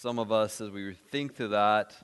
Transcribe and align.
some 0.00 0.18
of 0.18 0.32
us, 0.32 0.60
as 0.60 0.70
we 0.70 0.94
think 1.10 1.36
through 1.36 1.48
that, 1.48 1.94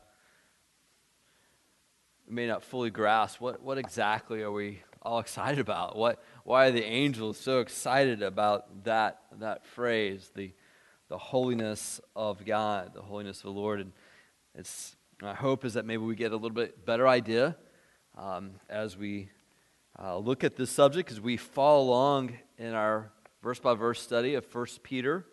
may 2.29 2.47
not 2.47 2.63
fully 2.63 2.89
grasp 2.89 3.41
what, 3.41 3.63
what 3.63 3.79
exactly 3.79 4.43
are 4.43 4.53
we 4.53 4.83
all 5.03 5.19
excited 5.19 5.59
about? 5.59 5.97
What, 5.97 6.23
why 6.45 6.67
are 6.67 6.71
the 6.71 6.85
angels 6.85 7.37
so 7.37 7.59
excited 7.59 8.23
about 8.23 8.85
that, 8.85 9.21
that 9.41 9.67
phrase, 9.67 10.31
the, 10.35 10.53
the 11.09 11.19
holiness 11.19 12.01
of 12.15 12.45
God, 12.47 12.95
the 12.95 13.03
holiness 13.03 13.39
of 13.39 13.43
the 13.45 13.51
Lord? 13.51 13.81
And 13.81 13.93
it's, 14.55 14.95
my 15.21 15.35
hope 15.35 15.65
is 15.65 15.75
that 15.75 15.85
maybe 15.85 16.05
we 16.05 16.15
get 16.15 16.33
a 16.33 16.37
little 16.37 16.51
bit 16.51 16.87
better 16.87 17.09
idea 17.09 17.57
um, 18.17 18.53
as 18.69 18.97
we 18.97 19.31
uh, 19.99 20.17
look 20.17 20.45
at 20.45 20.57
this 20.57 20.71
subject, 20.71 21.11
as 21.11 21.21
we 21.21 21.37
follow 21.37 21.83
along 21.83 22.39
in 22.57 22.73
our 22.73 23.11
verse 23.43 23.59
by 23.59 23.75
verse 23.75 24.01
study 24.01 24.35
of 24.35 24.47
1 24.55 24.67
Peter. 24.85 25.27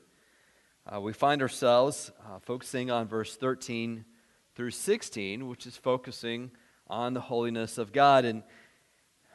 Uh, 0.90 1.02
we 1.02 1.12
find 1.12 1.42
ourselves 1.42 2.14
uh, 2.26 2.40
focusing 2.40 2.90
on 2.90 3.10
verse 3.10 3.36
13 3.36 4.06
through 4.56 4.72
16, 4.72 5.46
which 5.50 5.68
is 5.68 5.76
focusing 5.76 6.50
on 6.88 7.14
the 7.14 7.20
holiness 7.20 7.78
of 7.78 7.92
God. 7.92 8.24
And 8.24 8.42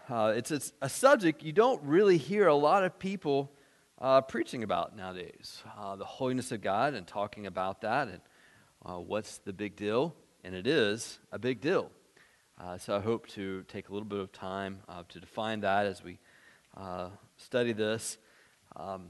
uh, 0.08 0.32
it's, 0.34 0.50
it's, 0.50 0.72
a 0.80 0.88
subject 0.88 1.42
you 1.42 1.52
don't 1.52 1.82
really 1.82 2.16
hear 2.16 2.46
a 2.46 2.54
lot 2.54 2.84
of 2.84 2.98
people 2.98 3.52
uh, 4.00 4.22
preaching 4.22 4.62
about 4.62 4.96
nowadays 4.96 5.62
uh, 5.78 5.94
the 5.94 6.06
holiness 6.06 6.52
of 6.52 6.62
God 6.62 6.94
and 6.94 7.06
talking 7.06 7.46
about 7.46 7.82
that 7.82 8.08
and 8.08 8.20
uh, 8.86 8.98
what's 8.98 9.36
the 9.38 9.52
big 9.52 9.76
deal. 9.76 10.14
And 10.44 10.54
it 10.54 10.66
is 10.66 11.18
a 11.32 11.38
big 11.38 11.60
deal. 11.60 11.90
so 12.78 12.96
I 12.96 13.00
hope 13.00 13.26
to 13.28 13.62
take 13.64 13.90
a 13.90 13.92
little 13.92 14.08
bit 14.08 14.20
of 14.20 14.32
time 14.32 14.78
to 15.10 15.20
define 15.20 15.60
that 15.60 15.84
as 15.84 16.02
we 16.02 16.18
study 17.36 17.74
this. 17.74 18.16
Um, 18.74 19.08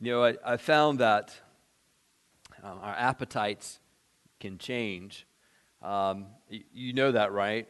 you 0.00 0.12
know, 0.12 0.24
I, 0.24 0.36
I 0.44 0.56
found 0.56 1.00
that 1.00 1.34
um, 2.62 2.78
our 2.82 2.94
appetites 2.94 3.80
can 4.38 4.56
change. 4.56 5.26
Um, 5.82 6.26
you, 6.48 6.60
you, 6.72 6.92
know 6.92 7.10
that, 7.10 7.32
right? 7.32 7.68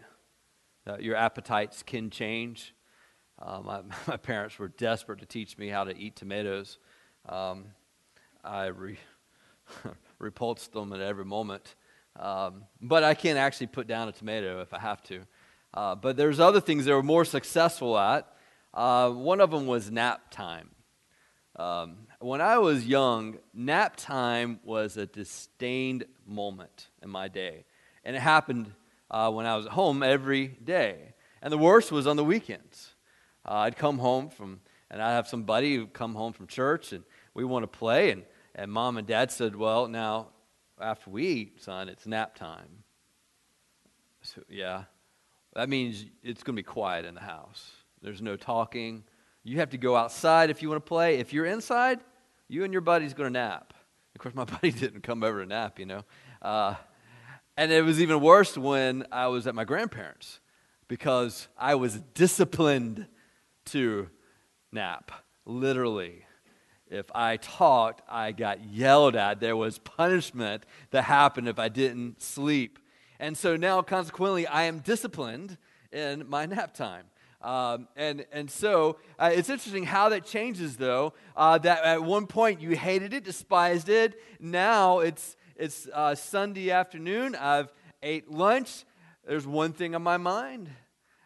That 0.85 1.03
your 1.03 1.17
appetites 1.17 1.83
can 1.83 2.11
change. 2.11 2.75
Uh, 3.41 3.61
my, 3.65 3.81
my, 4.07 4.17
parents 4.19 4.59
were 4.59 4.69
desperate 4.69 5.21
to 5.21 5.27
teach 5.27 5.57
me 5.57 5.69
how 5.69 5.85
to 5.85 5.97
eat 5.97 6.17
tomatoes. 6.17 6.79
Um, 7.27 7.67
I 8.45 8.67
re, 8.67 8.99
repulsed 10.19 10.73
them 10.73 10.93
at 10.93 11.01
every 11.01 11.25
moment. 11.25 11.77
Um, 12.19 12.65
but 12.83 13.05
I 13.05 13.15
can 13.15 13.39
actually 13.39 13.69
put 13.69 13.87
down 13.87 14.09
a 14.09 14.13
tomato 14.13 14.61
if 14.61 14.75
I 14.75 14.81
have 14.81 15.03
to. 15.05 15.23
Uh, 15.73 15.95
but 15.95 16.19
there's 16.19 16.41
other 16.41 16.61
things 16.61 16.85
they 16.85 16.93
were 16.93 17.03
more 17.03 17.25
successful 17.25 17.99
at. 17.99 18.31
Uh, 18.75 19.11
one 19.11 19.41
of 19.41 19.51
them 19.51 19.67
was 19.67 19.91
nap 19.91 20.31
time. 20.31 20.71
Um, 21.57 22.08
when 22.21 22.41
I 22.41 22.59
was 22.59 22.87
young, 22.87 23.39
nap 23.55 23.97
time 23.97 24.61
was 24.65 24.97
a 24.97 25.07
disdained 25.07 26.05
moment 26.27 26.89
in 27.03 27.11
my 27.11 27.29
day. 27.29 27.65
And 28.05 28.17
it 28.17 28.21
happened 28.21 28.73
uh, 29.11 29.31
when 29.31 29.47
I 29.47 29.57
was 29.57 29.67
at 29.67 29.73
home 29.73 30.03
every 30.03 30.49
day. 30.49 31.15
And 31.43 31.53
the 31.53 31.59
worst 31.59 31.93
was 31.93 32.07
on 32.07 32.17
the 32.17 32.25
weekends. 32.25 32.95
Uh, 33.47 33.55
I'd 33.55 33.77
come 33.77 33.99
home 33.99 34.31
from, 34.31 34.61
and 34.91 35.01
I'd 35.01 35.13
have 35.13 35.29
some 35.29 35.45
buddy 35.45 35.77
who'd 35.77 35.93
come 35.93 36.15
home 36.15 36.33
from 36.33 36.47
church, 36.49 36.93
and 36.93 37.05
we 37.35 37.45
want 37.45 37.63
to 37.63 37.69
play. 37.79 38.11
And, 38.11 38.25
and 38.55 38.73
mom 38.73 38.97
and 38.97 39.07
dad 39.07 39.31
said, 39.31 39.55
Well, 39.55 39.87
now, 39.87 40.29
after 40.81 41.11
we 41.11 41.27
eat, 41.27 41.63
son, 41.63 41.89
it's 41.89 42.07
nap 42.07 42.35
time. 42.35 42.85
So, 44.23 44.43
yeah. 44.49 44.85
That 45.55 45.69
means 45.69 46.05
it's 46.23 46.43
going 46.43 46.57
to 46.57 46.61
be 46.61 46.65
quiet 46.65 47.05
in 47.05 47.15
the 47.15 47.21
house. 47.21 47.71
There's 48.03 48.23
no 48.23 48.37
talking 48.37 49.05
you 49.49 49.59
have 49.61 49.71
to 49.71 49.79
go 49.79 49.97
outside 49.97 50.51
if 50.51 50.63
you 50.63 50.69
want 50.69 50.85
to 50.85 50.89
play. 50.89 51.19
If 51.19 51.33
you're 51.33 51.47
inside, 51.47 52.01
you 52.49 52.65
and 52.65 52.73
your 52.73 52.81
buddy's 52.81 53.15
going 53.15 53.33
to 53.33 53.39
nap. 53.39 53.75
Of 54.15 54.21
course, 54.21 54.35
my 54.35 54.45
buddy 54.61 54.73
didn't 54.73 55.03
come 55.03 55.23
over 55.23 55.43
to 55.43 55.47
nap, 55.47 55.79
you 55.79 55.87
know. 55.87 56.05
Uh, 56.41 56.75
and 57.57 57.73
it 57.73 57.85
was 57.85 58.01
even 58.01 58.21
worse 58.21 58.57
when 58.57 59.07
I 59.13 59.27
was 59.29 59.47
at 59.47 59.55
my 59.55 59.65
grandparents 59.65 60.41
because 60.87 61.49
I 61.57 61.75
was 61.75 62.01
disciplined 62.15 63.07
to 63.67 64.09
nap, 64.73 65.13
literally. 65.45 66.25
If 66.91 67.07
I 67.15 67.37
talked, 67.37 68.03
I 68.09 68.33
got 68.33 68.65
yelled 68.65 69.15
at. 69.15 69.41
There 69.41 69.57
was 69.57 69.79
punishment 69.79 70.65
that 70.91 71.03
happened 71.05 71.49
if 71.49 71.59
I 71.59 71.69
didn't 71.69 72.23
sleep. 72.23 72.79
And 73.21 73.37
so 73.37 73.57
now, 73.57 73.83
consequently, 73.83 74.47
I 74.47 74.63
am 74.63 74.79
disciplined 74.79 75.59
in 75.93 76.29
my 76.29 76.47
nap 76.47 76.75
time. 76.75 77.05
Um, 77.41 77.89
and, 77.97 78.27
and 78.33 78.51
so 78.51 78.97
uh, 79.19 79.31
it's 79.33 79.49
interesting 79.49 79.85
how 79.85 80.09
that 80.09 80.25
changes, 80.25 80.77
though. 80.77 81.15
Uh, 81.37 81.59
that 81.59 81.85
at 81.85 82.03
one 82.03 82.27
point 82.27 82.61
you 82.61 82.77
hated 82.77 83.15
it, 83.15 83.25
despised 83.25 83.89
it. 83.89 84.21
Now 84.41 85.01
it's, 85.01 85.37
it's 85.57 85.89
uh, 85.93 86.15
Sunday 86.15 86.71
afternoon. 86.71 87.35
I've 87.35 87.73
ate 88.03 88.31
lunch. 88.31 88.85
There's 89.27 89.47
one 89.47 89.73
thing 89.73 89.95
on 89.95 90.03
my 90.03 90.17
mind. 90.17 90.71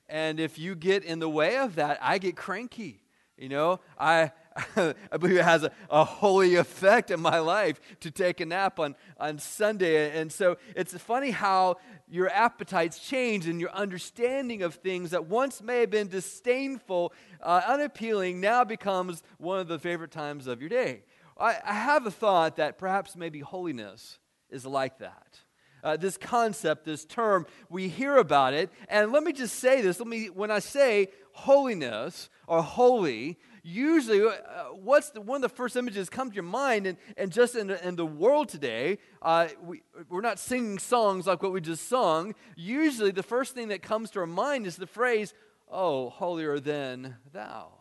And 0.09 0.41
if 0.41 0.59
you 0.59 0.75
get 0.75 1.05
in 1.05 1.19
the 1.19 1.29
way 1.29 1.57
of 1.57 1.77
that, 1.77 1.99
I 2.03 2.19
get 2.19 2.37
cranky. 2.37 3.03
You 3.39 3.49
know, 3.49 3.81
I, 3.99 4.33
I 4.77 5.17
believe 5.19 5.39
it 5.39 5.45
has 5.45 5.65
a, 5.65 5.73
a 5.91 6.05
holy 6.05 6.57
effect 6.57 7.11
in 7.11 7.21
my 7.21 7.39
life 7.39 7.81
to 8.01 8.11
take 8.11 8.41
a 8.41 8.47
nap 8.47 8.79
on, 8.79 8.97
on 9.19 9.39
Sunday. 9.39 10.19
And 10.19 10.31
so 10.31 10.57
it's 10.77 10.95
funny 10.95 11.31
how 11.31 11.77
your 12.09 12.29
appetites 12.29 12.99
change 12.99 13.47
and 13.47 13.61
your 13.61 13.71
understanding 13.71 14.63
of 14.63 14.75
things 14.75 15.11
that 15.11 15.27
once 15.27 15.63
may 15.63 15.81
have 15.81 15.91
been 15.91 16.09
disdainful, 16.09 17.13
uh, 17.41 17.63
unappealing, 17.67 18.41
now 18.41 18.65
becomes 18.65 19.23
one 19.39 19.59
of 19.59 19.69
the 19.69 19.79
favorite 19.79 20.11
times 20.11 20.47
of 20.47 20.61
your 20.61 20.69
day. 20.69 21.05
I, 21.39 21.57
I 21.65 21.75
have 21.75 22.07
a 22.07 22.11
thought 22.11 22.57
that 22.57 22.79
perhaps 22.79 23.17
maybe 23.17 23.41
holiness 23.41 24.19
is 24.51 24.67
like 24.67 24.99
that. 24.99 25.41
Uh, 25.83 25.97
this 25.97 26.17
concept, 26.17 26.85
this 26.85 27.05
term, 27.05 27.45
we 27.69 27.89
hear 27.89 28.17
about 28.17 28.55
it. 28.55 28.71
And 28.89 29.11
let 29.11 29.25
me 29.25 29.33
just 29.33 29.57
say 29.57 29.83
this. 29.83 29.99
Let 29.99 30.07
me, 30.07 30.27
when 30.27 30.51
I 30.51 30.61
say 30.61 31.09
holiness 31.33 32.29
or 32.47 32.63
holy, 32.63 33.39
usually 33.63 34.21
uh, 34.23 34.33
what's 34.75 35.11
the, 35.11 35.21
one 35.21 35.37
of 35.37 35.51
the 35.51 35.57
first 35.57 35.77
images 35.77 36.09
come 36.09 36.31
to 36.31 36.35
your 36.35 36.43
mind 36.43 36.87
and, 36.87 36.99
and 37.17 37.31
just 37.31 37.55
in 37.55 37.71
in 37.71 37.97
the 37.97 38.07
world 38.07 38.49
today 38.49 38.99
uh, 39.23 39.49
we, 39.63 39.83
we're 40.09 40.21
not 40.21 40.39
singing 40.39 40.79
songs 40.79 41.27
like 41.27 41.43
what 41.43 41.53
we 41.53 41.61
just 41.61 41.89
sung. 41.89 42.35
Usually 42.57 43.11
the 43.11 43.23
first 43.23 43.55
thing 43.55 43.69
that 43.69 43.83
comes 43.83 44.11
to 44.13 44.21
our 44.21 44.27
mind 44.27 44.67
is 44.67 44.77
the 44.77 44.87
phrase 44.87 45.33
oh 45.71 46.11
holier 46.11 46.59
than 46.59 47.17
thou. 47.33 47.73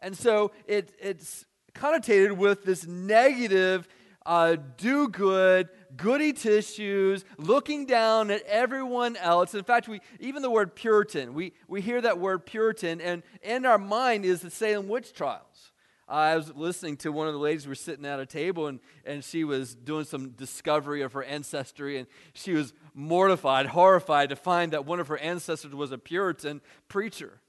And 0.00 0.16
so 0.16 0.52
it, 0.66 0.92
it's 1.00 1.44
connotated 1.74 2.36
with 2.36 2.64
this 2.64 2.86
negative 2.86 3.88
uh, 4.26 4.56
do 4.76 5.08
good, 5.08 5.68
goody 5.96 6.32
tissues, 6.32 7.24
looking 7.38 7.86
down 7.86 8.30
at 8.30 8.42
everyone 8.42 9.16
else. 9.16 9.54
In 9.54 9.64
fact, 9.64 9.88
we 9.88 10.00
even 10.18 10.42
the 10.42 10.50
word 10.50 10.74
Puritan, 10.74 11.34
we, 11.34 11.52
we 11.68 11.80
hear 11.80 12.00
that 12.00 12.18
word 12.18 12.46
Puritan, 12.46 13.00
and 13.00 13.22
in 13.42 13.66
our 13.66 13.78
mind 13.78 14.24
is 14.24 14.40
the 14.40 14.50
Salem 14.50 14.88
witch 14.88 15.12
trials. 15.12 15.72
I 16.10 16.36
was 16.36 16.52
listening 16.56 16.96
to 16.98 17.12
one 17.12 17.28
of 17.28 17.34
the 17.34 17.38
ladies, 17.38 17.66
we 17.66 17.70
were 17.70 17.76
sitting 17.76 18.04
at 18.04 18.18
a 18.18 18.26
table, 18.26 18.66
and, 18.66 18.80
and 19.06 19.22
she 19.22 19.44
was 19.44 19.76
doing 19.76 20.04
some 20.04 20.30
discovery 20.30 21.02
of 21.02 21.12
her 21.12 21.22
ancestry, 21.22 21.98
and 21.98 22.08
she 22.32 22.52
was 22.52 22.72
mortified, 22.94 23.66
horrified 23.66 24.30
to 24.30 24.36
find 24.36 24.72
that 24.72 24.84
one 24.84 24.98
of 24.98 25.06
her 25.06 25.18
ancestors 25.18 25.72
was 25.72 25.92
a 25.92 25.98
Puritan 25.98 26.62
preacher. 26.88 27.40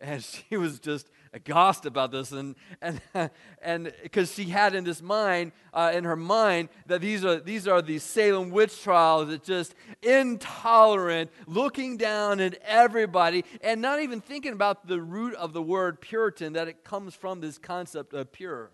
And 0.00 0.22
she 0.50 0.58
was 0.58 0.78
just 0.78 1.08
aghast 1.32 1.86
about 1.86 2.10
this 2.10 2.32
and 2.32 2.56
and 2.80 3.00
and 3.62 3.92
because 4.02 4.32
she 4.32 4.44
had 4.44 4.74
in 4.74 4.84
this 4.84 5.00
mind 5.00 5.52
uh, 5.72 5.92
in 5.94 6.04
her 6.04 6.16
mind 6.16 6.68
that 6.86 7.00
these 7.00 7.24
are 7.24 7.38
these 7.38 7.68
are 7.68 7.80
these 7.80 8.02
Salem 8.02 8.50
witch 8.50 8.82
trials 8.82 9.28
that 9.28 9.44
just 9.44 9.74
intolerant 10.02 11.30
looking 11.46 11.96
down 11.96 12.40
at 12.40 12.58
everybody 12.64 13.44
and 13.62 13.80
not 13.80 14.00
even 14.00 14.20
thinking 14.20 14.52
about 14.52 14.86
the 14.88 15.00
root 15.00 15.34
of 15.34 15.52
the 15.52 15.62
word 15.62 16.00
Puritan 16.00 16.54
that 16.54 16.68
it 16.68 16.84
comes 16.84 17.14
from 17.14 17.40
this 17.40 17.58
concept 17.58 18.12
of 18.12 18.32
pure 18.32 18.70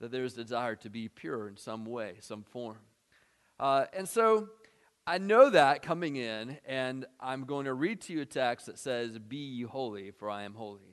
that 0.00 0.10
there's 0.10 0.36
a 0.36 0.42
desire 0.42 0.74
to 0.76 0.90
be 0.90 1.08
pure 1.08 1.48
in 1.48 1.56
some 1.56 1.84
way 1.84 2.14
some 2.20 2.42
form 2.42 2.78
uh, 3.60 3.84
and 3.92 4.08
so 4.08 4.48
I 5.04 5.18
know 5.18 5.50
that 5.50 5.82
coming 5.82 6.14
in, 6.14 6.58
and 6.64 7.06
I'm 7.18 7.44
going 7.44 7.64
to 7.64 7.74
read 7.74 8.02
to 8.02 8.12
you 8.12 8.20
a 8.20 8.24
text 8.24 8.66
that 8.66 8.78
says, 8.78 9.18
Be 9.18 9.36
ye 9.36 9.62
holy, 9.64 10.12
for 10.12 10.30
I 10.30 10.44
am 10.44 10.54
holy. 10.54 10.91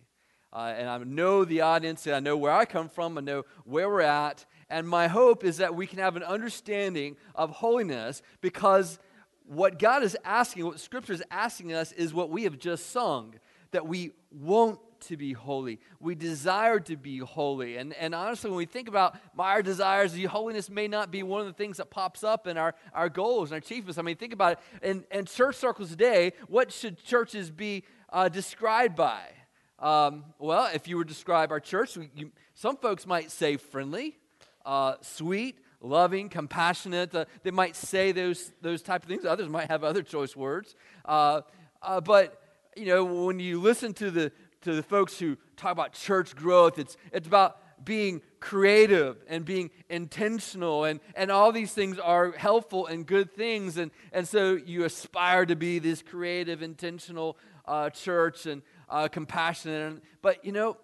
Uh, 0.52 0.74
and 0.76 0.90
I 0.90 0.98
know 1.00 1.46
the 1.46 1.62
audience, 1.62 2.08
and 2.08 2.16
I 2.16 2.20
know 2.20 2.36
where 2.36 2.52
I 2.52 2.66
come 2.66 2.90
from, 2.90 3.18
I 3.18 3.22
know 3.22 3.46
where 3.66 3.88
we're 3.90 4.02
at. 4.02 4.46
And 4.70 4.88
my 4.88 5.08
hope 5.08 5.44
is 5.44 5.58
that 5.58 5.76
we 5.76 5.88
can 5.88 6.00
have 6.00 6.16
an 6.16 6.24
understanding 6.24 7.18
of 7.36 7.52
holiness 7.52 8.22
because 8.42 9.00
what 9.46 9.80
God 9.80 10.04
is 10.04 10.18
asking, 10.24 10.66
what 10.66 10.80
Scripture 10.80 11.14
is 11.14 11.24
asking 11.32 11.74
us, 11.74 11.92
is 11.92 12.14
what 12.14 12.30
we 12.30 12.44
have 12.44 12.60
just 12.60 12.92
sung 12.92 13.36
that 13.72 13.88
we 13.88 14.12
want 14.32 14.80
to 15.02 15.18
be 15.18 15.34
holy. 15.34 15.80
We 16.00 16.14
desire 16.16 16.80
to 16.82 16.98
be 16.98 17.20
holy. 17.20 17.78
And, 17.78 17.94
and 17.94 18.14
honestly, 18.14 18.50
when 18.50 18.58
we 18.58 18.66
think 18.66 18.88
about 18.88 19.18
our 19.38 19.62
desires, 19.62 20.16
holiness 20.26 20.70
may 20.70 20.88
not 20.88 21.10
be 21.10 21.24
one 21.24 21.42
of 21.42 21.48
the 21.48 21.54
things 21.54 21.78
that 21.78 21.90
pops 21.90 22.24
up 22.24 22.48
in 22.48 22.58
our, 22.58 22.76
our 22.94 23.10
goals 23.10 23.50
and 23.50 23.54
our 23.54 23.58
achievements. 23.60 23.98
I 23.98 24.02
mean, 24.02 24.18
think 24.18 24.34
about 24.34 24.54
it. 24.54 24.60
In, 24.84 25.06
in 25.12 25.26
church 25.26 25.56
circles 25.56 25.90
today, 25.90 26.34
what 26.48 26.72
should 26.72 27.04
churches 27.04 27.50
be 27.50 27.84
uh, 28.12 28.30
described 28.30 28.96
by? 28.96 29.22
Um, 29.80 30.26
well, 30.38 30.70
if 30.74 30.88
you 30.88 30.98
were 30.98 31.06
to 31.06 31.08
describe 31.08 31.52
our 31.52 31.60
church, 31.60 31.98
you, 32.16 32.32
some 32.54 32.76
folks 32.78 33.08
might 33.08 33.32
say 33.32 33.56
friendly, 33.56 34.18
uh, 34.66 34.96
sweet, 35.02 35.58
loving, 35.82 36.28
compassionate. 36.28 37.16
Uh, 37.16 37.26
they 37.44 37.52
might 37.52 37.76
say 37.76 38.12
those, 38.12 38.52
those 38.62 38.82
type 38.82 39.04
of 39.04 39.10
things. 39.10 39.26
Others 39.26 39.50
might 39.50 39.70
have 39.70 39.84
other 39.84 40.04
choice 40.04 40.36
words. 40.36 40.76
Uh, 41.06 41.42
uh, 41.82 42.02
but, 42.02 42.42
you 42.76 42.86
know, 42.86 43.06
when 43.06 43.40
you 43.40 43.62
listen 43.62 43.94
to 43.96 44.12
the, 44.12 44.32
to 44.62 44.76
the 44.76 44.84
folks 44.84 45.18
who 45.18 45.38
talk 45.56 45.72
about 45.72 45.94
church 45.94 46.36
growth, 46.36 46.78
it's, 46.78 46.98
it's 47.14 47.28
about 47.28 47.58
being 47.86 48.22
creative 48.42 49.18
and 49.28 49.46
being 49.46 49.70
intentional 49.90 50.84
and, 50.84 51.00
and 51.16 51.32
all 51.32 51.52
these 51.52 51.74
things 51.74 51.98
are 51.98 52.32
helpful 52.32 52.88
and 52.88 53.06
good 53.06 53.34
things 53.34 53.78
and, 53.78 53.92
and 54.12 54.28
so 54.28 54.54
you 54.54 54.84
aspire 54.84 55.46
to 55.46 55.56
be 55.56 55.80
this 55.80 56.02
creative 56.02 56.62
intentional 56.62 57.38
uh, 57.66 57.90
church 57.90 58.46
and 58.46 58.62
uh, 58.90 59.08
compassionate. 59.08 60.02
But 60.22 60.44
you 60.46 60.52
know 60.52 60.78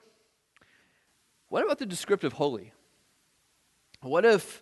what 1.49 1.63
about 1.63 1.79
the 1.79 1.85
descriptive 1.85 2.33
holy? 2.33 2.73
What 4.01 4.25
if 4.25 4.61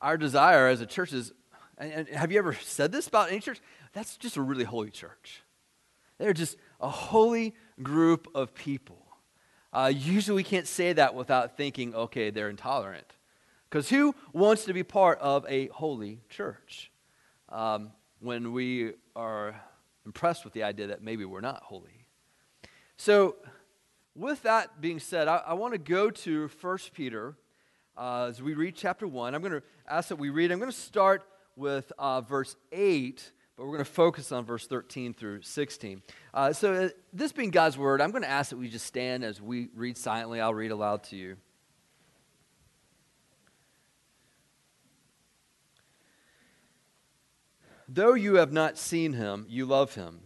our 0.00 0.16
desire 0.16 0.68
as 0.68 0.80
a 0.80 0.86
church 0.86 1.12
is 1.12 1.32
and, 1.78 1.92
and 1.92 2.08
have 2.08 2.32
you 2.32 2.38
ever 2.38 2.54
said 2.54 2.92
this 2.92 3.06
about 3.06 3.30
any 3.30 3.40
church? 3.40 3.60
That's 3.92 4.16
just 4.16 4.36
a 4.36 4.42
really 4.42 4.64
holy 4.64 4.90
church. 4.90 5.42
They're 6.18 6.32
just 6.32 6.56
a 6.80 6.88
holy 6.88 7.54
group 7.82 8.28
of 8.34 8.54
people. 8.54 9.02
Uh, 9.72 9.92
usually, 9.94 10.36
we 10.36 10.44
can't 10.44 10.66
say 10.66 10.94
that 10.94 11.14
without 11.14 11.56
thinking, 11.56 11.94
okay, 11.94 12.30
they're 12.30 12.48
intolerant. 12.48 13.06
Because 13.68 13.90
who 13.90 14.14
wants 14.32 14.64
to 14.64 14.72
be 14.72 14.82
part 14.82 15.18
of 15.18 15.44
a 15.48 15.66
holy 15.68 16.20
church? 16.30 16.90
Um, 17.50 17.92
when 18.20 18.52
we 18.52 18.92
are 19.14 19.60
impressed 20.06 20.44
with 20.44 20.54
the 20.54 20.62
idea 20.62 20.86
that 20.86 21.02
maybe 21.02 21.24
we're 21.24 21.42
not 21.42 21.62
holy? 21.62 21.95
So, 22.96 23.36
with 24.14 24.42
that 24.42 24.80
being 24.80 24.98
said, 24.98 25.28
I, 25.28 25.42
I 25.48 25.54
want 25.54 25.74
to 25.74 25.78
go 25.78 26.10
to 26.10 26.48
1 26.60 26.78
Peter 26.94 27.36
uh, 27.96 28.26
as 28.30 28.42
we 28.42 28.54
read 28.54 28.74
chapter 28.74 29.06
1. 29.06 29.34
I'm 29.34 29.42
going 29.42 29.52
to 29.52 29.62
ask 29.86 30.08
that 30.08 30.16
we 30.16 30.30
read, 30.30 30.50
I'm 30.50 30.58
going 30.58 30.70
to 30.70 30.76
start 30.76 31.22
with 31.56 31.92
uh, 31.98 32.20
verse 32.22 32.56
8 32.72 33.32
but 33.56 33.64
we're 33.64 33.72
going 33.72 33.84
to 33.84 33.90
focus 33.90 34.32
on 34.32 34.44
verse 34.44 34.66
13 34.66 35.14
through 35.14 35.40
16. 35.40 36.02
Uh, 36.34 36.52
so, 36.52 36.74
uh, 36.74 36.88
this 37.12 37.32
being 37.32 37.50
God's 37.50 37.78
word, 37.78 38.02
I'm 38.02 38.10
going 38.10 38.22
to 38.22 38.28
ask 38.28 38.50
that 38.50 38.58
we 38.58 38.68
just 38.68 38.84
stand 38.84 39.24
as 39.24 39.40
we 39.40 39.70
read 39.74 39.96
silently. 39.96 40.42
I'll 40.42 40.52
read 40.52 40.72
aloud 40.72 41.04
to 41.04 41.16
you. 41.16 41.38
Though 47.88 48.14
you 48.14 48.34
have 48.34 48.52
not 48.52 48.76
seen 48.76 49.14
him, 49.14 49.46
you 49.48 49.64
love 49.64 49.94
him. 49.94 50.25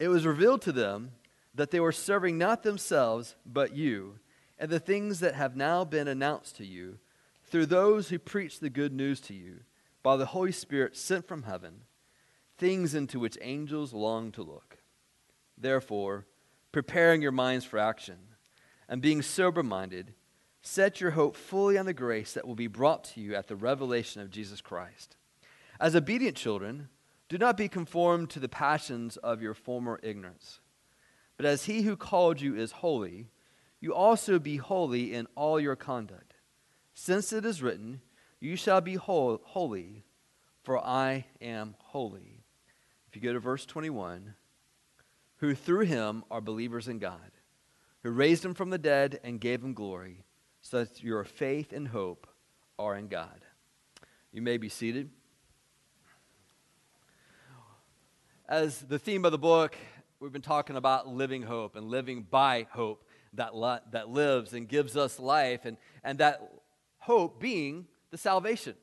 It 0.00 0.08
was 0.08 0.26
revealed 0.26 0.62
to 0.62 0.72
them 0.72 1.12
that 1.54 1.70
they 1.70 1.78
were 1.78 1.92
serving 1.92 2.38
not 2.38 2.62
themselves, 2.62 3.36
but 3.44 3.76
you, 3.76 4.18
and 4.58 4.70
the 4.70 4.80
things 4.80 5.20
that 5.20 5.34
have 5.34 5.54
now 5.54 5.84
been 5.84 6.08
announced 6.08 6.56
to 6.56 6.64
you 6.64 6.98
through 7.44 7.66
those 7.66 8.08
who 8.08 8.18
preach 8.18 8.58
the 8.58 8.70
good 8.70 8.94
news 8.94 9.20
to 9.20 9.34
you 9.34 9.60
by 10.02 10.16
the 10.16 10.26
Holy 10.26 10.52
Spirit 10.52 10.96
sent 10.96 11.28
from 11.28 11.42
heaven 11.42 11.82
things 12.56 12.94
into 12.94 13.18
which 13.18 13.38
angels 13.40 13.92
long 13.92 14.30
to 14.32 14.42
look. 14.42 14.78
Therefore, 15.56 16.26
preparing 16.72 17.22
your 17.22 17.32
minds 17.32 17.64
for 17.64 17.78
action 17.78 18.16
and 18.88 19.00
being 19.00 19.22
sober 19.22 19.62
minded, 19.62 20.14
set 20.62 21.00
your 21.00 21.12
hope 21.12 21.36
fully 21.36 21.78
on 21.78 21.86
the 21.86 21.94
grace 21.94 22.34
that 22.34 22.46
will 22.46 22.54
be 22.54 22.66
brought 22.66 23.04
to 23.04 23.20
you 23.20 23.34
at 23.34 23.48
the 23.48 23.56
revelation 23.56 24.20
of 24.20 24.30
Jesus 24.30 24.60
Christ. 24.60 25.16
As 25.80 25.96
obedient 25.96 26.36
children, 26.36 26.88
do 27.30 27.38
not 27.38 27.56
be 27.56 27.68
conformed 27.68 28.28
to 28.28 28.40
the 28.40 28.48
passions 28.48 29.16
of 29.16 29.40
your 29.40 29.54
former 29.54 30.00
ignorance. 30.02 30.58
But 31.36 31.46
as 31.46 31.66
he 31.66 31.82
who 31.82 31.96
called 31.96 32.40
you 32.40 32.56
is 32.56 32.72
holy, 32.72 33.28
you 33.80 33.94
also 33.94 34.40
be 34.40 34.56
holy 34.56 35.14
in 35.14 35.28
all 35.36 35.60
your 35.60 35.76
conduct. 35.76 36.34
Since 36.92 37.32
it 37.32 37.44
is 37.44 37.62
written, 37.62 38.00
You 38.40 38.56
shall 38.56 38.80
be 38.80 38.96
holy, 38.96 40.04
for 40.64 40.84
I 40.84 41.26
am 41.40 41.76
holy. 41.78 42.42
If 43.08 43.14
you 43.14 43.22
go 43.22 43.32
to 43.32 43.38
verse 43.38 43.64
21, 43.64 44.34
who 45.36 45.54
through 45.54 45.86
him 45.86 46.24
are 46.32 46.40
believers 46.40 46.88
in 46.88 46.98
God, 46.98 47.30
who 48.02 48.10
raised 48.10 48.44
him 48.44 48.54
from 48.54 48.70
the 48.70 48.76
dead 48.76 49.20
and 49.22 49.40
gave 49.40 49.62
him 49.62 49.72
glory, 49.72 50.24
so 50.62 50.82
that 50.82 51.00
your 51.00 51.22
faith 51.22 51.72
and 51.72 51.88
hope 51.88 52.26
are 52.76 52.96
in 52.96 53.06
God. 53.06 53.44
You 54.32 54.42
may 54.42 54.56
be 54.56 54.68
seated. 54.68 55.10
As 58.50 58.80
the 58.80 58.98
theme 58.98 59.24
of 59.24 59.30
the 59.30 59.38
book, 59.38 59.76
we've 60.18 60.32
been 60.32 60.42
talking 60.42 60.74
about 60.74 61.06
living 61.06 61.42
hope 61.42 61.76
and 61.76 61.86
living 61.86 62.26
by 62.28 62.66
hope 62.70 63.04
that, 63.34 63.54
li- 63.54 63.78
that 63.92 64.08
lives 64.08 64.54
and 64.54 64.66
gives 64.66 64.96
us 64.96 65.20
life, 65.20 65.66
and, 65.66 65.76
and 66.02 66.18
that 66.18 66.42
hope 66.98 67.40
being 67.40 67.86
the 68.10 68.18
salvation. 68.18 68.74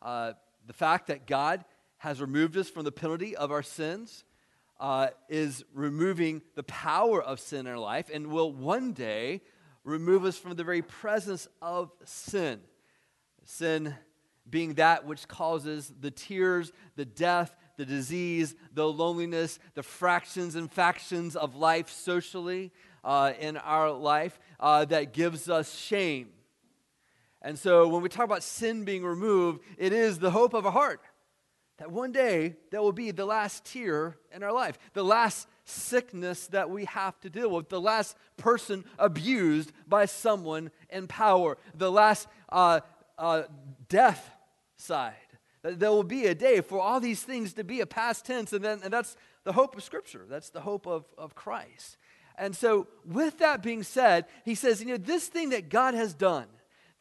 Uh, 0.00 0.32
the 0.66 0.72
fact 0.72 1.08
that 1.08 1.26
God 1.26 1.66
has 1.98 2.18
removed 2.18 2.56
us 2.56 2.70
from 2.70 2.84
the 2.84 2.92
penalty 2.92 3.36
of 3.36 3.50
our 3.50 3.62
sins, 3.62 4.24
uh, 4.80 5.08
is 5.28 5.64
removing 5.74 6.40
the 6.54 6.62
power 6.62 7.22
of 7.22 7.40
sin 7.40 7.66
in 7.66 7.66
our 7.66 7.78
life, 7.78 8.08
and 8.10 8.28
will 8.28 8.50
one 8.50 8.94
day 8.94 9.42
remove 9.84 10.24
us 10.24 10.38
from 10.38 10.54
the 10.54 10.64
very 10.64 10.80
presence 10.80 11.46
of 11.60 11.92
sin. 12.06 12.58
Sin 13.44 13.94
being 14.48 14.76
that 14.76 15.06
which 15.06 15.28
causes 15.28 15.92
the 16.00 16.10
tears, 16.10 16.72
the 16.96 17.04
death, 17.04 17.54
the 17.80 17.86
disease, 17.86 18.54
the 18.74 18.86
loneliness, 18.86 19.58
the 19.72 19.82
fractions 19.82 20.54
and 20.54 20.70
factions 20.70 21.34
of 21.34 21.56
life 21.56 21.88
socially 21.88 22.70
uh, 23.02 23.32
in 23.40 23.56
our 23.56 23.90
life 23.90 24.38
uh, 24.60 24.84
that 24.84 25.14
gives 25.14 25.48
us 25.48 25.74
shame. 25.74 26.28
And 27.40 27.58
so 27.58 27.88
when 27.88 28.02
we 28.02 28.10
talk 28.10 28.26
about 28.26 28.42
sin 28.42 28.84
being 28.84 29.02
removed, 29.02 29.64
it 29.78 29.94
is 29.94 30.18
the 30.18 30.30
hope 30.30 30.52
of 30.52 30.66
our 30.66 30.72
heart 30.72 31.00
that 31.78 31.90
one 31.90 32.12
day 32.12 32.54
that 32.70 32.82
will 32.82 32.92
be 32.92 33.12
the 33.12 33.24
last 33.24 33.64
tear 33.64 34.18
in 34.30 34.42
our 34.42 34.52
life, 34.52 34.78
the 34.92 35.02
last 35.02 35.48
sickness 35.64 36.48
that 36.48 36.68
we 36.68 36.84
have 36.84 37.18
to 37.20 37.30
deal 37.30 37.48
with, 37.48 37.70
the 37.70 37.80
last 37.80 38.14
person 38.36 38.84
abused 38.98 39.72
by 39.88 40.04
someone 40.04 40.70
in 40.90 41.06
power, 41.06 41.56
the 41.74 41.90
last 41.90 42.28
uh, 42.50 42.80
uh, 43.16 43.44
death 43.88 44.30
side. 44.76 45.14
There 45.62 45.90
will 45.90 46.04
be 46.04 46.26
a 46.26 46.34
day 46.34 46.60
for 46.60 46.80
all 46.80 47.00
these 47.00 47.22
things 47.22 47.52
to 47.54 47.64
be 47.64 47.80
a 47.80 47.86
past 47.86 48.24
tense, 48.24 48.52
and, 48.52 48.64
then, 48.64 48.80
and 48.82 48.92
that's 48.92 49.16
the 49.44 49.52
hope 49.52 49.76
of 49.76 49.82
Scripture. 49.82 50.26
That's 50.28 50.50
the 50.50 50.60
hope 50.60 50.86
of, 50.86 51.04
of 51.18 51.34
Christ. 51.34 51.98
And 52.38 52.56
so, 52.56 52.86
with 53.04 53.38
that 53.38 53.62
being 53.62 53.82
said, 53.82 54.24
he 54.44 54.54
says, 54.54 54.80
you 54.80 54.86
know, 54.86 54.96
this 54.96 55.28
thing 55.28 55.50
that 55.50 55.68
God 55.68 55.92
has 55.92 56.14
done 56.14 56.46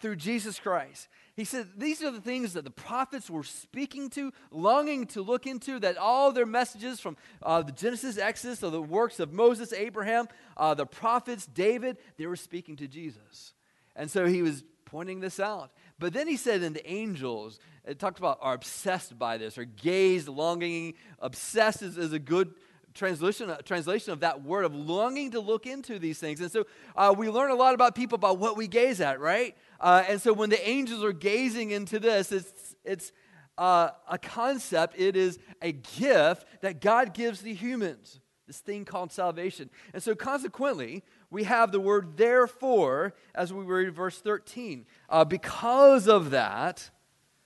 through 0.01 0.17
Jesus 0.17 0.59
Christ, 0.59 1.07
he 1.39 1.45
said, 1.45 1.67
These 1.77 2.03
are 2.03 2.11
the 2.11 2.19
things 2.19 2.51
that 2.53 2.65
the 2.65 2.69
prophets 2.69 3.29
were 3.29 3.43
speaking 3.43 4.09
to, 4.09 4.33
longing 4.51 5.05
to 5.07 5.21
look 5.21 5.47
into, 5.47 5.79
that 5.79 5.97
all 5.97 6.33
their 6.33 6.45
messages 6.45 6.99
from 6.99 7.15
uh, 7.41 7.61
the 7.61 7.71
Genesis, 7.71 8.17
Exodus, 8.17 8.61
of 8.61 8.73
the 8.73 8.81
works 8.81 9.21
of 9.21 9.31
Moses, 9.31 9.71
Abraham, 9.71 10.27
uh, 10.57 10.73
the 10.73 10.85
prophets, 10.85 11.45
David, 11.45 11.95
they 12.17 12.25
were 12.25 12.35
speaking 12.35 12.75
to 12.75 12.89
Jesus. 12.89 13.53
And 13.95 14.11
so 14.11 14.25
he 14.25 14.41
was 14.41 14.65
pointing 14.83 15.21
this 15.21 15.39
out. 15.39 15.71
But 15.99 16.13
then 16.13 16.27
he 16.27 16.37
said, 16.37 16.63
and 16.63 16.75
the 16.75 16.89
angels, 16.89 17.59
it 17.85 17.99
talked 17.99 18.19
about 18.19 18.39
are 18.41 18.53
obsessed 18.53 19.19
by 19.19 19.37
this, 19.37 19.57
or 19.57 19.65
gazed, 19.65 20.29
longing. 20.29 20.93
Obsessed 21.19 21.81
is, 21.81 21.97
is 21.97 22.13
a 22.13 22.19
good 22.19 22.53
translation, 22.93 23.53
translation 23.65 24.13
of 24.13 24.21
that 24.21 24.43
word 24.43 24.65
of 24.65 24.73
longing 24.73 25.31
to 25.31 25.39
look 25.39 25.65
into 25.65 25.99
these 25.99 26.17
things. 26.17 26.39
And 26.41 26.51
so 26.51 26.65
uh, 26.95 27.13
we 27.17 27.29
learn 27.29 27.51
a 27.51 27.55
lot 27.55 27.73
about 27.73 27.95
people 27.95 28.15
about 28.15 28.39
what 28.39 28.57
we 28.57 28.67
gaze 28.67 29.01
at, 29.01 29.19
right? 29.19 29.55
Uh, 29.79 30.03
and 30.07 30.21
so 30.21 30.33
when 30.33 30.49
the 30.49 30.67
angels 30.67 31.03
are 31.03 31.13
gazing 31.13 31.71
into 31.71 31.99
this, 31.99 32.31
it's, 32.31 32.75
it's 32.83 33.11
uh, 33.57 33.89
a 34.09 34.17
concept, 34.17 34.95
it 34.97 35.15
is 35.15 35.37
a 35.61 35.73
gift 35.73 36.45
that 36.61 36.81
God 36.81 37.13
gives 37.13 37.41
the 37.41 37.53
humans, 37.53 38.21
this 38.47 38.59
thing 38.59 38.85
called 38.85 39.11
salvation. 39.11 39.69
And 39.93 40.01
so 40.01 40.15
consequently, 40.15 41.03
we 41.31 41.43
have 41.43 41.71
the 41.71 41.79
word 41.79 42.17
therefore 42.17 43.13
as 43.35 43.53
we 43.53 43.63
read 43.63 43.93
verse 43.93 44.19
13. 44.19 44.85
Uh, 45.09 45.25
because 45.25 46.07
of 46.07 46.31
that, 46.31 46.89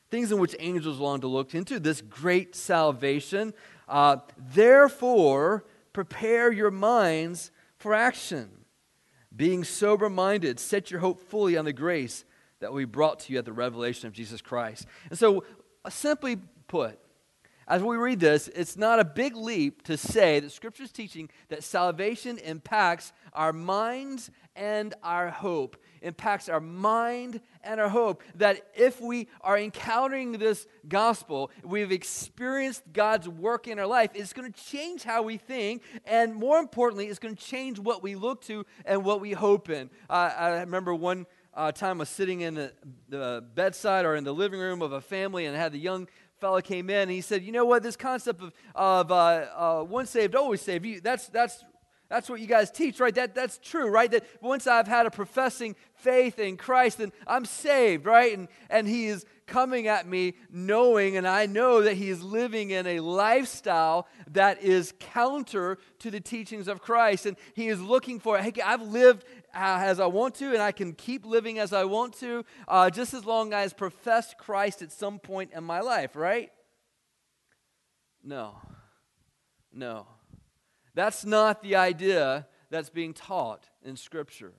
things 0.09 0.31
in 0.31 0.39
which 0.39 0.55
angels 0.59 0.99
long 0.99 1.21
to 1.21 1.27
look 1.27 1.53
into, 1.53 1.79
this 1.79 2.01
great 2.01 2.55
salvation, 2.55 3.53
uh, 3.89 4.17
therefore 4.37 5.65
prepare 5.91 6.51
your 6.51 6.71
minds 6.71 7.51
for 7.77 7.93
action 7.93 8.49
being 9.35 9.63
sober 9.63 10.09
minded, 10.09 10.59
set 10.59 10.91
your 10.91 10.99
hope 10.99 11.19
fully 11.21 11.57
on 11.57 11.65
the 11.65 11.73
grace 11.73 12.25
that 12.59 12.71
we 12.71 12.85
brought 12.85 13.19
to 13.21 13.33
you 13.33 13.39
at 13.39 13.45
the 13.45 13.53
revelation 13.53 14.07
of 14.07 14.13
Jesus 14.13 14.41
Christ. 14.41 14.85
And 15.09 15.17
so, 15.17 15.43
uh, 15.83 15.89
simply 15.89 16.37
put, 16.67 16.99
as 17.67 17.81
we 17.81 17.95
read 17.95 18.19
this, 18.19 18.49
it's 18.49 18.77
not 18.77 18.99
a 18.99 19.05
big 19.05 19.35
leap 19.35 19.83
to 19.83 19.97
say 19.97 20.39
that 20.39 20.51
Scripture 20.51 20.83
is 20.83 20.91
teaching 20.91 21.29
that 21.49 21.63
salvation 21.63 22.37
impacts 22.39 23.13
our 23.33 23.53
minds 23.53 24.31
and 24.55 24.93
our 25.03 25.29
hope. 25.29 25.77
Impacts 26.01 26.49
our 26.49 26.59
mind 26.59 27.39
and 27.63 27.79
our 27.79 27.87
hope. 27.87 28.23
That 28.35 28.67
if 28.75 28.99
we 28.99 29.29
are 29.41 29.57
encountering 29.57 30.33
this 30.33 30.67
gospel, 30.87 31.49
we've 31.63 31.91
experienced 31.91 32.83
God's 32.91 33.29
work 33.29 33.67
in 33.67 33.79
our 33.79 33.87
life, 33.87 34.11
it's 34.13 34.33
going 34.33 34.51
to 34.51 34.63
change 34.63 35.03
how 35.03 35.23
we 35.23 35.37
think, 35.37 35.83
and 36.05 36.35
more 36.35 36.59
importantly, 36.59 37.07
it's 37.07 37.19
going 37.19 37.35
to 37.35 37.43
change 37.43 37.79
what 37.79 38.03
we 38.03 38.15
look 38.15 38.41
to 38.43 38.65
and 38.85 39.05
what 39.05 39.21
we 39.21 39.31
hope 39.31 39.69
in. 39.69 39.89
Uh, 40.09 40.31
I 40.37 40.49
remember 40.59 40.93
one 40.93 41.25
uh, 41.55 41.71
time 41.71 41.97
I 41.97 41.99
was 41.99 42.09
sitting 42.09 42.41
in 42.41 42.55
the, 42.55 42.73
the, 43.09 43.43
bedside 43.53 44.05
or 44.05 44.15
in 44.15 44.23
the 44.23 44.33
living 44.33 44.59
room 44.59 44.81
of 44.81 44.91
a 44.91 45.01
family 45.01 45.45
and 45.45 45.55
had 45.55 45.71
the 45.71 45.79
young 45.79 46.07
fellow 46.43 46.59
came 46.59 46.89
in 46.89 47.03
and 47.03 47.11
he 47.11 47.21
said, 47.21 47.41
"You 47.41 47.53
know 47.53 47.63
what? 47.63 47.83
This 47.83 47.95
concept 47.95 48.41
of 48.41 48.51
of 48.75 49.11
uh, 49.13 49.15
uh, 49.55 49.85
once 49.87 50.09
saved, 50.09 50.35
always 50.35 50.61
saved. 50.61 50.85
You, 50.85 50.99
that's 50.99 51.27
that's 51.27 51.63
that's 52.09 52.29
what 52.29 52.41
you 52.41 52.47
guys 52.47 52.69
teach, 52.69 52.99
right? 52.99 53.15
That 53.15 53.33
that's 53.33 53.57
true, 53.59 53.87
right? 53.87 54.11
That 54.11 54.25
once 54.41 54.67
I've 54.67 54.87
had 54.87 55.05
a 55.05 55.09
professing 55.09 55.77
faith 55.95 56.39
in 56.39 56.57
Christ, 56.57 56.97
then 56.97 57.13
I'm 57.25 57.45
saved, 57.45 58.05
right? 58.05 58.37
And 58.37 58.49
and 58.69 58.89
he 58.89 59.05
is 59.05 59.25
coming 59.45 59.87
at 59.87 60.05
me 60.05 60.33
knowing, 60.49 61.15
and 61.15 61.25
I 61.25 61.45
know 61.45 61.81
that 61.81 61.95
he 61.95 62.09
is 62.09 62.21
living 62.21 62.71
in 62.71 62.87
a 62.87 62.99
lifestyle 62.99 64.07
that 64.31 64.61
is 64.61 64.93
counter 64.99 65.77
to 65.99 66.11
the 66.11 66.19
teachings 66.19 66.67
of 66.67 66.81
Christ, 66.81 67.25
and 67.25 67.37
he 67.53 67.69
is 67.69 67.79
looking 67.79 68.19
for. 68.19 68.37
Hey, 68.37 68.51
I've 68.61 68.81
lived 68.81 69.23
as 69.53 69.99
I 69.99 70.07
want 70.07 70.35
to, 70.35 70.51
and 70.51 70.61
I 70.61 70.71
can 70.71 70.93
keep 70.93 71.25
living 71.25 71.59
as 71.59 71.73
I 71.73 71.83
want 71.85 72.13
to, 72.19 72.43
uh, 72.67 72.89
just 72.89 73.13
as 73.13 73.25
long 73.25 73.53
as 73.53 73.71
I 73.71 73.75
profess 73.75 74.33
Christ 74.37 74.81
at 74.81 74.91
some 74.91 75.19
point 75.19 75.51
in 75.55 75.63
my 75.63 75.79
life, 75.81 76.15
right? 76.15 76.51
No. 78.23 78.55
No. 79.71 80.07
That's 80.95 81.25
not 81.25 81.61
the 81.61 81.75
idea 81.75 82.47
that's 82.69 82.89
being 82.89 83.13
taught 83.13 83.69
in 83.83 83.95
Scripture. 83.95 84.53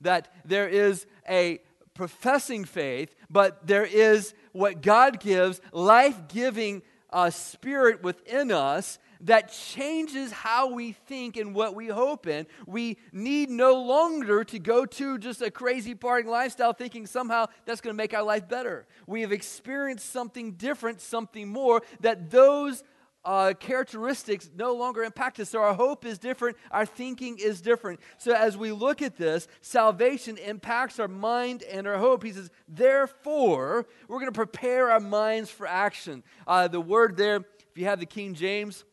That 0.00 0.32
there 0.44 0.68
is 0.68 1.06
a 1.28 1.60
professing 1.94 2.64
faith, 2.64 3.14
but 3.28 3.66
there 3.66 3.84
is 3.84 4.32
what 4.52 4.82
God 4.82 5.20
gives, 5.20 5.60
life 5.72 6.28
giving 6.28 6.82
uh, 7.10 7.30
spirit 7.30 8.02
within 8.02 8.52
us 8.52 8.98
that 9.22 9.52
changes 9.52 10.32
how 10.32 10.72
we 10.72 10.92
think 10.92 11.36
and 11.36 11.54
what 11.54 11.74
we 11.74 11.88
hope 11.88 12.26
in. 12.26 12.46
We 12.66 12.98
need 13.12 13.50
no 13.50 13.82
longer 13.82 14.44
to 14.44 14.58
go 14.58 14.86
to 14.86 15.18
just 15.18 15.42
a 15.42 15.50
crazy 15.50 15.94
partying 15.94 16.26
lifestyle 16.26 16.72
thinking 16.72 17.06
somehow 17.06 17.46
that's 17.64 17.80
going 17.80 17.94
to 17.94 17.96
make 17.96 18.14
our 18.14 18.22
life 18.22 18.48
better. 18.48 18.86
We 19.06 19.22
have 19.22 19.32
experienced 19.32 20.10
something 20.12 20.52
different, 20.52 21.00
something 21.00 21.48
more, 21.48 21.82
that 22.00 22.30
those 22.30 22.84
uh, 23.24 23.52
characteristics 23.58 24.48
no 24.56 24.74
longer 24.74 25.02
impact 25.02 25.40
us. 25.40 25.50
So 25.50 25.60
our 25.60 25.74
hope 25.74 26.06
is 26.06 26.18
different, 26.18 26.56
our 26.70 26.86
thinking 26.86 27.38
is 27.38 27.60
different. 27.60 28.00
So 28.16 28.32
as 28.32 28.56
we 28.56 28.72
look 28.72 29.02
at 29.02 29.16
this, 29.16 29.48
salvation 29.60 30.38
impacts 30.38 30.98
our 30.98 31.08
mind 31.08 31.62
and 31.64 31.86
our 31.86 31.98
hope. 31.98 32.22
He 32.22 32.32
says, 32.32 32.50
therefore, 32.68 33.86
we're 34.06 34.20
going 34.20 34.32
to 34.32 34.32
prepare 34.32 34.90
our 34.90 35.00
minds 35.00 35.50
for 35.50 35.66
action. 35.66 36.22
Uh, 36.46 36.68
the 36.68 36.80
word 36.80 37.16
there, 37.16 37.36
if 37.36 37.76
you 37.76 37.84
have 37.84 38.00
the 38.00 38.06
King 38.06 38.34
James, 38.34 38.84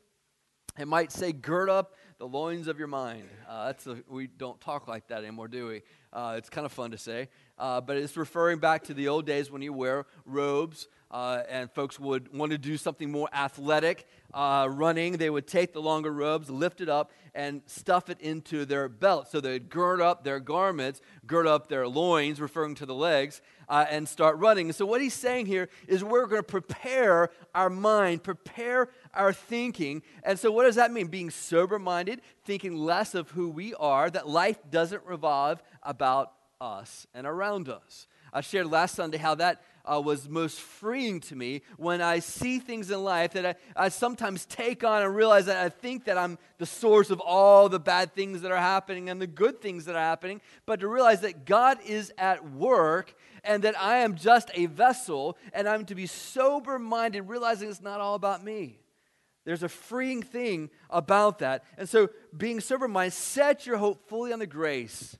it 0.77 0.87
might 0.87 1.11
say, 1.11 1.31
gird 1.31 1.69
up 1.69 1.93
the 2.17 2.27
loins 2.27 2.67
of 2.67 2.77
your 2.79 2.87
mind. 2.87 3.27
Uh, 3.47 3.67
that's 3.67 3.87
a, 3.87 3.97
we 4.09 4.27
don't 4.27 4.59
talk 4.61 4.87
like 4.87 5.07
that 5.07 5.19
anymore, 5.19 5.47
do 5.47 5.67
we? 5.67 5.81
Uh, 6.13 6.35
it's 6.37 6.49
kind 6.49 6.65
of 6.65 6.71
fun 6.71 6.91
to 6.91 6.97
say. 6.97 7.29
Uh, 7.57 7.81
but 7.81 7.97
it's 7.97 8.17
referring 8.17 8.59
back 8.59 8.83
to 8.83 8.93
the 8.93 9.07
old 9.07 9.25
days 9.25 9.51
when 9.51 9.61
you 9.61 9.73
wear 9.73 10.05
robes 10.25 10.87
uh, 11.11 11.43
and 11.47 11.71
folks 11.71 11.99
would 11.99 12.33
want 12.33 12.51
to 12.51 12.57
do 12.57 12.77
something 12.77 13.11
more 13.11 13.29
athletic, 13.33 14.05
uh, 14.33 14.67
running. 14.69 15.13
They 15.13 15.29
would 15.29 15.47
take 15.47 15.71
the 15.71 15.81
longer 15.81 16.11
robes, 16.11 16.49
lift 16.49 16.81
it 16.81 16.89
up, 16.89 17.11
and 17.33 17.61
stuff 17.67 18.09
it 18.09 18.19
into 18.21 18.65
their 18.65 18.89
belt. 18.89 19.29
So 19.31 19.39
they'd 19.39 19.69
gird 19.69 20.01
up 20.01 20.23
their 20.23 20.39
garments, 20.39 21.01
gird 21.25 21.47
up 21.47 21.67
their 21.67 21.87
loins, 21.87 22.41
referring 22.41 22.75
to 22.75 22.85
the 22.85 22.95
legs, 22.95 23.41
uh, 23.69 23.85
and 23.89 24.07
start 24.07 24.37
running. 24.37 24.71
so 24.73 24.85
what 24.85 25.01
he's 25.01 25.13
saying 25.13 25.45
here 25.45 25.69
is 25.87 26.03
we're 26.03 26.27
going 26.27 26.41
to 26.41 26.43
prepare 26.43 27.29
our 27.53 27.69
mind, 27.69 28.23
prepare 28.23 28.89
our 29.15 29.33
thinking. 29.33 30.03
And 30.23 30.37
so 30.39 30.51
what 30.51 30.65
does 30.65 30.75
that 30.75 30.91
mean? 30.91 31.07
Being 31.07 31.29
sober 31.29 31.79
minded, 31.79 32.21
thinking 32.43 32.75
less 32.75 33.15
of 33.15 33.31
who 33.31 33.49
we 33.49 33.73
are, 33.75 34.09
that 34.09 34.27
life 34.27 34.57
doesn't 34.69 35.05
revolve 35.05 35.61
about 35.83 36.33
us 36.61 37.07
and 37.13 37.25
around 37.27 37.69
us. 37.69 38.07
I 38.33 38.41
shared 38.41 38.67
last 38.67 38.95
Sunday 38.95 39.17
how 39.17 39.35
that 39.35 39.61
uh, 39.85 40.01
was 40.01 40.27
most 40.27 40.59
freeing 40.59 41.19
to 41.21 41.35
me 41.35 41.61
when 41.77 42.01
I 42.01 42.19
see 42.19 42.59
things 42.59 42.91
in 42.91 43.03
life 43.03 43.33
that 43.33 43.45
I, 43.45 43.55
I 43.85 43.89
sometimes 43.89 44.45
take 44.45 44.83
on 44.83 45.03
and 45.03 45.15
realize 45.15 45.45
that 45.45 45.57
I 45.57 45.69
think 45.69 46.05
that 46.05 46.17
I'm 46.17 46.37
the 46.57 46.65
source 46.65 47.09
of 47.09 47.19
all 47.19 47.69
the 47.69 47.79
bad 47.79 48.13
things 48.13 48.41
that 48.41 48.51
are 48.51 48.57
happening 48.57 49.09
and 49.09 49.21
the 49.21 49.27
good 49.27 49.61
things 49.61 49.85
that 49.85 49.95
are 49.95 49.99
happening, 49.99 50.41
but 50.65 50.79
to 50.79 50.87
realize 50.87 51.21
that 51.21 51.45
God 51.45 51.77
is 51.85 52.11
at 52.17 52.49
work 52.51 53.13
and 53.43 53.63
that 53.63 53.79
I 53.79 53.97
am 53.97 54.15
just 54.15 54.49
a 54.53 54.65
vessel 54.65 55.37
and 55.53 55.69
I'm 55.69 55.85
to 55.85 55.95
be 55.95 56.07
sober 56.07 56.79
minded, 56.79 57.23
realizing 57.23 57.69
it's 57.69 57.81
not 57.81 58.01
all 58.01 58.15
about 58.15 58.43
me. 58.43 58.79
There's 59.45 59.63
a 59.63 59.69
freeing 59.69 60.21
thing 60.21 60.69
about 60.89 61.39
that. 61.39 61.63
And 61.77 61.87
so, 61.87 62.09
being 62.35 62.59
sober 62.59 62.87
minded, 62.87 63.13
set 63.13 63.65
your 63.65 63.77
hope 63.77 64.09
fully 64.09 64.33
on 64.33 64.39
the 64.39 64.47
grace 64.47 65.17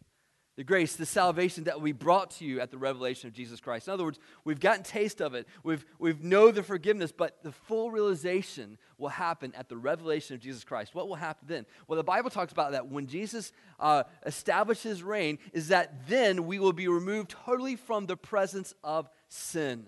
the 0.55 0.63
grace, 0.63 0.95
the 0.95 1.05
salvation 1.05 1.65
that 1.65 1.81
we 1.81 1.91
brought 1.91 2.31
to 2.31 2.45
you 2.45 2.61
at 2.61 2.71
the 2.71 2.77
revelation 2.77 3.27
of 3.27 3.33
Jesus 3.33 3.59
Christ. 3.59 3.87
In 3.87 3.93
other 3.93 4.05
words, 4.05 4.19
we've 4.45 4.59
gotten 4.59 4.83
taste 4.83 5.21
of 5.21 5.33
it. 5.33 5.47
We've, 5.63 5.85
we've 5.99 6.23
know 6.23 6.49
the 6.49 6.63
forgiveness, 6.63 7.11
but 7.11 7.43
the 7.43 7.51
full 7.51 7.91
realization 7.91 8.77
will 8.97 9.09
happen 9.09 9.53
at 9.55 9.67
the 9.67 9.75
revelation 9.75 10.33
of 10.33 10.41
Jesus 10.41 10.63
Christ. 10.63 10.95
What 10.95 11.09
will 11.09 11.15
happen 11.15 11.47
then? 11.47 11.65
Well, 11.87 11.97
the 11.97 12.03
Bible 12.03 12.29
talks 12.29 12.53
about 12.53 12.71
that 12.71 12.87
when 12.87 13.07
Jesus 13.07 13.51
uh, 13.81 14.03
establishes 14.25 15.03
reign, 15.03 15.39
is 15.51 15.67
that 15.67 16.07
then 16.07 16.45
we 16.45 16.59
will 16.59 16.73
be 16.73 16.87
removed 16.87 17.31
totally 17.31 17.75
from 17.75 18.05
the 18.05 18.17
presence 18.17 18.73
of 18.81 19.09
sin. 19.27 19.85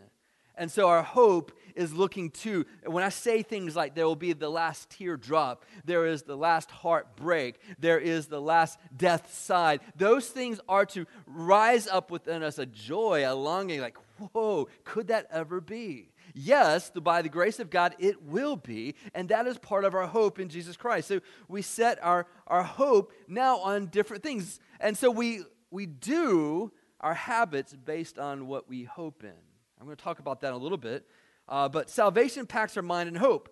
And 0.55 0.69
so 0.69 0.89
our 0.89 1.03
hope 1.03 1.53
is 1.77 1.93
looking 1.93 2.31
to, 2.31 2.65
when 2.85 3.03
I 3.03 3.09
say 3.09 3.43
things 3.43 3.75
like 3.75 3.95
there 3.95 4.05
will 4.05 4.15
be 4.15 4.33
the 4.33 4.49
last 4.49 4.89
tear 4.89 5.15
drop, 5.15 5.63
there 5.85 6.05
is 6.05 6.23
the 6.23 6.35
last 6.35 6.71
heartbreak, 6.71 7.59
there 7.79 7.99
is 7.99 8.27
the 8.27 8.41
last 8.41 8.79
death 8.95 9.33
side, 9.33 9.81
those 9.95 10.27
things 10.27 10.59
are 10.67 10.85
to 10.87 11.05
rise 11.25 11.87
up 11.87 12.11
within 12.11 12.43
us 12.43 12.57
a 12.57 12.65
joy, 12.65 13.23
a 13.25 13.33
longing, 13.33 13.79
like, 13.79 13.97
whoa, 14.33 14.67
could 14.83 15.07
that 15.07 15.27
ever 15.31 15.61
be? 15.61 16.09
Yes, 16.33 16.89
by 16.89 17.21
the 17.21 17.29
grace 17.29 17.59
of 17.59 17.69
God, 17.69 17.95
it 17.99 18.21
will 18.21 18.57
be, 18.57 18.95
and 19.15 19.29
that 19.29 19.47
is 19.47 19.57
part 19.57 19.85
of 19.85 19.95
our 19.95 20.07
hope 20.07 20.39
in 20.39 20.49
Jesus 20.49 20.77
Christ. 20.77 21.07
So 21.07 21.21
we 21.47 21.61
set 21.61 22.03
our, 22.03 22.27
our 22.45 22.63
hope 22.63 23.11
now 23.27 23.57
on 23.59 23.87
different 23.87 24.23
things. 24.23 24.59
And 24.79 24.97
so 24.97 25.09
we, 25.09 25.41
we 25.71 25.85
do 25.85 26.71
our 26.99 27.13
habits 27.13 27.73
based 27.73 28.19
on 28.19 28.47
what 28.47 28.67
we 28.67 28.83
hope 28.83 29.23
in. 29.23 29.33
I'm 29.79 29.85
going 29.85 29.95
to 29.95 30.03
talk 30.03 30.19
about 30.19 30.41
that 30.41 30.53
a 30.53 30.57
little 30.57 30.77
bit. 30.77 31.05
Uh, 31.47 31.69
but 31.69 31.89
salvation 31.89 32.41
impacts 32.41 32.75
our 32.77 32.83
mind 32.83 33.07
and 33.07 33.17
hope. 33.17 33.49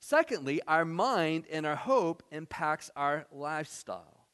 Secondly, 0.00 0.60
our 0.66 0.84
mind 0.84 1.44
and 1.50 1.64
our 1.64 1.76
hope 1.76 2.22
impacts 2.32 2.90
our 2.96 3.26
lifestyle. 3.30 4.26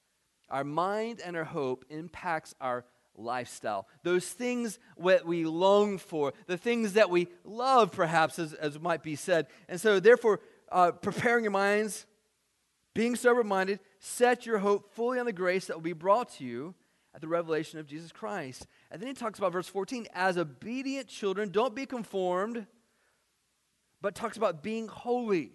Our 0.48 0.64
mind 0.64 1.20
and 1.22 1.36
our 1.36 1.44
hope 1.44 1.84
impacts 1.90 2.54
our 2.60 2.86
lifestyle. 3.16 3.86
Those 4.02 4.26
things 4.26 4.78
that 4.96 5.26
we 5.26 5.44
long 5.44 5.98
for, 5.98 6.32
the 6.46 6.56
things 6.56 6.94
that 6.94 7.10
we 7.10 7.28
love, 7.44 7.92
perhaps, 7.92 8.38
as, 8.38 8.54
as 8.54 8.80
might 8.80 9.02
be 9.02 9.14
said. 9.14 9.46
And 9.68 9.78
so, 9.78 10.00
therefore, 10.00 10.40
uh, 10.72 10.92
preparing 10.92 11.44
your 11.44 11.50
minds, 11.50 12.06
being 12.94 13.14
sober 13.14 13.44
minded, 13.44 13.80
set 13.98 14.46
your 14.46 14.58
hope 14.58 14.94
fully 14.94 15.18
on 15.18 15.26
the 15.26 15.32
grace 15.32 15.66
that 15.66 15.76
will 15.76 15.82
be 15.82 15.92
brought 15.92 16.30
to 16.36 16.44
you 16.44 16.74
at 17.14 17.20
the 17.20 17.28
revelation 17.28 17.78
of 17.78 17.86
Jesus 17.86 18.12
Christ. 18.12 18.66
And 18.90 19.00
then 19.00 19.08
he 19.08 19.14
talks 19.14 19.38
about 19.38 19.52
verse 19.52 19.68
14 19.68 20.06
as 20.12 20.38
obedient 20.38 21.08
children, 21.08 21.50
don't 21.50 21.74
be 21.74 21.86
conformed, 21.86 22.66
but 24.00 24.14
talks 24.14 24.36
about 24.36 24.62
being 24.62 24.88
holy. 24.88 25.52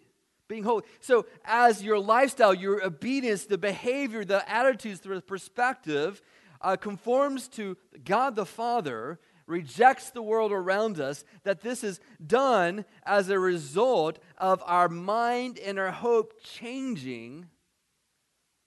Being 0.48 0.64
holy. 0.64 0.84
So, 1.00 1.26
as 1.46 1.82
your 1.82 2.00
lifestyle, 2.00 2.54
your 2.54 2.84
obedience, 2.84 3.46
the 3.46 3.58
behavior, 3.58 4.26
the 4.26 4.48
attitudes, 4.50 5.00
the 5.00 5.22
perspective 5.22 6.22
uh, 6.60 6.76
conforms 6.76 7.48
to 7.50 7.78
God 8.04 8.36
the 8.36 8.46
Father, 8.46 9.20
rejects 9.48 10.10
the 10.10 10.22
world 10.22 10.52
around 10.52 11.00
us, 11.00 11.24
that 11.44 11.62
this 11.62 11.84
is 11.84 12.00
done 12.26 12.86
as 13.06 13.30
a 13.30 13.40
result 13.40 14.20
of 14.38 14.62
our 14.66 14.90
mind 14.90 15.60
and 15.60 15.80
our 15.80 15.92
hope 15.92 16.34
changing 16.44 17.48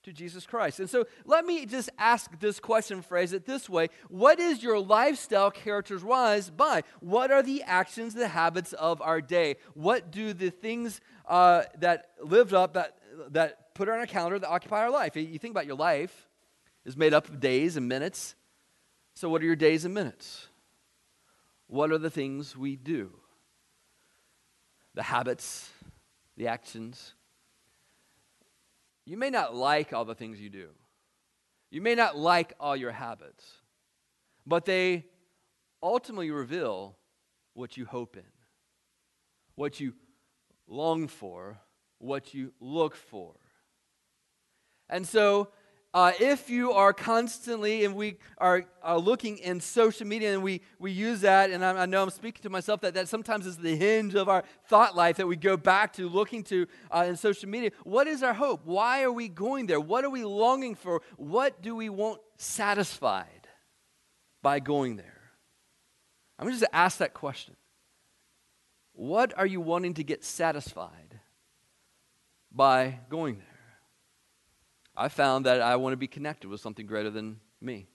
to 0.06 0.12
Jesus 0.12 0.46
Christ. 0.46 0.78
And 0.78 0.88
so 0.88 1.04
let 1.24 1.44
me 1.44 1.66
just 1.66 1.90
ask 1.98 2.38
this 2.38 2.60
question, 2.60 3.02
phrase 3.02 3.32
it 3.32 3.44
this 3.44 3.68
way 3.68 3.88
What 4.08 4.38
is 4.38 4.62
your 4.62 4.78
lifestyle 4.78 5.50
characterized 5.50 6.56
by? 6.56 6.84
What 7.00 7.32
are 7.32 7.42
the 7.42 7.64
actions, 7.64 8.14
the 8.14 8.28
habits 8.28 8.72
of 8.72 9.02
our 9.02 9.20
day? 9.20 9.56
What 9.74 10.12
do 10.12 10.32
the 10.32 10.50
things 10.50 11.00
uh, 11.26 11.64
that 11.80 12.10
lived 12.22 12.54
up, 12.54 12.74
that, 12.74 12.98
that 13.30 13.74
put 13.74 13.88
on 13.88 13.98
our 13.98 14.06
calendar, 14.06 14.38
that 14.38 14.48
occupy 14.48 14.82
our 14.82 14.90
life? 14.90 15.16
You 15.16 15.38
think 15.38 15.50
about 15.50 15.66
your 15.66 15.76
life 15.76 16.28
is 16.84 16.96
made 16.96 17.12
up 17.12 17.28
of 17.28 17.40
days 17.40 17.76
and 17.76 17.88
minutes, 17.88 18.36
So, 19.14 19.28
what 19.28 19.42
are 19.42 19.46
your 19.46 19.56
days 19.56 19.84
and 19.84 19.92
minutes? 19.92 20.46
What 21.66 21.90
are 21.90 21.98
the 21.98 22.10
things 22.10 22.56
we 22.56 22.76
do? 22.76 23.10
The 24.94 25.02
habits, 25.02 25.68
the 26.36 26.46
actions. 26.46 27.15
You 29.06 29.16
may 29.16 29.30
not 29.30 29.54
like 29.54 29.92
all 29.92 30.04
the 30.04 30.16
things 30.16 30.40
you 30.40 30.50
do. 30.50 30.68
You 31.70 31.80
may 31.80 31.94
not 31.94 32.18
like 32.18 32.54
all 32.60 32.76
your 32.76 32.90
habits, 32.90 33.44
but 34.44 34.64
they 34.64 35.06
ultimately 35.82 36.30
reveal 36.30 36.96
what 37.54 37.76
you 37.76 37.86
hope 37.86 38.16
in, 38.16 38.22
what 39.54 39.80
you 39.80 39.94
long 40.66 41.06
for, 41.06 41.58
what 41.98 42.34
you 42.34 42.52
look 42.60 42.96
for. 42.96 43.34
And 44.88 45.06
so, 45.06 45.48
uh, 45.96 46.12
if 46.20 46.50
you 46.50 46.72
are 46.72 46.92
constantly, 46.92 47.86
and 47.86 47.94
we 47.94 48.18
are, 48.36 48.66
are 48.82 48.98
looking 48.98 49.38
in 49.38 49.58
social 49.62 50.06
media 50.06 50.34
and 50.34 50.42
we, 50.42 50.60
we 50.78 50.92
use 50.92 51.22
that, 51.22 51.50
and 51.50 51.64
I, 51.64 51.70
I, 51.70 51.86
know 51.86 52.02
I'm 52.02 52.10
speaking 52.10 52.42
to 52.42 52.50
myself 52.50 52.82
that 52.82 52.92
that 52.92 53.08
sometimes 53.08 53.46
is 53.46 53.56
the 53.56 53.74
hinge 53.74 54.14
of 54.14 54.28
our 54.28 54.44
thought 54.68 54.94
life 54.94 55.16
that 55.16 55.26
we 55.26 55.36
go 55.36 55.56
back 55.56 55.94
to 55.94 56.06
looking 56.06 56.42
to 56.44 56.66
uh, 56.90 57.06
in 57.08 57.16
social 57.16 57.48
media. 57.48 57.70
What 57.82 58.08
is 58.08 58.22
our 58.22 58.34
hope? 58.34 58.60
Why 58.66 59.04
are 59.04 59.10
we 59.10 59.28
going 59.28 59.68
there? 59.68 59.80
What 59.80 60.04
are 60.04 60.10
we 60.10 60.22
longing 60.22 60.74
for? 60.74 61.00
What 61.16 61.62
do 61.62 61.74
we 61.74 61.88
want 61.88 62.20
satisfied 62.36 63.48
by 64.42 64.60
going 64.60 64.96
there? 64.96 65.22
I'm 66.38 66.50
just 66.50 66.60
to 66.60 66.76
ask 66.76 66.98
that 66.98 67.14
question. 67.14 67.56
What 68.92 69.32
are 69.38 69.46
you 69.46 69.62
wanting 69.62 69.94
to 69.94 70.04
get 70.04 70.24
satisfied 70.24 71.20
by 72.52 72.98
going 73.08 73.38
there? 73.38 73.45
I 74.96 75.08
found 75.08 75.46
that 75.46 75.60
I 75.60 75.76
want 75.76 75.92
to 75.92 75.96
be 75.96 76.06
connected 76.06 76.48
with 76.48 76.60
something 76.60 76.86
greater 76.86 77.10
than 77.10 77.40
me. 77.60 77.86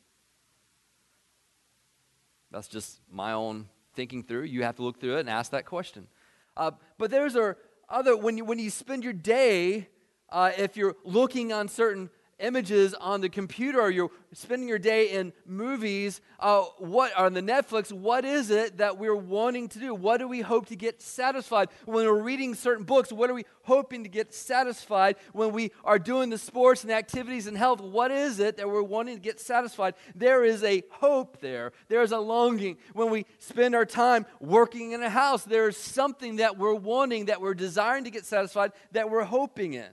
That's 2.51 2.67
just 2.67 2.99
my 3.09 3.31
own 3.31 3.69
thinking 3.95 4.23
through. 4.23 4.43
You 4.43 4.63
have 4.63 4.75
to 4.75 4.83
look 4.83 4.99
through 4.99 5.17
it 5.17 5.21
and 5.21 5.29
ask 5.29 5.51
that 5.51 5.65
question. 5.65 6.07
Uh, 6.55 6.71
but 6.97 7.09
there's 7.09 7.35
a 7.35 7.55
other 7.89 8.15
when 8.15 8.37
you 8.37 8.45
when 8.45 8.59
you 8.59 8.69
spend 8.69 9.03
your 9.03 9.13
day, 9.13 9.87
uh, 10.29 10.51
if 10.57 10.77
you're 10.77 10.95
looking 11.03 11.51
on 11.51 11.67
certain 11.67 12.09
images 12.41 12.93
on 12.93 13.21
the 13.21 13.29
computer 13.29 13.79
or 13.79 13.89
you're 13.89 14.11
spending 14.33 14.67
your 14.67 14.79
day 14.79 15.11
in 15.11 15.33
movies 15.45 16.21
uh, 16.39 16.63
what 16.79 17.15
on 17.17 17.33
the 17.33 17.41
netflix 17.41 17.91
what 17.91 18.25
is 18.25 18.49
it 18.49 18.77
that 18.77 18.97
we're 18.97 19.15
wanting 19.15 19.69
to 19.69 19.79
do? 19.79 19.93
What 19.93 20.17
do 20.17 20.27
we 20.27 20.41
hope 20.41 20.67
to 20.67 20.75
get 20.75 21.01
satisfied? 21.01 21.69
When 21.85 22.05
we're 22.05 22.21
reading 22.21 22.55
certain 22.55 22.83
books 22.83 23.11
what 23.11 23.29
are 23.29 23.33
we 23.33 23.45
hoping 23.63 24.03
to 24.03 24.09
get 24.09 24.33
satisfied? 24.33 25.17
When 25.33 25.51
we 25.51 25.71
are 25.83 25.99
doing 25.99 26.29
the 26.29 26.37
sports 26.37 26.83
and 26.83 26.91
activities 26.91 27.47
and 27.47 27.57
health 27.57 27.81
what 27.81 28.11
is 28.11 28.39
it 28.39 28.57
that 28.57 28.67
we're 28.67 28.81
wanting 28.81 29.15
to 29.15 29.21
get 29.21 29.39
satisfied? 29.39 29.93
There 30.15 30.43
is 30.43 30.63
a 30.63 30.83
hope 30.89 31.39
there. 31.41 31.73
There's 31.87 32.11
a 32.11 32.19
longing. 32.19 32.77
When 32.93 33.11
we 33.11 33.25
spend 33.39 33.75
our 33.75 33.85
time 33.85 34.25
working 34.39 34.91
in 34.91 35.03
a 35.03 35.09
house 35.09 35.43
there's 35.43 35.77
something 35.77 36.37
that 36.37 36.57
we're 36.57 36.73
wanting 36.73 37.25
that 37.25 37.41
we're 37.41 37.53
desiring 37.53 38.05
to 38.05 38.11
get 38.11 38.25
satisfied 38.25 38.71
that 38.91 39.09
we're 39.09 39.23
hoping 39.23 39.73
in 39.73 39.89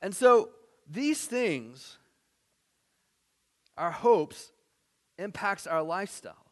and 0.00 0.14
so 0.14 0.50
these 0.88 1.24
things, 1.24 1.98
our 3.76 3.90
hopes, 3.90 4.52
impacts 5.18 5.66
our 5.66 5.82
lifestyle. 5.82 6.48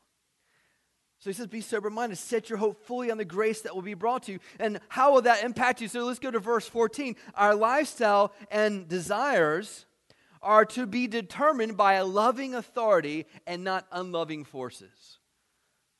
So 1.18 1.30
he 1.30 1.34
says, 1.34 1.46
be 1.46 1.60
sober 1.60 1.90
minded. 1.90 2.18
Set 2.18 2.50
your 2.50 2.58
hope 2.58 2.84
fully 2.84 3.10
on 3.10 3.18
the 3.18 3.24
grace 3.24 3.62
that 3.62 3.74
will 3.74 3.82
be 3.82 3.94
brought 3.94 4.24
to 4.24 4.32
you. 4.32 4.38
And 4.60 4.80
how 4.88 5.14
will 5.14 5.22
that 5.22 5.42
impact 5.42 5.80
you? 5.80 5.88
So 5.88 6.04
let's 6.04 6.18
go 6.18 6.30
to 6.30 6.38
verse 6.38 6.68
14. 6.68 7.16
Our 7.34 7.54
lifestyle 7.54 8.32
and 8.50 8.86
desires 8.86 9.86
are 10.42 10.64
to 10.66 10.86
be 10.86 11.06
determined 11.06 11.76
by 11.76 11.94
a 11.94 12.04
loving 12.04 12.54
authority 12.54 13.26
and 13.46 13.64
not 13.64 13.86
unloving 13.90 14.44
forces. 14.44 15.18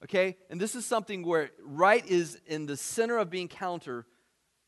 Okay? 0.05 0.37
And 0.50 0.61
this 0.61 0.75
is 0.75 0.85
something 0.85 1.25
where 1.25 1.50
right 1.65 2.06
is 2.06 2.39
in 2.47 2.67
the 2.67 2.76
center 2.76 3.19
of 3.19 3.30
being 3.30 3.49
counter 3.49 4.06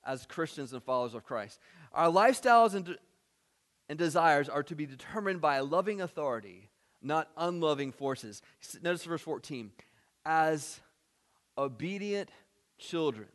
as 0.05 0.27
Christians 0.27 0.73
and 0.73 0.83
followers 0.83 1.15
of 1.15 1.25
Christ. 1.25 1.61
Our 1.93 2.09
lifestyles 2.11 2.75
and, 2.75 2.85
de- 2.85 2.97
and 3.89 3.99
desires 3.99 4.49
are 4.49 4.63
to 4.65 4.75
be 4.75 4.87
determined 4.87 5.41
by 5.41 5.57
a 5.57 5.65
loving 5.65 6.01
authority, 6.01 6.71
not 7.03 7.29
unloving 7.37 7.93
forces. 7.93 8.43
Notice 8.83 9.05
verse 9.05 9.23
14. 9.23 9.71
As 10.25 10.81
obedient 11.57 12.31
children. 12.79 13.29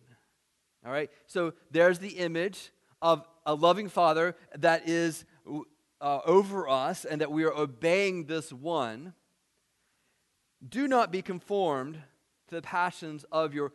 All 0.86 0.92
right? 0.92 1.10
So 1.28 1.54
there's 1.72 2.00
the 2.00 2.18
image 2.20 2.72
of 3.02 3.26
a 3.46 3.54
loving 3.54 3.90
father 3.90 4.36
that 4.56 4.88
is 4.88 5.26
uh, 6.02 6.20
over 6.26 6.68
us 6.68 7.06
and 7.06 7.22
that 7.22 7.32
we 7.32 7.44
are 7.44 7.54
obeying 7.54 8.26
this 8.26 8.52
one. 8.52 9.14
Do 10.68 10.88
not 10.88 11.12
be 11.12 11.22
conformed 11.22 12.02
to 12.48 12.56
the 12.56 12.62
passions 12.62 13.26
of 13.32 13.54
your 13.54 13.74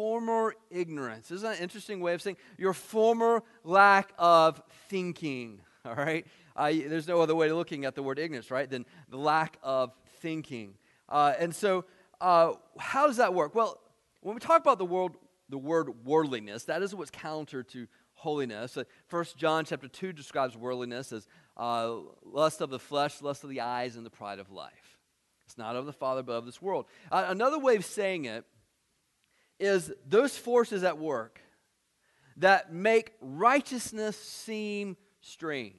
former 0.00 0.54
ignorance. 0.70 1.30
Isn't 1.30 1.46
that 1.46 1.58
an 1.58 1.62
interesting 1.62 2.00
way 2.00 2.14
of 2.14 2.22
saying 2.22 2.38
your 2.56 2.72
former 2.72 3.42
lack 3.64 4.14
of 4.16 4.62
thinking? 4.88 5.60
All 5.84 5.94
right? 5.94 6.26
Uh, 6.56 6.70
there's 6.70 7.06
no 7.06 7.20
other 7.20 7.34
way 7.34 7.50
of 7.50 7.56
looking 7.58 7.84
at 7.84 7.94
the 7.94 8.02
word 8.02 8.18
ignorance, 8.18 8.50
right, 8.50 8.70
than 8.70 8.86
the 9.10 9.18
lack 9.18 9.58
of 9.62 9.92
thinking. 10.22 10.72
Uh, 11.06 11.34
and 11.38 11.54
so, 11.54 11.84
uh, 12.18 12.54
how 12.78 13.06
does 13.08 13.18
that 13.18 13.34
work? 13.34 13.54
Well, 13.54 13.78
when 14.22 14.34
we 14.34 14.40
talk 14.40 14.62
about 14.62 14.78
the 14.78 14.86
world, 14.86 15.16
the 15.50 15.58
word 15.58 15.90
worldliness, 16.06 16.64
that 16.64 16.82
is 16.82 16.94
what's 16.94 17.10
counter 17.10 17.62
to 17.62 17.86
holiness. 18.14 18.78
Uh, 18.78 18.84
First 19.06 19.36
John 19.36 19.66
chapter 19.66 19.86
two 19.86 20.14
describes 20.14 20.56
worldliness 20.56 21.12
as 21.12 21.28
uh, 21.58 21.96
lust 22.24 22.62
of 22.62 22.70
the 22.70 22.78
flesh, 22.78 23.20
lust 23.20 23.44
of 23.44 23.50
the 23.50 23.60
eyes, 23.60 23.96
and 23.96 24.06
the 24.06 24.10
pride 24.10 24.38
of 24.38 24.50
life. 24.50 24.98
It's 25.44 25.58
not 25.58 25.76
of 25.76 25.84
the 25.84 25.92
Father, 25.92 26.22
but 26.22 26.32
of 26.32 26.46
this 26.46 26.62
world. 26.62 26.86
Uh, 27.12 27.26
another 27.28 27.58
way 27.58 27.76
of 27.76 27.84
saying 27.84 28.24
it 28.24 28.46
is 29.60 29.92
those 30.06 30.36
forces 30.36 30.82
at 30.82 30.98
work 30.98 31.40
that 32.38 32.72
make 32.72 33.12
righteousness 33.20 34.16
seem 34.16 34.96
strange 35.20 35.74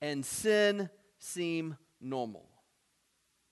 and 0.00 0.24
sin 0.24 0.88
seem 1.18 1.76
normal. 2.00 2.48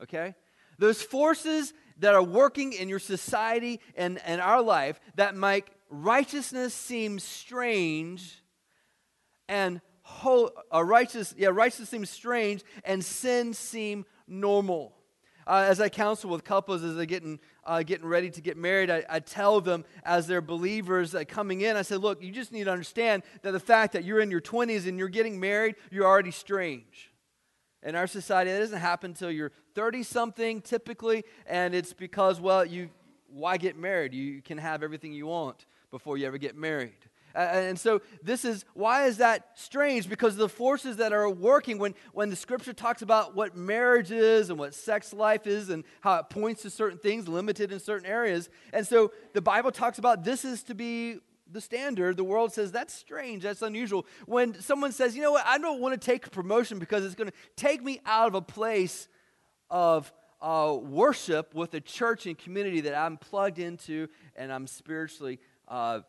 Okay? 0.03 0.35
Those 0.79 1.03
forces 1.03 1.75
that 1.99 2.14
are 2.14 2.23
working 2.23 2.73
in 2.73 2.88
your 2.88 3.01
society 3.01 3.81
and, 3.97 4.21
and 4.25 4.41
our 4.41 4.62
life 4.62 5.01
that 5.17 5.35
make 5.35 5.67
righteousness 5.91 6.73
seem 6.73 7.19
strange 7.19 8.41
and 9.49 9.81
whole, 10.03 10.53
uh, 10.73 10.83
righteous, 10.83 11.35
yeah, 11.37 11.49
righteousness 11.49 11.88
seems 11.88 12.11
strange 12.11 12.62
and 12.85 13.05
sin 13.05 13.53
seem 13.53 14.05
normal 14.27 14.98
uh, 15.49 15.65
as 15.67 15.81
I 15.81 15.89
counsel 15.89 16.29
with 16.29 16.45
couples 16.45 16.85
as 16.85 16.95
they're 16.95 17.07
getting, 17.07 17.41
uh, 17.65 17.83
getting 17.83 18.07
ready 18.07 18.29
to 18.29 18.41
get 18.43 18.59
married, 18.59 18.91
I, 18.91 19.03
I 19.09 19.21
tell 19.21 19.63
them 19.63 19.87
as 20.05 20.27
they're 20.27 20.43
believers 20.43 21.15
uh, 21.15 21.25
coming 21.27 21.63
in, 21.63 21.75
I 21.75 21.83
say, 21.83 21.97
look, 21.97 22.23
you 22.23 22.31
just 22.31 22.53
need 22.53 22.65
to 22.65 22.71
understand 22.71 23.23
that 23.41 23.53
the 23.53 23.61
fact 23.61 23.95
that 23.95 24.05
you're 24.05 24.21
in 24.21 24.31
your 24.31 24.43
20s 24.43 24.87
and 24.87 24.99
you're 24.99 25.09
getting 25.09 25.41
married, 25.41 25.77
you're 25.91 26.07
already 26.07 26.33
strange. 26.33 27.11
In 27.83 27.95
our 27.95 28.07
society, 28.07 28.53
that 28.53 28.59
doesn't 28.59 28.79
happen 28.79 29.13
until 29.13 29.31
you're 29.31 29.53
30 29.75 30.03
something 30.03 30.61
typically, 30.61 31.25
and 31.47 31.75
it's 31.75 31.95
because, 31.95 32.41
well, 32.41 32.67
you, 32.67 32.91
why 33.31 33.57
get 33.57 33.79
married? 33.79 34.13
You 34.13 34.43
can 34.43 34.59
have 34.59 34.83
everything 34.83 35.15
you 35.15 35.29
want 35.29 35.65
before 35.91 36.19
you 36.19 36.27
ever 36.27 36.37
get 36.37 36.57
married. 36.57 37.08
And 37.35 37.79
so 37.79 38.01
this 38.23 38.45
is 38.45 38.64
why 38.75 39.07
is 39.07 39.19
that 39.19 39.51
strange? 39.55 40.09
Because 40.09 40.37
the 40.37 40.49
forces 40.49 40.97
that 40.97 41.12
are 41.12 41.29
working 41.29 41.79
when, 41.79 41.95
when 42.12 42.31
the 42.31 42.37
scripture 42.37 42.73
talks 42.73 43.03
about 43.03 43.35
what 43.35 43.57
marriage 43.57 44.11
is 44.11 44.51
and 44.51 44.59
what 44.59 44.75
sex 44.75 45.12
life 45.12 45.47
is 45.47 45.69
and 45.69 45.85
how 46.01 46.17
it 46.17 46.31
points 46.31 46.62
to 46.62 46.71
certain 46.71 46.99
things 46.99 47.29
limited 47.29 47.73
in 47.73 47.81
certain 47.81 48.07
areas. 48.07 48.49
And 48.73 48.87
so 48.87 49.12
the 49.35 49.43
Bible 49.43 49.71
talks 49.71 49.99
about 49.99 50.25
this 50.25 50.45
is 50.45 50.62
to 50.64 50.75
be 50.75 51.19
the 51.51 51.61
standard. 51.61 52.17
The 52.17 52.25
world 52.25 52.53
says 52.53 52.73
that's 52.73 52.95
strange, 52.95 53.43
that's 53.43 53.62
unusual. 53.62 54.07
When 54.27 54.61
someone 54.61 54.93
says, 54.93 55.17
you 55.17 55.23
know 55.23 55.33
what, 55.33 55.47
I 55.47 55.59
don't 55.59 55.81
want 55.81 56.01
to 56.01 56.05
take 56.05 56.27
a 56.27 56.31
promotion 56.31 56.79
because 56.79 57.05
it's 57.05 57.14
going 57.14 57.31
to 57.31 57.37
take 57.57 57.83
me 57.83 58.01
out 58.05 58.29
of 58.29 58.35
a 58.35 58.43
place 58.43 59.09
of 59.71 60.12
uh, 60.41 60.77
worship 60.81 61.55
with 61.55 61.75
a 61.75 61.81
church 61.81 62.27
and 62.27 62.38
community 62.38 62.81
that 62.83 62.95
I'm 62.95 63.17
plugged 63.17 63.59
into 63.59 64.09
and 64.37 64.53
I'm 64.53 64.67
spiritually 64.67 65.41
uh, 65.67 66.01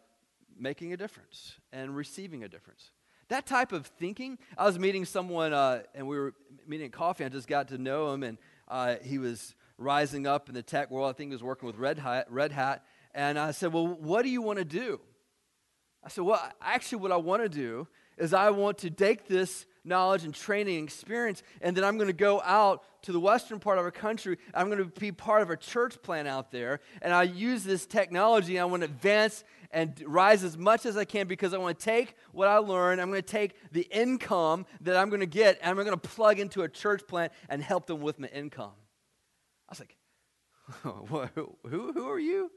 making 0.59 0.93
a 0.93 0.97
difference 0.97 1.55
and 1.71 1.95
receiving 1.95 2.43
a 2.43 2.49
difference. 2.49 2.91
That 3.29 3.45
type 3.45 3.71
of 3.71 3.85
thinking, 3.85 4.39
I 4.57 4.65
was 4.65 4.79
meeting 4.79 5.05
someone 5.05 5.53
uh, 5.53 5.83
and 5.93 6.07
we 6.07 6.17
were 6.17 6.33
meeting 6.67 6.87
at 6.87 6.91
coffee. 6.91 7.23
I 7.23 7.29
just 7.29 7.47
got 7.47 7.67
to 7.69 7.77
know 7.77 8.11
him, 8.11 8.23
and 8.23 8.37
uh, 8.67 8.95
he 9.03 9.19
was 9.19 9.53
rising 9.77 10.25
up 10.25 10.49
in 10.49 10.55
the 10.55 10.63
tech 10.63 10.89
world. 10.89 11.09
I 11.09 11.13
think 11.13 11.29
he 11.29 11.35
was 11.35 11.43
working 11.43 11.67
with 11.67 11.77
Red 11.77 11.99
Hat. 11.99 12.27
Red 12.29 12.51
Hat. 12.51 12.83
And 13.13 13.37
I 13.37 13.51
said, 13.51 13.71
Well, 13.71 13.87
what 13.87 14.23
do 14.23 14.29
you 14.29 14.41
want 14.41 14.59
to 14.59 14.65
do? 14.65 14.99
I 16.03 16.09
said, 16.09 16.23
Well, 16.23 16.41
actually, 16.61 17.01
what 17.01 17.11
I 17.11 17.17
want 17.17 17.43
to 17.43 17.49
do 17.49 17.87
is 18.17 18.33
I 18.33 18.49
want 18.49 18.79
to 18.79 18.89
take 18.89 19.27
this 19.27 19.65
knowledge 19.83 20.23
and 20.23 20.33
training 20.33 20.77
and 20.77 20.87
experience, 20.87 21.41
and 21.61 21.75
then 21.75 21.83
I'm 21.83 21.97
going 21.97 22.07
to 22.07 22.13
go 22.13 22.41
out 22.43 22.83
to 23.03 23.11
the 23.11 23.19
western 23.19 23.59
part 23.59 23.77
of 23.79 23.85
our 23.85 23.91
country. 23.91 24.37
I'm 24.53 24.67
going 24.67 24.79
to 24.79 24.99
be 24.99 25.11
part 25.11 25.41
of 25.41 25.49
a 25.49 25.57
church 25.57 26.01
plan 26.01 26.27
out 26.27 26.51
there, 26.51 26.81
and 27.01 27.13
I 27.13 27.23
use 27.23 27.63
this 27.63 27.85
technology. 27.85 28.59
I 28.59 28.65
want 28.65 28.81
to 28.81 28.85
advance 28.85 29.43
and 29.71 30.01
rise 30.05 30.43
as 30.43 30.57
much 30.57 30.85
as 30.85 30.97
I 30.97 31.05
can 31.05 31.27
because 31.27 31.53
I 31.53 31.57
want 31.57 31.77
to 31.77 31.85
take 31.85 32.15
what 32.31 32.47
I 32.47 32.57
learned. 32.57 33.01
I'm 33.01 33.09
going 33.09 33.21
to 33.21 33.27
take 33.27 33.55
the 33.71 33.87
income 33.91 34.65
that 34.81 34.95
I'm 34.95 35.09
going 35.09 35.19
to 35.19 35.27
get, 35.27 35.59
and 35.61 35.69
I'm 35.69 35.85
going 35.85 35.97
to 35.99 36.09
plug 36.09 36.39
into 36.39 36.63
a 36.63 36.69
church 36.69 37.05
plant 37.07 37.31
and 37.49 37.61
help 37.61 37.85
them 37.85 38.01
with 38.01 38.19
my 38.19 38.27
income. 38.27 38.71
I 39.67 39.71
was 39.71 39.79
like, 39.79 39.95
who, 40.83 41.91
who, 41.93 42.09
are 42.09 42.19
you? 42.19 42.51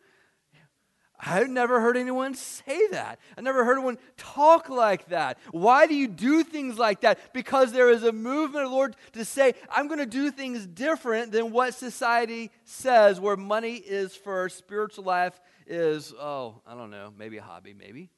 I've 1.24 1.48
never 1.48 1.80
heard 1.80 1.96
anyone 1.96 2.34
say 2.34 2.88
that. 2.90 3.20
I've 3.38 3.44
never 3.44 3.64
heard 3.64 3.74
anyone 3.74 3.98
talk 4.16 4.68
like 4.68 5.08
that. 5.10 5.38
Why 5.52 5.86
do 5.86 5.94
you 5.94 6.08
do 6.08 6.42
things 6.42 6.78
like 6.78 7.02
that? 7.02 7.32
Because 7.32 7.70
there 7.70 7.90
is 7.90 8.02
a 8.02 8.10
movement, 8.10 8.66
of 8.66 8.72
Lord, 8.72 8.96
to 9.12 9.24
say, 9.24 9.54
I'm 9.70 9.86
going 9.86 10.00
to 10.00 10.06
do 10.06 10.32
things 10.32 10.66
different 10.66 11.30
than 11.30 11.52
what 11.52 11.74
society 11.74 12.50
says, 12.64 13.20
where 13.20 13.36
money 13.36 13.74
is 13.74 14.16
first, 14.16 14.58
spiritual 14.58 15.04
life 15.04 15.40
is, 15.66 16.12
oh, 16.18 16.60
I 16.66 16.74
don't 16.74 16.90
know, 16.90 17.12
maybe 17.16 17.38
a 17.38 17.42
hobby, 17.42 17.74
maybe. 17.74 18.10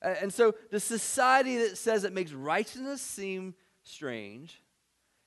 And 0.00 0.32
so 0.32 0.54
the 0.70 0.80
society 0.80 1.58
that 1.58 1.78
says 1.78 2.04
it 2.04 2.12
makes 2.12 2.32
righteousness 2.32 3.00
seem 3.00 3.54
strange 3.84 4.62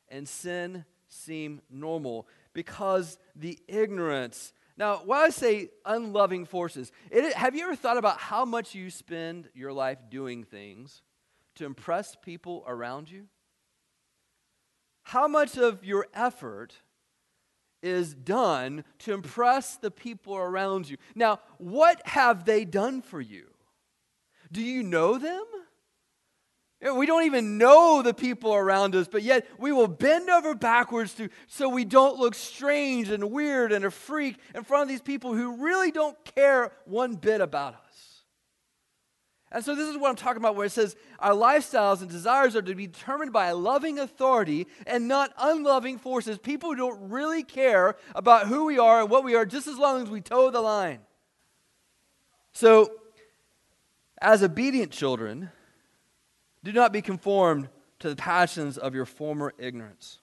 and 0.10 0.28
sin 0.28 0.86
seem 1.08 1.62
normal 1.70 2.28
because 2.54 3.18
the 3.36 3.58
ignorance 3.68 4.54
now, 4.78 4.98
when 5.06 5.20
I 5.20 5.30
say 5.30 5.70
unloving 5.86 6.46
forces, 6.46 6.92
it, 7.10 7.34
have 7.34 7.56
you 7.56 7.64
ever 7.64 7.76
thought 7.76 7.98
about 7.98 8.20
how 8.20 8.44
much 8.44 8.76
you 8.76 8.90
spend 8.90 9.50
your 9.54 9.72
life 9.72 10.00
doing 10.10 10.44
things 10.44 11.02
to 11.56 11.66
impress 11.66 12.16
people 12.16 12.64
around 12.68 13.10
you? 13.10 13.28
How 15.04 15.28
much 15.28 15.58
of 15.58 15.86
your 15.86 16.08
effort 16.14 16.74
is 17.86 18.14
done 18.14 18.84
to 19.00 19.14
impress 19.14 19.78
the 19.78 19.92
people 19.92 20.36
around 20.36 20.90
you? 20.90 20.98
Now, 21.14 21.40
what 21.60 22.02
have 22.08 22.46
they 22.46 22.66
done 22.66 23.02
for 23.02 23.22
you? 23.22 23.46
Do 24.52 24.62
you 24.62 24.84
know 24.84 25.18
them? 25.18 25.46
We 26.96 27.06
don't 27.06 27.24
even 27.24 27.58
know 27.58 28.02
the 28.02 28.14
people 28.14 28.54
around 28.54 28.96
us, 28.96 29.08
but 29.08 29.24
yet 29.24 29.48
we 29.58 29.72
will 29.72 29.88
bend 29.88 30.30
over 30.30 30.54
backwards 30.54 31.14
to, 31.16 31.30
so 31.48 31.70
we 31.70 31.86
don't 31.86 32.20
look 32.20 32.36
strange 32.36 33.10
and 33.10 33.32
weird 33.32 33.72
and 33.72 33.86
a 33.86 33.92
freak 33.92 34.38
in 34.54 34.64
front 34.64 34.84
of 34.84 34.90
these 34.90 35.02
people 35.02 35.34
who 35.34 35.64
really 35.64 35.92
don't 35.92 36.18
care 36.36 36.72
one 36.86 37.16
bit 37.16 37.42
about 37.42 37.76
us. 37.76 37.85
And 39.56 39.64
so, 39.64 39.74
this 39.74 39.88
is 39.88 39.98
what 39.98 40.10
I'm 40.10 40.18
talking 40.18 40.42
about, 40.42 40.58
where 40.58 40.66
it 40.66 40.74
says 40.74 40.98
our 41.18 41.32
lifestyles 41.32 42.02
and 42.02 42.10
desires 42.10 42.58
are 42.58 42.62
to 42.62 42.76
be 42.76 42.88
determined 42.88 43.32
by 43.32 43.48
a 43.48 43.56
loving 43.56 44.00
authority 44.00 44.68
and 44.86 45.08
not 45.08 45.32
unloving 45.40 45.98
forces. 45.98 46.38
People 46.38 46.72
who 46.72 46.76
don't 46.76 47.10
really 47.10 47.42
care 47.42 47.96
about 48.16 48.48
who 48.48 48.66
we 48.66 48.78
are 48.78 49.00
and 49.00 49.10
what 49.10 49.24
we 49.24 49.34
are, 49.34 49.46
just 49.46 49.68
as 49.68 49.78
long 49.78 50.04
as 50.04 50.10
we 50.10 50.20
toe 50.20 50.52
the 50.52 50.60
line. 50.60 51.00
So, 52.52 52.92
as 54.22 54.44
obedient 54.44 54.92
children, 54.92 55.50
do 56.66 56.74
not 56.74 56.92
be 56.92 57.02
conformed 57.02 57.70
to 58.00 58.10
the 58.10 58.18
passions 58.18 58.78
of 58.78 58.94
your 58.94 59.06
former 59.06 59.54
ignorance. 59.58 60.20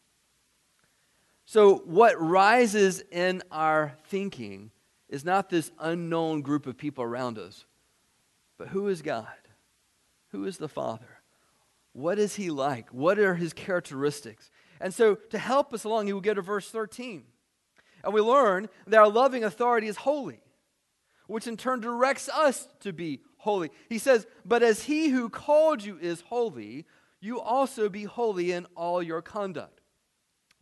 So, 1.47 1.77
what 1.87 2.21
rises 2.21 3.03
in 3.11 3.42
our 3.51 3.97
thinking 4.09 4.73
is 5.09 5.25
not 5.25 5.49
this 5.49 5.71
unknown 5.81 6.42
group 6.42 6.66
of 6.66 6.77
people 6.77 7.03
around 7.03 7.38
us, 7.38 7.64
but 8.62 8.68
who 8.68 8.87
is 8.87 9.03
God? 9.03 9.27
Who 10.31 10.44
is 10.44 10.57
the 10.57 10.68
Father? 10.68 11.20
What 11.94 12.20
is 12.20 12.37
He 12.37 12.48
like? 12.48 12.90
What 12.90 13.18
are 13.18 13.35
His 13.35 13.53
characteristics? 13.53 14.53
And 14.81 14.94
so, 14.94 15.16
to 15.16 15.38
help 15.38 15.75
us 15.75 15.83
along, 15.83 16.07
He 16.07 16.12
will 16.12 16.20
get 16.20 16.35
to 16.35 16.42
verse 16.42 16.70
13. 16.70 17.25
And 18.05 18.14
we 18.14 18.20
learn 18.20 18.68
that 18.87 19.01
our 19.01 19.09
loving 19.09 19.42
authority 19.42 19.88
is 19.88 19.96
holy, 19.96 20.38
which 21.27 21.48
in 21.48 21.57
turn 21.57 21.81
directs 21.81 22.29
us 22.29 22.68
to 22.83 22.92
be 22.92 23.22
holy. 23.38 23.70
He 23.88 23.98
says, 23.98 24.29
But 24.44 24.62
as 24.62 24.85
he 24.85 25.09
who 25.09 25.29
called 25.29 25.83
you 25.83 25.98
is 26.01 26.20
holy, 26.20 26.87
you 27.20 27.40
also 27.40 27.88
be 27.88 28.05
holy 28.05 28.53
in 28.53 28.66
all 28.77 29.03
your 29.03 29.22
conduct. 29.22 29.81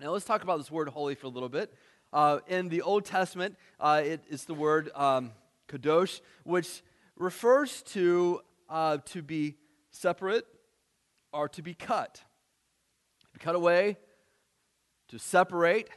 Now 0.00 0.12
let's 0.12 0.24
talk 0.24 0.42
about 0.42 0.56
this 0.56 0.70
word 0.70 0.88
holy 0.88 1.16
for 1.16 1.26
a 1.26 1.30
little 1.30 1.50
bit. 1.50 1.70
Uh, 2.14 2.38
in 2.46 2.70
the 2.70 2.80
Old 2.80 3.04
Testament, 3.04 3.58
uh, 3.78 4.00
it, 4.02 4.24
it's 4.30 4.46
the 4.46 4.54
word 4.54 4.90
um, 4.94 5.32
kadosh, 5.68 6.22
which 6.44 6.82
refers 7.20 7.82
to 7.82 8.40
uh, 8.68 8.96
to 9.04 9.22
be 9.22 9.56
separate 9.90 10.46
or 11.32 11.48
to 11.48 11.62
be 11.62 11.74
cut. 11.74 12.14
To 13.20 13.26
be 13.32 13.38
cut 13.38 13.54
away, 13.54 13.98
to 15.08 15.18
separate. 15.18 15.90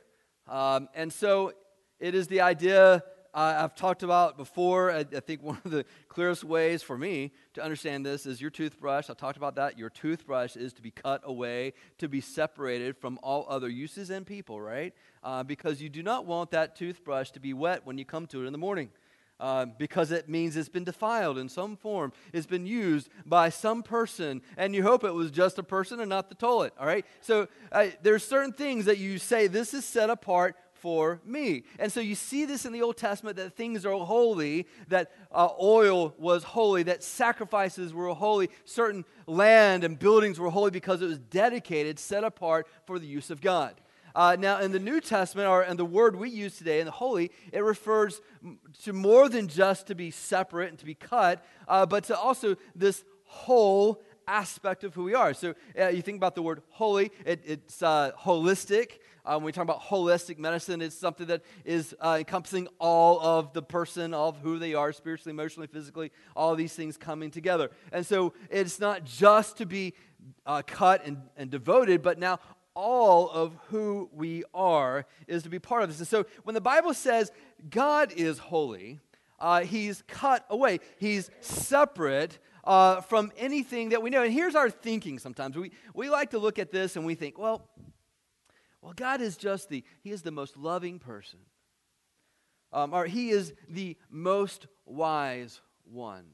Um, 0.48 0.90
and 0.94 1.12
so 1.12 1.54
it 2.00 2.14
is 2.14 2.28
the 2.28 2.42
idea 2.42 3.04
uh, 3.34 3.62
I've 3.64 3.74
talked 3.74 4.04
about 4.04 4.38
before. 4.38 4.92
I, 4.92 5.00
I, 5.00 5.20
think 5.20 5.42
one 5.42 5.60
of 5.66 5.72
the 5.72 5.86
clearest 6.08 6.44
ways 6.44 6.84
for 6.84 6.98
me 6.98 7.32
to 7.54 7.64
understand 7.64 8.06
this 8.06 8.28
is 8.28 8.40
your 8.40 8.52
toothbrush. 8.52 9.10
I 9.10 9.14
talked 9.14 9.38
about 9.38 9.56
that. 9.56 9.80
Your 9.80 9.90
toothbrush 9.90 10.56
is 10.56 10.72
to 10.74 10.84
be 10.84 10.92
cut 10.92 11.22
away, 11.24 11.74
to 11.98 12.08
be 12.08 12.22
separated 12.22 12.96
from 12.96 13.18
all 13.24 13.48
other 13.50 13.70
uses 13.70 14.12
and 14.12 14.24
people, 14.26 14.62
right? 14.62 14.94
Uh, 15.24 15.42
because 15.42 15.82
you 15.82 15.90
do 15.90 16.04
not 16.04 16.28
want 16.28 16.52
that 16.52 16.76
toothbrush 16.76 17.32
to 17.32 17.40
be 17.40 17.54
wet 17.54 17.86
when 17.86 17.98
you 17.98 18.06
come 18.06 18.28
to 18.28 18.44
it 18.44 18.46
in 18.46 18.52
the 18.52 18.60
morning. 18.60 18.90
Uh, 19.40 19.66
because 19.78 20.12
it 20.12 20.30
means 20.30 20.56
it's 20.56 20.70
been 20.70 20.84
defiled 20.86 21.38
in 21.38 21.50
some 21.50 21.76
form. 21.76 22.14
It's 22.32 22.46
been 22.46 22.66
used 22.66 23.10
by 23.26 23.50
some 23.50 23.84
person, 23.84 24.42
and 24.56 24.74
you 24.74 24.84
hope 24.84 25.04
it 25.04 25.14
was 25.14 25.32
just 25.32 25.58
a 25.58 25.64
person 25.64 26.00
and 26.00 26.08
not 26.08 26.30
the 26.30 26.36
toilet, 26.36 26.74
all 26.80 26.86
right? 26.86 27.06
So 27.20 27.48
uh, 27.72 27.88
there's 28.04 28.24
certain 28.24 28.54
things 28.54 28.86
that 28.86 29.00
you 29.00 29.18
say, 29.18 29.48
this 29.48 29.74
is 29.74 29.84
set 29.84 30.10
apart 30.10 30.56
for 30.84 31.22
me. 31.24 31.64
And 31.80 31.90
so 31.90 32.02
you 32.02 32.14
see 32.14 32.44
this 32.44 32.66
in 32.66 32.74
the 32.74 32.82
Old 32.82 32.98
Testament 32.98 33.38
that 33.38 33.56
things 33.56 33.86
are 33.86 33.94
holy, 33.94 34.68
that 34.90 35.14
uh, 35.32 35.48
oil 35.62 36.14
was 36.18 36.44
holy, 36.44 36.84
that 36.84 37.04
sacrifices 37.04 37.94
were 37.94 38.14
holy, 38.14 38.50
certain 38.66 39.06
land 39.26 39.86
and 39.86 39.98
buildings 39.98 40.42
were 40.42 40.50
holy 40.50 40.72
because 40.72 41.02
it 41.02 41.06
was 41.06 41.20
dedicated, 41.20 42.00
set 42.00 42.26
apart 42.26 42.68
for 42.86 43.00
the 43.00 43.08
use 43.08 43.30
of 43.30 43.40
God. 43.40 43.76
Uh, 44.16 44.36
now, 44.40 44.60
in 44.60 44.72
the 44.72 44.80
New 44.80 45.02
Testament, 45.02 45.48
or 45.48 45.64
in 45.64 45.78
the 45.78 45.86
word 45.86 46.16
we 46.16 46.30
use 46.30 46.58
today 46.58 46.80
in 46.80 46.86
the 46.86 46.92
holy, 46.92 47.32
it 47.52 47.62
refers 47.62 48.22
to 48.84 48.94
more 48.94 49.30
than 49.30 49.48
just 49.48 49.88
to 49.88 49.96
be 49.96 50.12
separate 50.12 50.70
and 50.70 50.78
to 50.80 50.86
be 50.86 50.96
cut, 50.96 51.44
uh, 51.68 51.86
but 51.86 52.04
to 52.06 52.18
also 52.18 52.56
this 52.76 53.04
whole 53.24 54.02
aspect 54.28 54.84
of 54.84 54.94
who 54.94 55.04
we 55.04 55.16
are. 55.16 55.34
So 55.34 55.56
uh, 55.80 55.88
you 55.88 56.02
think 56.02 56.18
about 56.18 56.36
the 56.36 56.42
word 56.42 56.62
holy, 56.70 57.12
it, 57.26 57.42
it's 57.46 57.82
uh, 57.82 58.12
holistic. 58.20 59.00
Uh, 59.26 59.36
when 59.36 59.46
we 59.46 59.52
talk 59.54 59.64
about 59.64 59.82
holistic 59.82 60.38
medicine, 60.38 60.82
it's 60.82 60.98
something 60.98 61.28
that 61.28 61.44
is 61.64 61.96
uh, 62.02 62.18
encompassing 62.20 62.68
all 62.78 63.22
of 63.22 63.54
the 63.54 63.62
person, 63.62 64.14
all 64.14 64.30
of 64.30 64.38
who 64.38 64.60
they 64.60 64.74
are, 64.74 64.92
spiritually, 64.92 65.32
emotionally, 65.32 65.68
physically, 65.68 66.12
all 66.36 66.56
these 66.56 66.74
things 66.74 66.98
coming 66.98 67.32
together. 67.32 67.72
And 67.92 68.06
so 68.06 68.34
it's 68.50 68.80
not 68.80 69.06
just 69.06 69.58
to 69.58 69.66
be 69.66 69.94
uh, 70.46 70.62
cut 70.66 71.06
and, 71.06 71.18
and 71.38 71.50
devoted, 71.50 72.02
but 72.02 72.20
now 72.20 72.40
all 72.76 73.30
of 73.30 73.58
who 73.70 74.10
we 74.14 74.44
are 74.54 75.06
is 75.28 75.44
to 75.44 75.50
be 75.50 75.60
part 75.60 75.84
of 75.84 75.90
this. 75.90 76.00
And 76.00 76.08
so 76.08 76.26
when 76.44 76.54
the 76.54 76.62
Bible 76.62 76.94
says 76.94 77.32
God 77.70 78.12
is 78.12 78.38
holy, 78.40 79.00
uh, 79.40 79.62
he's 79.62 80.04
cut 80.08 80.46
away, 80.50 80.80
he's 80.98 81.30
separate 81.42 82.40
uh, 82.64 83.02
from 83.02 83.32
anything 83.38 83.90
that 83.90 84.02
we 84.02 84.10
know. 84.10 84.24
And 84.24 84.34
here's 84.34 84.56
our 84.56 84.70
thinking 84.70 85.20
sometimes. 85.20 85.56
We, 85.56 85.72
we 85.94 86.10
like 86.10 86.32
to 86.32 86.40
look 86.40 86.60
at 86.60 86.72
this 86.72 86.96
and 86.96 87.06
we 87.06 87.16
think, 87.16 87.38
well, 87.38 87.68
well, 88.82 88.94
God 88.94 89.22
is 89.22 89.38
just 89.38 89.70
the, 89.70 89.84
He 90.02 90.12
is 90.12 90.22
the 90.22 90.32
most 90.32 90.58
loving 90.58 91.00
person. 91.00 91.40
Um, 92.72 92.94
or 92.94 93.06
He 93.06 93.30
is 93.30 93.54
the 93.70 93.98
most 94.10 94.68
wise 94.86 95.62
one. 95.86 96.26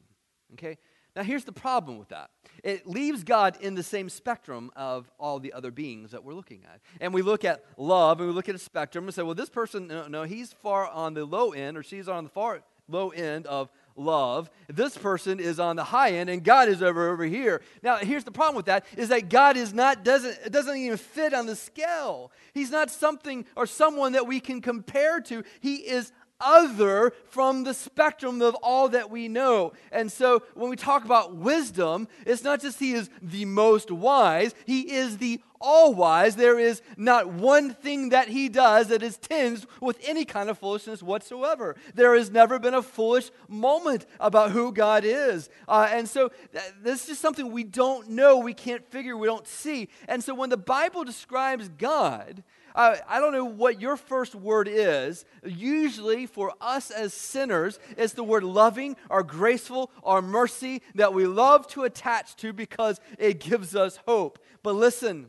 Okay? 0.53 0.77
Now, 1.19 1.25
here's 1.25 1.43
the 1.43 1.51
problem 1.51 1.99
with 1.99 2.07
that 2.09 2.29
it 2.63 2.87
leaves 2.87 3.25
God 3.25 3.57
in 3.59 3.75
the 3.75 3.83
same 3.83 4.07
spectrum 4.07 4.71
of 4.73 5.11
all 5.19 5.41
the 5.41 5.51
other 5.51 5.69
beings 5.69 6.11
that 6.11 6.23
we're 6.23 6.33
looking 6.33 6.61
at. 6.63 6.79
And 7.01 7.13
we 7.13 7.21
look 7.21 7.43
at 7.43 7.65
love 7.75 8.21
and 8.21 8.29
we 8.29 8.33
look 8.33 8.47
at 8.47 8.55
a 8.55 8.59
spectrum 8.59 9.03
and 9.03 9.13
say, 9.13 9.21
well, 9.23 9.35
this 9.35 9.49
person, 9.49 9.87
no, 9.87 10.07
no 10.07 10.23
he's 10.23 10.53
far 10.53 10.87
on 10.87 11.15
the 11.15 11.25
low 11.25 11.51
end 11.51 11.75
or 11.75 11.83
she's 11.83 12.07
on 12.07 12.23
the 12.23 12.29
far 12.29 12.61
low 12.87 13.09
end 13.09 13.47
of 13.47 13.69
love. 13.97 14.49
This 14.69 14.97
person 14.97 15.41
is 15.41 15.59
on 15.59 15.75
the 15.75 15.83
high 15.83 16.11
end 16.11 16.29
and 16.29 16.41
God 16.41 16.69
is 16.69 16.81
over 16.81 17.11
over 17.11 17.25
here. 17.25 17.61
Now, 17.83 17.97
here's 17.97 18.23
the 18.23 18.31
problem 18.31 18.55
with 18.55 18.67
that 18.67 18.85
is 18.95 19.09
that 19.09 19.29
God 19.29 19.57
is 19.57 19.73
not 19.73 20.05
doesn't 20.05 20.37
it 20.45 20.53
doesn't 20.53 20.77
even 20.77 20.97
fit 20.97 21.33
on 21.33 21.45
the 21.45 21.55
scale. 21.55 22.31
He's 22.53 22.71
not 22.71 22.89
something 22.89 23.45
or 23.57 23.65
someone 23.65 24.13
that 24.13 24.25
we 24.25 24.39
can 24.39 24.61
compare 24.61 25.19
to. 25.21 25.43
He 25.59 25.75
is 25.75 26.13
other 26.39 27.13
from 27.27 27.63
the 27.63 27.73
spectrum 27.73 28.41
of 28.41 28.55
all 28.55 28.89
that 28.89 29.09
we 29.09 29.27
know. 29.27 29.73
And 29.91 30.11
so 30.11 30.43
when 30.53 30.69
we 30.69 30.75
talk 30.75 31.05
about 31.05 31.35
wisdom, 31.35 32.07
it's 32.25 32.43
not 32.43 32.61
just 32.61 32.79
he 32.79 32.93
is 32.93 33.09
the 33.21 33.45
most 33.45 33.91
wise, 33.91 34.53
he 34.65 34.91
is 34.93 35.17
the 35.17 35.41
all 35.61 35.93
wise. 35.93 36.35
There 36.35 36.57
is 36.57 36.81
not 36.97 37.27
one 37.27 37.73
thing 37.73 38.09
that 38.09 38.29
he 38.29 38.49
does 38.49 38.87
that 38.87 39.03
is 39.03 39.17
tinged 39.17 39.65
with 39.81 39.99
any 40.03 40.25
kind 40.25 40.49
of 40.49 40.57
foolishness 40.57 41.03
whatsoever. 41.03 41.75
There 41.95 42.15
has 42.15 42.31
never 42.31 42.59
been 42.59 42.73
a 42.73 42.81
foolish 42.81 43.31
moment 43.47 44.05
about 44.19 44.51
who 44.51 44.71
God 44.71 45.03
is. 45.05 45.49
Uh, 45.67 45.89
and 45.91 46.07
so 46.07 46.29
th- 46.51 46.63
this 46.81 47.09
is 47.09 47.19
something 47.19 47.51
we 47.51 47.63
don't 47.63 48.09
know, 48.09 48.37
we 48.37 48.53
can't 48.53 48.89
figure, 48.89 49.17
we 49.17 49.27
don't 49.27 49.47
see. 49.47 49.89
And 50.07 50.23
so 50.23 50.33
when 50.33 50.49
the 50.49 50.57
Bible 50.57 51.03
describes 51.03 51.69
God, 51.69 52.43
uh, 52.75 52.97
I 53.07 53.19
don't 53.19 53.33
know 53.33 53.45
what 53.45 53.81
your 53.81 53.97
first 53.97 54.35
word 54.35 54.67
is. 54.69 55.25
Usually, 55.43 56.25
for 56.25 56.53
us 56.61 56.91
as 56.91 57.13
sinners, 57.13 57.79
it's 57.97 58.13
the 58.13 58.23
word 58.23 58.43
loving 58.43 58.95
or 59.09 59.23
graceful 59.23 59.91
or 60.01 60.21
mercy 60.21 60.81
that 60.95 61.13
we 61.13 61.25
love 61.25 61.67
to 61.69 61.83
attach 61.83 62.35
to 62.37 62.53
because 62.53 62.99
it 63.17 63.39
gives 63.39 63.75
us 63.75 63.99
hope. 64.05 64.39
But 64.63 64.75
listen, 64.75 65.27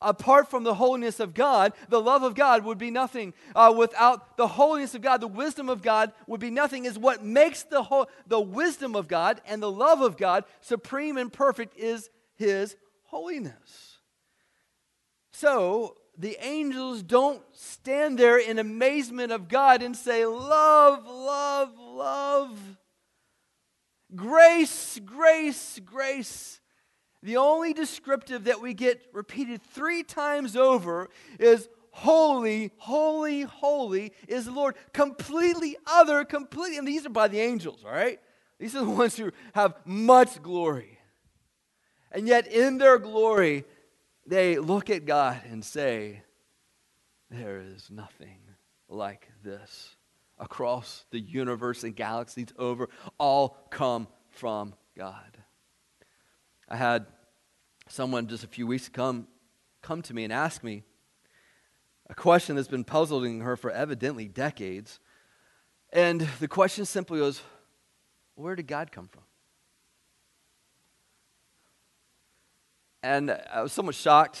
apart 0.00 0.50
from 0.50 0.64
the 0.64 0.74
holiness 0.74 1.18
of 1.18 1.34
God, 1.34 1.72
the 1.88 2.00
love 2.00 2.22
of 2.22 2.34
God 2.34 2.64
would 2.64 2.78
be 2.78 2.90
nothing. 2.90 3.34
Uh, 3.56 3.74
without 3.76 4.36
the 4.36 4.46
holiness 4.46 4.94
of 4.94 5.02
God, 5.02 5.20
the 5.20 5.26
wisdom 5.26 5.68
of 5.68 5.82
God 5.82 6.12
would 6.26 6.40
be 6.40 6.50
nothing. 6.50 6.84
Is 6.84 6.98
what 6.98 7.24
makes 7.24 7.62
the 7.64 7.82
ho- 7.82 8.06
the 8.26 8.40
wisdom 8.40 8.94
of 8.94 9.08
God 9.08 9.40
and 9.46 9.62
the 9.62 9.70
love 9.70 10.00
of 10.00 10.16
God 10.16 10.44
supreme 10.60 11.16
and 11.16 11.32
perfect 11.32 11.76
is 11.78 12.10
His 12.36 12.76
holiness. 13.04 13.98
So 15.32 15.96
the 16.18 16.36
angels 16.44 17.02
don't 17.02 17.42
stand 17.52 18.18
there 18.18 18.38
in 18.38 18.58
amazement 18.58 19.32
of 19.32 19.48
God 19.48 19.82
and 19.82 19.96
say, 19.96 20.24
Love, 20.26 21.06
love, 21.06 21.78
love. 21.78 22.58
Grace, 24.14 25.00
grace, 25.04 25.80
grace. 25.84 26.60
The 27.22 27.38
only 27.38 27.72
descriptive 27.72 28.44
that 28.44 28.60
we 28.60 28.74
get 28.74 29.02
repeated 29.12 29.62
three 29.62 30.02
times 30.02 30.56
over 30.56 31.08
is 31.40 31.68
holy, 31.90 32.70
holy, 32.76 33.42
holy 33.42 34.12
is 34.28 34.44
the 34.44 34.52
Lord. 34.52 34.76
Completely 34.92 35.76
other, 35.86 36.24
completely. 36.24 36.76
And 36.76 36.86
these 36.86 37.06
are 37.06 37.10
by 37.10 37.28
the 37.28 37.40
angels, 37.40 37.82
all 37.84 37.92
right? 37.92 38.20
These 38.58 38.76
are 38.76 38.84
the 38.84 38.90
ones 38.90 39.16
who 39.16 39.32
have 39.54 39.74
much 39.84 40.42
glory. 40.42 40.98
And 42.12 42.28
yet, 42.28 42.46
in 42.46 42.78
their 42.78 42.98
glory, 42.98 43.64
they 44.26 44.58
look 44.58 44.90
at 44.90 45.04
God 45.04 45.40
and 45.50 45.64
say, 45.64 46.22
There 47.30 47.60
is 47.60 47.90
nothing 47.90 48.38
like 48.88 49.28
this 49.42 49.96
across 50.38 51.04
the 51.10 51.20
universe 51.20 51.84
and 51.84 51.94
galaxies 51.94 52.48
over, 52.58 52.88
all 53.18 53.56
come 53.70 54.08
from 54.30 54.74
God. 54.96 55.38
I 56.68 56.76
had 56.76 57.06
someone 57.88 58.26
just 58.26 58.44
a 58.44 58.48
few 58.48 58.66
weeks 58.66 58.88
come 58.88 59.28
come 59.82 60.00
to 60.00 60.14
me 60.14 60.24
and 60.24 60.32
ask 60.32 60.64
me 60.64 60.82
a 62.08 62.14
question 62.14 62.56
that's 62.56 62.68
been 62.68 62.84
puzzling 62.84 63.40
her 63.40 63.56
for 63.56 63.70
evidently 63.70 64.26
decades. 64.26 64.98
And 65.92 66.22
the 66.40 66.48
question 66.48 66.86
simply 66.86 67.20
was, 67.20 67.42
where 68.34 68.56
did 68.56 68.66
God 68.66 68.90
come 68.90 69.08
from? 69.08 69.22
And 73.04 73.38
I 73.52 73.60
was 73.60 73.70
somewhat 73.70 73.96
shocked 73.96 74.40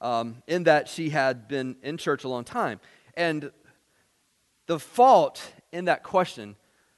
um, 0.00 0.42
in 0.48 0.64
that 0.64 0.88
she 0.88 1.10
had 1.10 1.46
been 1.46 1.76
in 1.80 1.96
church 1.96 2.24
a 2.24 2.28
long 2.28 2.42
time. 2.42 2.80
And 3.14 3.52
the 4.66 4.80
fault 4.80 5.52
in 5.70 5.84
that 5.84 6.02
question, 6.02 6.56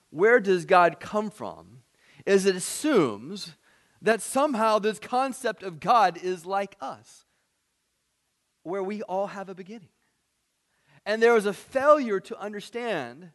where 0.08 0.40
does 0.40 0.64
God 0.64 1.00
come 1.00 1.30
from, 1.30 1.82
is 2.24 2.46
it 2.46 2.56
assumes 2.56 3.56
that 4.00 4.22
somehow 4.22 4.78
this 4.78 4.98
concept 4.98 5.62
of 5.62 5.80
God 5.80 6.18
is 6.22 6.46
like 6.46 6.74
us, 6.80 7.26
where 8.62 8.82
we 8.82 9.02
all 9.02 9.26
have 9.26 9.50
a 9.50 9.54
beginning. 9.54 9.90
And 11.04 11.22
there 11.22 11.36
is 11.36 11.44
a 11.44 11.52
failure 11.52 12.20
to 12.20 12.40
understand 12.40 13.32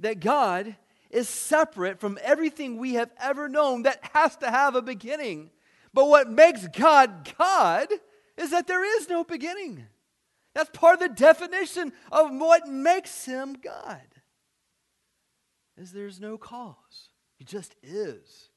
that 0.00 0.18
God 0.18 0.74
is 1.16 1.30
separate 1.30 1.98
from 1.98 2.18
everything 2.22 2.76
we 2.76 2.94
have 2.94 3.10
ever 3.18 3.48
known 3.48 3.84
that 3.84 4.00
has 4.12 4.36
to 4.36 4.50
have 4.50 4.74
a 4.74 4.82
beginning. 4.82 5.50
But 5.94 6.08
what 6.08 6.28
makes 6.28 6.68
God 6.68 7.32
God 7.38 7.88
is 8.36 8.50
that 8.50 8.66
there 8.66 8.84
is 8.98 9.08
no 9.08 9.24
beginning. 9.24 9.86
That's 10.54 10.68
part 10.74 11.00
of 11.00 11.00
the 11.00 11.14
definition 11.14 11.94
of 12.12 12.30
what 12.32 12.68
makes 12.68 13.24
him 13.24 13.54
God. 13.54 14.02
Is 15.78 15.92
there's 15.92 16.20
no 16.20 16.36
cause. 16.36 17.08
He 17.38 17.44
just 17.44 17.74
is. 17.82 18.50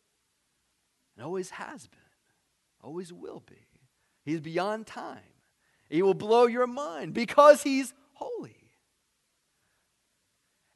And 1.15 1.25
always 1.25 1.51
has 1.51 1.87
been. 1.87 1.99
Always 2.81 3.13
will 3.13 3.41
be. 3.45 3.67
He's 4.25 4.41
beyond 4.41 4.85
time. 4.85 5.19
He 5.89 6.01
will 6.01 6.13
blow 6.13 6.45
your 6.45 6.67
mind 6.67 7.13
because 7.13 7.63
he's 7.63 7.93
holy. 8.13 8.58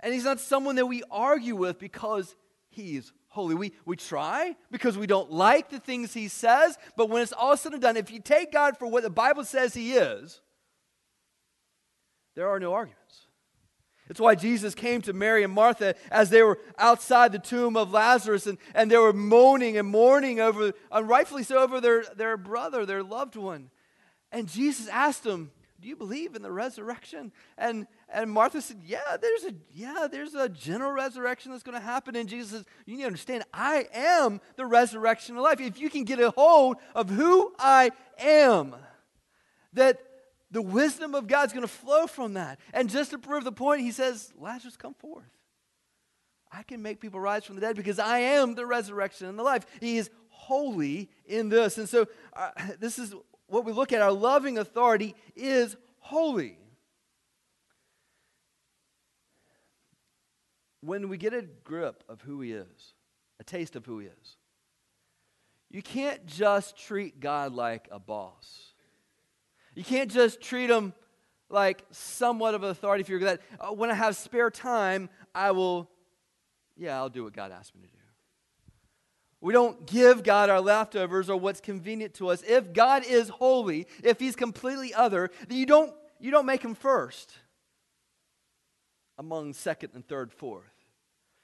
And 0.03 0.13
he's 0.13 0.25
not 0.25 0.41
someone 0.41 0.75
that 0.75 0.85
we 0.85 1.01
argue 1.09 1.55
with 1.55 1.79
because 1.79 2.35
he's 2.69 3.13
holy. 3.29 3.55
We, 3.55 3.71
we 3.85 3.95
try 3.95 4.55
because 4.69 4.97
we 4.97 5.07
don't 5.07 5.31
like 5.31 5.69
the 5.69 5.79
things 5.79 6.13
he 6.13 6.27
says, 6.27 6.77
but 6.97 7.09
when 7.09 7.23
it's 7.23 7.31
all 7.31 7.55
said 7.55 7.71
and 7.71 7.81
done, 7.81 7.95
if 7.95 8.11
you 8.11 8.19
take 8.19 8.51
God 8.51 8.77
for 8.77 8.85
what 8.85 9.03
the 9.03 9.09
Bible 9.09 9.45
says 9.45 9.73
he 9.73 9.93
is, 9.93 10.41
there 12.35 12.49
are 12.49 12.59
no 12.59 12.73
arguments. 12.73 13.27
It's 14.09 14.19
why 14.19 14.35
Jesus 14.35 14.75
came 14.75 15.01
to 15.03 15.13
Mary 15.13 15.43
and 15.43 15.53
Martha 15.53 15.95
as 16.11 16.29
they 16.29 16.43
were 16.43 16.59
outside 16.77 17.31
the 17.31 17.39
tomb 17.39 17.77
of 17.77 17.93
Lazarus 17.93 18.45
and, 18.45 18.57
and 18.75 18.91
they 18.91 18.97
were 18.97 19.13
moaning 19.13 19.77
and 19.77 19.87
mourning 19.87 20.41
over, 20.41 20.73
rightfully 20.91 21.43
so, 21.43 21.59
over 21.59 21.79
their, 21.79 22.03
their 22.17 22.35
brother, 22.35 22.85
their 22.85 23.03
loved 23.03 23.37
one. 23.37 23.69
And 24.33 24.49
Jesus 24.49 24.89
asked 24.89 25.23
them, 25.23 25.51
Do 25.83 25.89
you 25.89 25.97
believe 25.97 26.33
in 26.33 26.41
the 26.41 26.51
resurrection? 26.51 27.33
And, 27.57 27.87
and 28.07 28.31
Martha 28.31 28.61
said, 28.61 28.79
Yeah, 28.85 29.17
there's 29.21 29.43
a 29.43 29.53
yeah, 29.69 30.07
there's 30.09 30.33
a 30.33 30.47
general 30.47 30.93
resurrection 30.93 31.51
that's 31.51 31.63
going 31.63 31.77
to 31.77 31.83
happen. 31.83 32.15
And 32.15 32.29
Jesus 32.29 32.51
says, 32.51 32.65
You 32.85 32.95
need 32.95 33.01
to 33.01 33.07
understand, 33.07 33.43
I 33.53 33.87
am 33.93 34.39
the 34.55 34.65
resurrection 34.65 35.35
of 35.35 35.43
life. 35.43 35.59
If 35.59 35.79
you 35.79 35.89
can 35.89 36.05
get 36.05 36.21
a 36.21 36.31
hold 36.31 36.77
of 36.95 37.09
who 37.09 37.53
I 37.59 37.91
am, 38.17 38.75
that 39.73 40.01
the 40.51 40.61
wisdom 40.61 41.15
of 41.15 41.27
God's 41.27 41.51
going 41.51 41.65
to 41.65 41.71
flow 41.71 42.07
from 42.07 42.35
that. 42.35 42.59
And 42.73 42.89
just 42.89 43.11
to 43.11 43.17
prove 43.17 43.43
the 43.43 43.51
point, 43.51 43.81
he 43.81 43.91
says, 43.91 44.31
Lazarus, 44.39 44.77
come 44.77 44.93
forth. 44.93 45.25
I 46.49 46.63
can 46.63 46.81
make 46.81 47.01
people 47.01 47.19
rise 47.19 47.43
from 47.43 47.55
the 47.55 47.61
dead 47.61 47.75
because 47.75 47.99
I 47.99 48.19
am 48.19 48.55
the 48.55 48.65
resurrection 48.65 49.27
and 49.27 49.37
the 49.37 49.43
life. 49.43 49.65
He 49.81 49.97
is 49.97 50.09
holy 50.29 51.09
in 51.25 51.49
this. 51.49 51.77
And 51.77 51.89
so, 51.89 52.07
uh, 52.33 52.51
this 52.79 52.97
is 52.97 53.13
what 53.53 53.65
we 53.65 53.71
look 53.71 53.93
at. 53.93 54.01
Our 54.01 54.11
loving 54.11 54.57
authority 54.57 55.15
is 55.35 55.75
holy. 55.99 56.57
When 60.81 61.07
we 61.07 61.17
get 61.17 61.33
a 61.33 61.43
grip 61.63 62.03
of 62.09 62.21
who 62.21 62.41
he 62.41 62.51
is, 62.51 62.93
a 63.39 63.43
taste 63.43 63.75
of 63.75 63.85
who 63.85 63.99
he 63.99 64.07
is, 64.07 64.37
you 65.69 65.81
can't 65.81 66.25
just 66.25 66.77
treat 66.77 67.19
God 67.19 67.53
like 67.53 67.87
a 67.89 67.99
boss 67.99 68.73
you 69.75 69.83
can't 69.83 70.11
just 70.11 70.41
treat 70.41 70.69
Him 70.69 70.93
like 71.49 71.83
somewhat 71.91 72.55
of 72.55 72.63
an 72.63 72.69
authority 72.69 73.03
figure 73.03 73.27
that 73.27 73.41
uh, 73.59 73.73
when 73.73 73.89
I 73.89 73.95
have 73.95 74.15
spare 74.15 74.49
time, 74.49 75.09
I 75.33 75.51
will, 75.51 75.89
yeah, 76.75 76.97
I'll 76.97 77.09
do 77.09 77.23
what 77.23 77.33
God 77.33 77.51
asked 77.51 77.75
me 77.75 77.81
to 77.81 77.87
do. 77.87 78.02
We 79.43 79.51
don't 79.51 79.85
give 79.85 80.23
God 80.23 80.49
our 80.49 80.61
leftovers 80.61 81.29
or 81.29 81.37
what's 81.37 81.59
convenient 81.59 82.13
to 82.13 82.29
us. 82.29 82.41
If 82.47 82.71
God 82.71 83.03
is 83.05 83.27
holy, 83.27 83.87
if 84.01 84.17
He's 84.17 84.37
completely 84.37 84.93
other, 84.93 85.31
then 85.49 85.57
you 85.57 85.65
don't, 85.65 85.93
you 86.17 86.31
don't 86.31 86.45
make 86.45 86.63
Him 86.63 86.75
first 86.75 87.33
among 89.17 89.51
second 89.51 89.89
and 89.95 90.07
third, 90.07 90.31
fourth. 90.31 90.71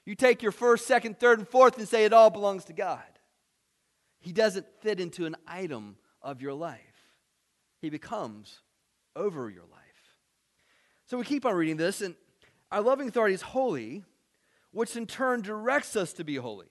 You 0.06 0.14
take 0.14 0.42
your 0.42 0.50
first, 0.50 0.86
second, 0.86 1.20
third, 1.20 1.40
and 1.40 1.46
fourth 1.46 1.76
and 1.76 1.86
say 1.86 2.06
it 2.06 2.14
all 2.14 2.30
belongs 2.30 2.64
to 2.64 2.72
God. 2.72 3.02
He 4.18 4.32
doesn't 4.32 4.64
fit 4.80 4.98
into 4.98 5.26
an 5.26 5.36
item 5.46 5.96
of 6.22 6.40
your 6.40 6.54
life 6.54 6.80
he 7.82 7.90
becomes 7.90 8.60
over 9.14 9.50
your 9.50 9.64
life. 9.64 9.80
So 11.04 11.18
we 11.18 11.24
keep 11.24 11.44
on 11.44 11.54
reading 11.54 11.76
this, 11.76 12.00
and 12.00 12.14
our 12.72 12.80
loving 12.80 13.08
authority 13.08 13.34
is 13.34 13.42
holy, 13.42 14.04
which 14.70 14.96
in 14.96 15.06
turn 15.06 15.42
directs 15.42 15.96
us 15.96 16.14
to 16.14 16.24
be 16.24 16.36
holy. 16.36 16.68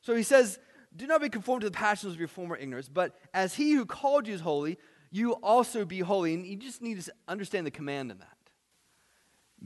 So 0.00 0.14
he 0.14 0.22
says, 0.22 0.58
Do 0.94 1.06
not 1.06 1.20
be 1.20 1.28
conformed 1.28 1.62
to 1.62 1.70
the 1.70 1.76
passions 1.76 2.14
of 2.14 2.18
your 2.18 2.28
former 2.28 2.56
ignorance, 2.56 2.88
but 2.88 3.18
as 3.34 3.54
he 3.54 3.72
who 3.72 3.86
called 3.86 4.26
you 4.26 4.34
is 4.34 4.40
holy, 4.40 4.78
you 5.10 5.32
also 5.32 5.84
be 5.84 6.00
holy. 6.00 6.34
And 6.34 6.46
you 6.46 6.56
just 6.56 6.82
need 6.82 7.00
to 7.00 7.12
understand 7.26 7.66
the 7.66 7.70
command 7.70 8.10
in 8.10 8.18
that. 8.18 8.36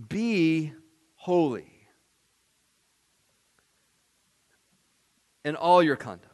Be 0.08 0.72
holy 1.16 1.72
in 5.44 5.56
all 5.56 5.82
your 5.82 5.96
conduct. 5.96 6.28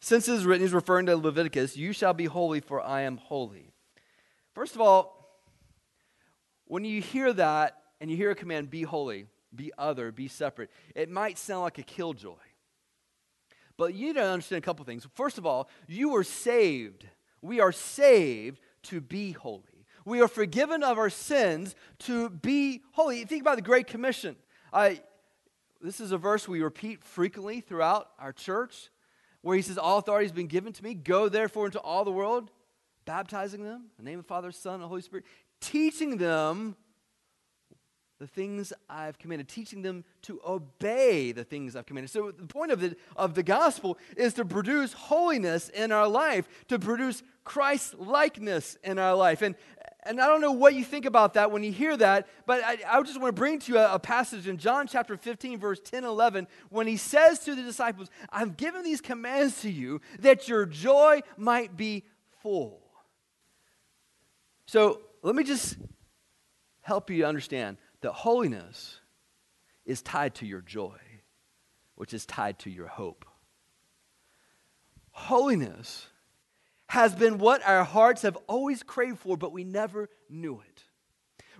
Since 0.00 0.28
it 0.28 0.34
is 0.34 0.44
written, 0.44 0.62
he's 0.62 0.74
referring 0.74 1.06
to 1.06 1.16
Leviticus, 1.16 1.76
you 1.76 1.92
shall 1.92 2.12
be 2.12 2.26
holy, 2.26 2.60
for 2.60 2.80
I 2.80 3.02
am 3.02 3.16
holy. 3.16 3.72
First 4.54 4.74
of 4.74 4.80
all, 4.82 5.42
when 6.66 6.84
you 6.84 7.00
hear 7.00 7.32
that 7.32 7.78
and 8.00 8.10
you 8.10 8.16
hear 8.16 8.30
a 8.30 8.34
command, 8.34 8.70
be 8.70 8.82
holy, 8.82 9.26
be 9.54 9.72
other, 9.78 10.12
be 10.12 10.28
separate, 10.28 10.70
it 10.94 11.10
might 11.10 11.38
sound 11.38 11.62
like 11.62 11.78
a 11.78 11.82
killjoy. 11.82 12.34
But 13.76 13.94
you 13.94 14.08
need 14.08 14.14
to 14.14 14.22
understand 14.22 14.58
a 14.58 14.64
couple 14.64 14.84
things. 14.84 15.06
First 15.14 15.38
of 15.38 15.46
all, 15.46 15.68
you 15.88 16.10
were 16.10 16.24
saved. 16.24 17.06
We 17.42 17.60
are 17.60 17.72
saved 17.72 18.60
to 18.84 19.00
be 19.00 19.32
holy. 19.32 19.86
We 20.04 20.20
are 20.20 20.28
forgiven 20.28 20.82
of 20.82 20.98
our 20.98 21.10
sins 21.10 21.74
to 22.00 22.28
be 22.28 22.82
holy. 22.92 23.24
Think 23.24 23.42
about 23.42 23.56
the 23.56 23.62
Great 23.62 23.86
Commission. 23.86 24.36
I, 24.72 25.00
this 25.80 25.98
is 25.98 26.12
a 26.12 26.18
verse 26.18 26.46
we 26.46 26.62
repeat 26.62 27.02
frequently 27.02 27.60
throughout 27.60 28.10
our 28.18 28.32
church 28.32 28.90
where 29.40 29.56
he 29.56 29.62
says, 29.62 29.78
All 29.78 29.98
authority 29.98 30.26
has 30.26 30.32
been 30.32 30.46
given 30.46 30.72
to 30.74 30.82
me. 30.82 30.94
Go 30.94 31.28
therefore 31.28 31.66
into 31.66 31.80
all 31.80 32.04
the 32.04 32.12
world, 32.12 32.50
baptizing 33.04 33.62
them 33.62 33.86
in 33.98 34.04
the 34.04 34.10
name 34.10 34.18
of 34.18 34.24
the 34.24 34.28
Father, 34.28 34.52
Son, 34.52 34.74
and 34.74 34.84
Holy 34.84 35.02
Spirit, 35.02 35.24
teaching 35.60 36.18
them 36.18 36.76
the 38.20 38.26
things 38.26 38.72
I've 38.88 39.18
commanded, 39.18 39.48
teaching 39.48 39.82
them 39.82 40.04
to 40.22 40.40
obey 40.46 41.32
the 41.32 41.44
things 41.44 41.74
I've 41.74 41.86
commanded. 41.86 42.10
So, 42.10 42.30
the 42.30 42.46
point 42.46 42.70
of 42.70 42.80
the, 42.80 42.96
of 43.16 43.34
the 43.34 43.42
gospel 43.42 43.98
is 44.16 44.34
to 44.34 44.44
produce 44.44 44.92
holiness 44.92 45.68
in 45.68 45.90
our 45.90 46.06
life, 46.06 46.48
to 46.68 46.78
produce 46.78 47.22
Christ 47.42 47.94
likeness 47.98 48.78
in 48.84 48.98
our 48.98 49.14
life. 49.16 49.42
And, 49.42 49.56
and 50.04 50.20
I 50.20 50.28
don't 50.28 50.40
know 50.40 50.52
what 50.52 50.74
you 50.74 50.84
think 50.84 51.06
about 51.06 51.34
that 51.34 51.50
when 51.50 51.64
you 51.64 51.72
hear 51.72 51.96
that, 51.96 52.28
but 52.46 52.62
I, 52.62 52.78
I 52.88 53.02
just 53.02 53.20
want 53.20 53.34
to 53.34 53.40
bring 53.40 53.58
to 53.60 53.72
you 53.72 53.78
a, 53.78 53.94
a, 53.94 53.98
passage 53.98 54.46
in 54.46 54.58
John 54.58 54.86
chapter 54.86 55.16
15, 55.16 55.58
verse 55.58 55.80
10 55.80 56.04
11, 56.04 56.46
when 56.70 56.86
he 56.86 56.96
says 56.96 57.40
to 57.40 57.54
the 57.54 57.62
disciples, 57.62 58.10
I've 58.30 58.56
given 58.56 58.84
these 58.84 59.00
commands 59.00 59.60
to 59.62 59.70
you 59.70 60.00
that 60.20 60.46
your 60.48 60.66
joy 60.66 61.22
might 61.36 61.76
be 61.76 62.04
full. 62.42 62.80
So, 64.66 65.00
let 65.22 65.34
me 65.34 65.42
just 65.42 65.76
help 66.82 67.10
you 67.10 67.24
understand 67.24 67.78
that 68.04 68.12
holiness 68.12 69.00
is 69.86 70.02
tied 70.02 70.34
to 70.36 70.46
your 70.46 70.60
joy, 70.60 70.98
which 71.94 72.12
is 72.12 72.26
tied 72.26 72.58
to 72.60 72.70
your 72.70 72.86
hope. 72.86 73.24
Holiness 75.10 76.06
has 76.88 77.14
been 77.14 77.38
what 77.38 77.66
our 77.66 77.82
hearts 77.82 78.22
have 78.22 78.36
always 78.46 78.82
craved 78.82 79.20
for, 79.20 79.38
but 79.38 79.52
we 79.52 79.64
never 79.64 80.10
knew 80.28 80.60
it. 80.68 80.84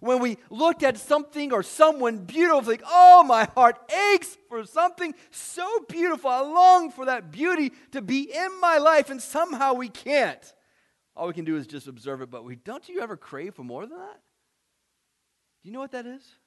When 0.01 0.21
we 0.21 0.37
looked 0.51 0.83
at 0.83 0.99
something 0.99 1.51
or 1.51 1.63
someone 1.63 2.19
beautiful, 2.19 2.71
like, 2.71 2.83
oh, 2.87 3.23
my 3.23 3.45
heart 3.55 3.79
aches 4.13 4.37
for 4.51 4.67
something 4.67 5.15
so 5.31 5.67
beautiful. 5.89 6.29
I 6.29 6.41
long 6.41 6.91
for 6.91 7.07
that 7.07 7.33
beauty 7.33 7.73
to 7.93 8.03
be 8.03 8.23
in 8.23 8.61
my 8.61 8.77
life, 8.77 9.09
and 9.09 9.23
somehow 9.23 9.73
we 9.73 9.89
can't. 9.89 10.53
All 11.17 11.27
we 11.27 11.33
can 11.33 11.47
do 11.47 11.57
is 11.57 11.67
just 11.67 11.89
observe 11.89 12.21
it, 12.21 12.31
but 12.31 12.45
we 12.45 12.57
don't 12.57 12.87
you 12.87 13.01
ever 13.01 13.17
crave 13.17 13.55
for 13.55 13.65
more 13.65 13.87
than 13.87 13.99
that? 13.99 14.21
Do 15.64 15.70
you 15.70 15.72
know 15.72 15.81
what 15.81 15.92
that 15.92 16.05
is? 16.05 16.44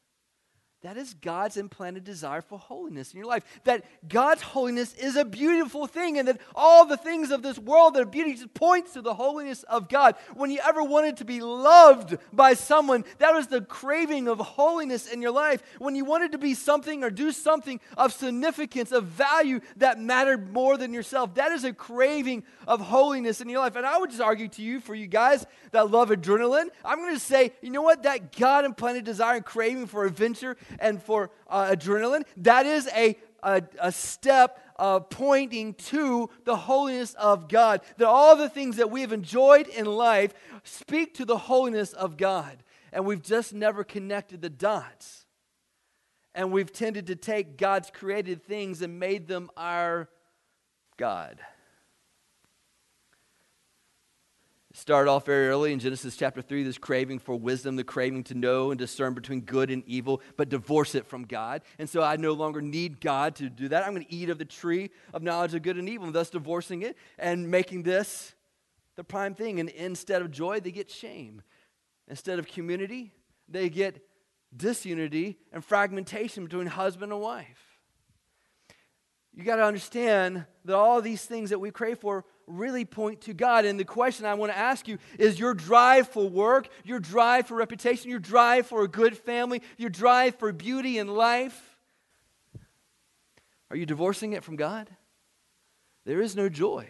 That 0.83 0.95
is 0.95 1.15
God's 1.15 1.57
implanted 1.57 2.03
desire 2.03 2.41
for 2.41 2.59
holiness 2.59 3.11
in 3.11 3.17
your 3.17 3.25
life. 3.25 3.43
That 3.63 3.83
God's 4.07 4.43
holiness 4.43 4.93
is 4.93 5.15
a 5.15 5.25
beautiful 5.25 5.87
thing, 5.87 6.19
and 6.19 6.27
that 6.27 6.39
all 6.53 6.85
the 6.85 6.97
things 6.97 7.31
of 7.31 7.41
this 7.41 7.57
world 7.57 7.95
that 7.95 8.03
are 8.03 8.05
beauty 8.05 8.33
just 8.33 8.53
points 8.53 8.93
to 8.93 9.01
the 9.01 9.15
holiness 9.15 9.63
of 9.63 9.89
God. 9.89 10.15
When 10.35 10.51
you 10.51 10.59
ever 10.63 10.83
wanted 10.83 11.17
to 11.17 11.25
be 11.25 11.41
loved 11.41 12.17
by 12.31 12.53
someone, 12.53 13.05
that 13.17 13.33
was 13.33 13.47
the 13.47 13.61
craving 13.61 14.27
of 14.27 14.39
holiness 14.39 15.07
in 15.07 15.19
your 15.19 15.31
life. 15.31 15.63
When 15.79 15.95
you 15.95 16.05
wanted 16.05 16.33
to 16.33 16.37
be 16.37 16.53
something 16.53 17.03
or 17.03 17.09
do 17.09 17.31
something 17.31 17.79
of 17.97 18.13
significance, 18.13 18.91
of 18.91 19.05
value 19.05 19.61
that 19.77 19.99
mattered 19.99 20.53
more 20.53 20.77
than 20.77 20.93
yourself, 20.93 21.33
that 21.35 21.51
is 21.51 21.63
a 21.63 21.73
craving 21.73 22.43
of 22.67 22.81
holiness 22.81 23.41
in 23.41 23.49
your 23.49 23.61
life. 23.61 23.75
And 23.75 23.85
I 23.85 23.97
would 23.97 24.11
just 24.11 24.21
argue 24.21 24.47
to 24.49 24.61
you, 24.61 24.79
for 24.79 24.93
you 24.93 25.07
guys 25.07 25.43
that 25.71 25.89
love 25.89 26.09
adrenaline, 26.09 26.67
I'm 26.85 26.99
going 26.99 27.15
to 27.15 27.19
say, 27.19 27.53
you 27.63 27.71
know 27.71 27.81
what? 27.81 28.03
That 28.03 28.37
God 28.37 28.63
implanted 28.63 29.05
desire 29.05 29.37
and 29.37 29.45
craving 29.45 29.87
for 29.87 30.05
adventure 30.05 30.55
and 30.79 31.01
for 31.01 31.31
uh, 31.47 31.71
adrenaline, 31.71 32.23
that 32.37 32.65
is 32.65 32.87
a, 32.95 33.17
a, 33.43 33.63
a 33.79 33.91
step 33.91 34.59
uh, 34.77 34.99
pointing 34.99 35.73
to 35.73 36.29
the 36.43 36.55
holiness 36.55 37.13
of 37.15 37.47
God. 37.47 37.81
That 37.97 38.07
all 38.07 38.35
the 38.35 38.49
things 38.49 38.77
that 38.77 38.91
we 38.91 39.01
have 39.01 39.13
enjoyed 39.13 39.67
in 39.67 39.85
life 39.85 40.33
speak 40.63 41.15
to 41.15 41.25
the 41.25 41.37
holiness 41.37 41.93
of 41.93 42.17
God. 42.17 42.63
And 42.91 43.05
we've 43.05 43.21
just 43.21 43.53
never 43.53 43.83
connected 43.83 44.41
the 44.41 44.49
dots. 44.49 45.25
And 46.33 46.51
we've 46.51 46.71
tended 46.71 47.07
to 47.07 47.15
take 47.15 47.57
God's 47.57 47.89
created 47.89 48.43
things 48.43 48.81
and 48.81 48.99
made 48.99 49.27
them 49.27 49.49
our 49.57 50.09
God. 50.97 51.39
Started 54.77 55.09
off 55.09 55.25
very 55.25 55.47
early 55.47 55.73
in 55.73 55.79
Genesis 55.79 56.15
chapter 56.15 56.39
3, 56.39 56.61
this 56.61 56.77
craving 56.77 57.17
for 57.17 57.35
wisdom, 57.35 57.75
the 57.75 57.83
craving 57.83 58.23
to 58.23 58.35
know 58.35 58.69
and 58.69 58.77
discern 58.77 59.15
between 59.15 59.41
good 59.41 59.71
and 59.71 59.83
evil, 59.87 60.21
but 60.37 60.49
divorce 60.49 60.93
it 60.93 61.07
from 61.07 61.23
God. 61.23 61.63
And 61.79 61.89
so 61.89 62.03
I 62.03 62.15
no 62.17 62.33
longer 62.33 62.61
need 62.61 63.01
God 63.01 63.35
to 63.37 63.49
do 63.49 63.69
that. 63.69 63.83
I'm 63.83 63.95
going 63.95 64.05
to 64.05 64.13
eat 64.13 64.29
of 64.29 64.37
the 64.37 64.45
tree 64.45 64.91
of 65.15 65.23
knowledge 65.23 65.55
of 65.55 65.63
good 65.63 65.77
and 65.77 65.89
evil, 65.89 66.05
and 66.05 66.13
thus 66.13 66.29
divorcing 66.29 66.83
it 66.83 66.95
and 67.17 67.49
making 67.49 67.83
this 67.83 68.35
the 68.95 69.03
prime 69.03 69.33
thing. 69.33 69.59
And 69.59 69.69
instead 69.69 70.21
of 70.21 70.29
joy, 70.29 70.59
they 70.59 70.71
get 70.71 70.91
shame. 70.91 71.41
Instead 72.07 72.37
of 72.37 72.47
community, 72.47 73.11
they 73.49 73.69
get 73.69 73.99
disunity 74.55 75.39
and 75.51 75.65
fragmentation 75.65 76.43
between 76.43 76.67
husband 76.67 77.11
and 77.11 77.19
wife. 77.19 77.79
You 79.33 79.43
got 79.43 79.55
to 79.55 79.65
understand 79.65 80.45
that 80.65 80.75
all 80.75 81.01
these 81.01 81.25
things 81.25 81.49
that 81.49 81.59
we 81.59 81.71
crave 81.71 81.97
for 81.97 82.25
really 82.47 82.85
point 82.85 83.21
to 83.21 83.33
God. 83.33 83.65
And 83.65 83.79
the 83.79 83.85
question 83.85 84.25
I 84.25 84.33
want 84.33 84.51
to 84.51 84.57
ask 84.57 84.87
you 84.87 84.97
is 85.19 85.39
your 85.39 85.53
drive 85.53 86.07
for 86.07 86.27
work, 86.27 86.69
your 86.83 86.99
drive 86.99 87.47
for 87.47 87.55
reputation, 87.55 88.09
your 88.09 88.19
drive 88.19 88.65
for 88.67 88.83
a 88.83 88.87
good 88.87 89.17
family, 89.17 89.61
your 89.77 89.89
drive 89.89 90.35
for 90.35 90.51
beauty 90.51 90.97
in 90.97 91.07
life, 91.07 91.77
are 93.69 93.75
you 93.75 93.85
divorcing 93.85 94.33
it 94.33 94.43
from 94.43 94.55
God? 94.55 94.89
There 96.05 96.21
is 96.21 96.35
no 96.35 96.47
joy 96.49 96.87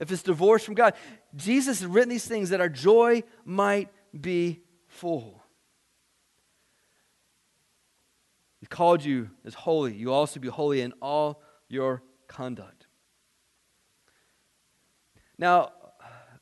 if 0.00 0.10
it's 0.10 0.22
divorced 0.22 0.64
from 0.64 0.74
God. 0.74 0.94
Jesus 1.34 1.80
has 1.80 1.88
written 1.88 2.08
these 2.08 2.26
things 2.26 2.50
that 2.50 2.60
our 2.60 2.68
joy 2.68 3.22
might 3.44 3.90
be 4.18 4.60
full. 4.88 5.42
He 8.60 8.66
called 8.66 9.04
you 9.04 9.30
as 9.44 9.54
holy. 9.54 9.94
You 9.94 10.12
also 10.12 10.40
be 10.40 10.48
holy 10.48 10.80
in 10.80 10.92
all 11.00 11.40
your 11.68 12.02
conduct. 12.26 12.75
Now, 15.38 15.72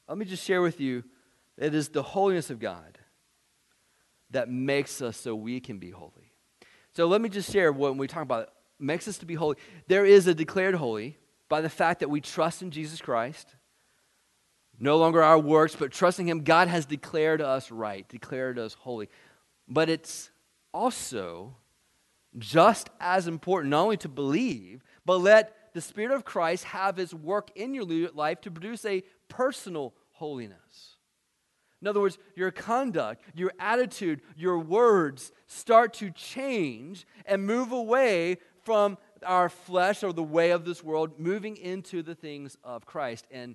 let 0.09 0.19
me 0.19 0.25
just 0.25 0.45
share 0.45 0.63
with 0.63 0.81
you 0.81 1.05
it 1.57 1.75
is 1.75 1.89
the 1.89 2.03
holiness 2.03 2.51
of 2.51 2.59
God 2.59 2.99
that 4.31 4.49
makes 4.49 5.01
us 5.01 5.17
so 5.17 5.35
we 5.35 5.61
can 5.61 5.79
be 5.79 5.91
holy. 5.91 6.33
So 6.95 7.07
let 7.07 7.21
me 7.21 7.29
just 7.29 7.53
share 7.53 7.73
when 7.73 7.97
we 7.97 8.07
talk 8.07 8.23
about 8.23 8.45
it, 8.45 8.49
makes 8.79 9.09
us 9.09 9.19
to 9.19 9.27
be 9.27 9.35
holy. 9.35 9.57
There 9.87 10.05
is 10.05 10.27
a 10.27 10.35
declared 10.35 10.75
holy 10.75 11.19
by 11.49 11.61
the 11.61 11.69
fact 11.69 12.01
that 12.01 12.11
we 12.11 12.21
trust 12.21 12.63
in 12.63 12.71
Jesus 12.71 13.01
Christ. 13.01 13.55
No 14.79 14.97
longer 14.99 15.23
our 15.23 15.39
works, 15.39 15.77
but 15.77 15.93
trusting 15.93 16.29
Him, 16.29 16.43
God 16.43 16.69
has 16.69 16.85
declared 16.85 17.41
us 17.41 17.71
right, 17.71 18.09
declared 18.09 18.59
us 18.59 18.75
holy. 18.75 19.09
But 19.69 19.89
it's 19.89 20.31
also 20.73 21.57
just 22.37 22.91
as 22.99 23.29
important 23.29 23.71
not 23.71 23.83
only 23.83 23.97
to 23.99 24.09
believe, 24.09 24.83
but 25.07 25.19
let 25.19 25.55
the 25.75 25.81
Spirit 25.81 26.13
of 26.13 26.25
Christ 26.25 26.65
have 26.65 26.97
His 26.97 27.15
work 27.15 27.51
in 27.55 27.75
your 27.75 27.85
life 28.13 28.41
to 28.43 28.51
produce 28.51 28.85
a 28.85 29.03
personal 29.29 29.93
holiness. 30.13 30.97
In 31.83 31.89
other 31.89 32.01
words, 32.01 32.17
your 32.35 32.51
conduct, 32.51 33.23
your 33.35 33.53
attitude, 33.61 34.23
your 34.37 34.59
words 34.59 35.33
start 35.47 35.93
to 35.95 36.11
change 36.11 37.07
and 37.27 37.45
move 37.45 37.73
away 37.73 38.39
from 38.63 38.97
our 39.23 39.51
flesh 39.51 40.03
or 40.03 40.15
the 40.15 40.23
way 40.23 40.51
of 40.51 40.65
this 40.65 40.83
world, 40.83 41.19
moving 41.19 41.59
into 41.59 42.03
the 42.03 42.15
things 42.15 42.57
of 42.65 42.87
Christ. 42.87 43.27
And 43.31 43.55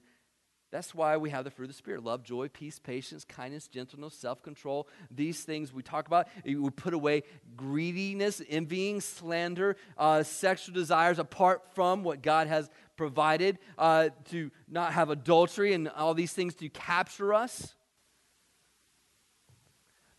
that's 0.72 0.94
why 0.94 1.18
we 1.18 1.32
have 1.32 1.46
the 1.46 1.52
fruit 1.52 1.66
of 1.66 1.70
the 1.72 1.76
Spirit 1.76 2.04
love, 2.04 2.24
joy, 2.24 2.48
peace, 2.48 2.78
patience, 2.78 3.26
kindness, 3.26 3.68
gentleness, 3.68 4.14
self 4.14 4.44
control. 4.44 4.88
These 5.10 5.44
things 5.44 5.74
we 5.74 5.82
talk 5.82 6.08
about. 6.08 6.28
We 6.46 6.70
put 6.70 6.94
away 6.94 7.24
greediness, 7.56 8.42
envying, 8.48 9.02
slander, 9.02 9.78
uh, 9.98 10.24
sexual 10.24 10.76
desires 10.76 11.18
apart 11.18 11.74
from 11.74 12.04
what 12.04 12.22
God 12.22 12.48
has 12.48 12.70
provided, 12.98 13.58
uh, 13.78 14.10
to 14.30 14.52
not 14.70 14.94
have 14.94 15.10
adultery 15.10 15.74
and 15.74 15.88
all 15.90 16.14
these 16.14 16.34
things 16.34 16.54
to 16.56 16.70
capture 16.70 17.34
us. 17.34 17.74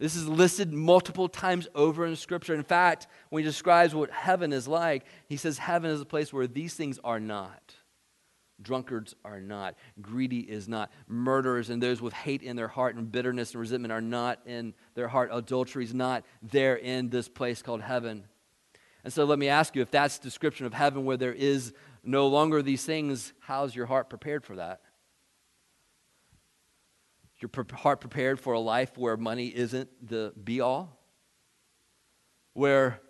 This 0.01 0.17
is 0.17 0.27
listed 0.27 0.73
multiple 0.73 1.29
times 1.29 1.69
over 1.75 2.07
in 2.07 2.17
Scripture. 2.17 2.55
In 2.55 2.65
fact, 2.65 3.07
when 3.29 3.45
he 3.45 3.49
describes 3.49 3.95
what 3.95 4.11
heaven 4.11 4.51
is 4.53 4.67
like, 4.67 5.05
he 5.29 5.37
says 5.37 5.59
heaven 5.59 5.91
is 5.91 6.01
a 6.01 6.07
place 6.07 6.33
where 6.33 6.47
these 6.47 6.73
things 6.73 6.99
are 7.05 7.21
not. 7.21 7.75
Drunkards 8.63 9.15
are 9.25 9.41
not. 9.41 9.75
Greedy 10.01 10.41
is 10.41 10.69
not. 10.69 10.91
Murderers 11.09 11.71
and 11.71 11.83
those 11.83 12.03
with 12.03 12.13
hate 12.13 12.43
in 12.43 12.57
their 12.57 12.69
heart 12.69 12.95
and 12.95 13.11
bitterness 13.11 13.53
and 13.53 13.61
resentment 13.61 13.93
are 13.93 14.01
not 14.01 14.41
in 14.47 14.75
their 14.95 15.09
heart. 15.09 15.31
Adultery 15.33 15.85
is 15.85 15.95
not 15.95 16.25
there 16.43 16.77
in 16.77 17.11
this 17.11 17.29
place 17.29 17.63
called 17.63 17.81
heaven. 17.81 18.25
And 19.05 19.13
so 19.13 19.25
let 19.25 19.39
me 19.39 19.49
ask 19.49 19.75
you 19.75 19.83
if 19.83 19.91
that's 19.91 20.19
description 20.19 20.67
of 20.67 20.75
heaven 20.75 21.05
where 21.05 21.17
there 21.17 21.33
is 21.33 21.73
no 22.05 22.27
longer 22.27 22.63
these 22.63 22.85
things, 22.85 23.33
how's 23.41 23.75
your 23.75 23.87
heart 23.87 24.11
prepared 24.11 24.45
for 24.45 24.57
that? 24.57 24.81
Is 27.37 27.43
your 27.43 27.65
heart 27.75 28.01
prepared 28.01 28.39
for 28.39 28.53
a 28.53 28.61
life 28.61 28.99
where 28.99 29.17
money 29.17 29.47
isn't 29.49 29.89
the 30.07 30.33
be 30.43 30.61
all? 30.61 30.99
Where 32.53 33.01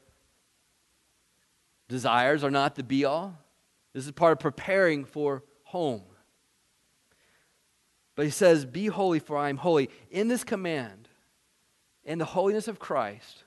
desires 1.89 2.45
are 2.45 2.51
not 2.51 2.77
the 2.77 2.85
be 2.85 3.05
all? 3.05 3.37
This 3.93 4.07
is 4.07 4.13
part 4.13 4.33
of 4.33 4.39
preparing 4.39 5.05
for 5.05 5.45
home. 5.65 6.03
But 8.15 8.25
he 8.25 8.31
says, 8.31 8.65
Be 8.65 8.87
holy, 8.87 9.19
for 9.19 9.37
I 9.37 9.49
am 9.49 9.57
holy. 9.57 9.91
In 10.11 10.29
this 10.29 10.45
command, 10.45 11.09
in 12.05 12.19
the 12.19 12.25
holiness 12.25 12.69
of 12.69 12.79
Christ, 12.79 13.45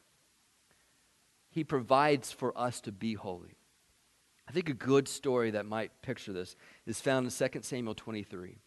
he 1.49 1.63
provides 1.63 2.31
for 2.31 2.57
us 2.57 2.81
to 2.81 2.91
be 2.91 3.13
holy. 3.13 3.57
I 4.47 4.51
think 4.51 4.69
a 4.69 4.73
good 4.73 5.07
story 5.07 5.51
that 5.51 5.65
might 5.65 6.01
picture 6.01 6.33
this 6.33 6.55
is 6.85 6.99
found 6.99 7.25
in 7.25 7.31
2 7.31 7.59
Samuel 7.61 7.95
23. 7.95 8.57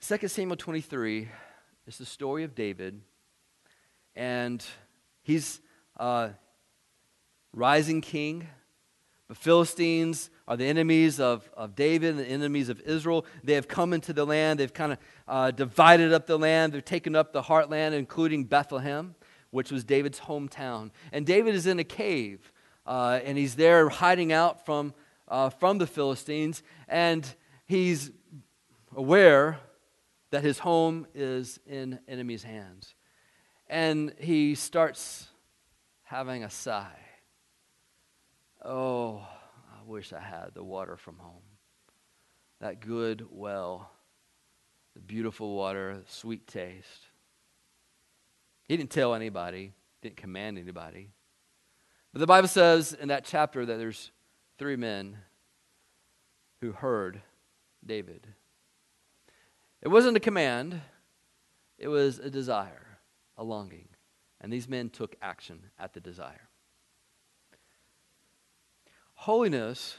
2 0.00 0.28
Samuel 0.28 0.56
23 0.56 1.28
is 1.86 1.98
the 1.98 2.04
story 2.04 2.44
of 2.44 2.54
David, 2.54 3.00
and 4.14 4.64
he's 5.22 5.60
a 5.96 6.30
rising 7.52 8.00
king. 8.00 8.48
The 9.30 9.36
Philistines 9.36 10.28
are 10.48 10.56
the 10.56 10.66
enemies 10.66 11.20
of, 11.20 11.48
of 11.56 11.76
David, 11.76 12.16
the 12.16 12.26
enemies 12.26 12.68
of 12.68 12.80
Israel. 12.80 13.24
They 13.44 13.52
have 13.52 13.68
come 13.68 13.92
into 13.92 14.12
the 14.12 14.26
land. 14.26 14.58
They've 14.58 14.74
kind 14.74 14.90
of 14.90 14.98
uh, 15.28 15.50
divided 15.52 16.12
up 16.12 16.26
the 16.26 16.36
land. 16.36 16.72
They've 16.72 16.84
taken 16.84 17.14
up 17.14 17.32
the 17.32 17.42
heartland, 17.42 17.92
including 17.92 18.46
Bethlehem, 18.46 19.14
which 19.52 19.70
was 19.70 19.84
David's 19.84 20.18
hometown. 20.18 20.90
And 21.12 21.24
David 21.24 21.54
is 21.54 21.68
in 21.68 21.78
a 21.78 21.84
cave, 21.84 22.52
uh, 22.84 23.20
and 23.22 23.38
he's 23.38 23.54
there 23.54 23.88
hiding 23.88 24.32
out 24.32 24.66
from, 24.66 24.94
uh, 25.28 25.50
from 25.50 25.78
the 25.78 25.86
Philistines. 25.86 26.64
And 26.88 27.24
he's 27.66 28.10
aware 28.96 29.60
that 30.32 30.42
his 30.42 30.58
home 30.58 31.06
is 31.14 31.60
in 31.68 32.00
enemy's 32.08 32.42
hands. 32.42 32.96
And 33.68 34.12
he 34.18 34.56
starts 34.56 35.28
having 36.02 36.42
a 36.42 36.50
sigh 36.50 37.09
Oh, 38.64 39.26
I 39.72 39.82
wish 39.86 40.12
I 40.12 40.20
had 40.20 40.50
the 40.54 40.62
water 40.62 40.96
from 40.96 41.16
home. 41.18 41.42
That 42.60 42.80
good 42.80 43.26
well, 43.30 43.90
the 44.94 45.00
beautiful 45.00 45.54
water, 45.54 45.96
the 45.96 46.12
sweet 46.12 46.46
taste. 46.46 47.06
He 48.64 48.76
didn't 48.76 48.90
tell 48.90 49.14
anybody, 49.14 49.72
didn't 50.02 50.18
command 50.18 50.58
anybody. 50.58 51.10
But 52.12 52.20
the 52.20 52.26
Bible 52.26 52.48
says 52.48 52.92
in 52.92 53.08
that 53.08 53.24
chapter 53.24 53.64
that 53.64 53.78
there's 53.78 54.10
three 54.58 54.76
men 54.76 55.16
who 56.60 56.72
heard 56.72 57.22
David. 57.84 58.26
It 59.80 59.88
wasn't 59.88 60.18
a 60.18 60.20
command, 60.20 60.82
it 61.78 61.88
was 61.88 62.18
a 62.18 62.28
desire, 62.28 62.98
a 63.38 63.44
longing. 63.44 63.88
And 64.42 64.52
these 64.52 64.68
men 64.68 64.90
took 64.90 65.16
action 65.22 65.70
at 65.78 65.94
the 65.94 66.00
desire. 66.00 66.49
Holiness 69.24 69.98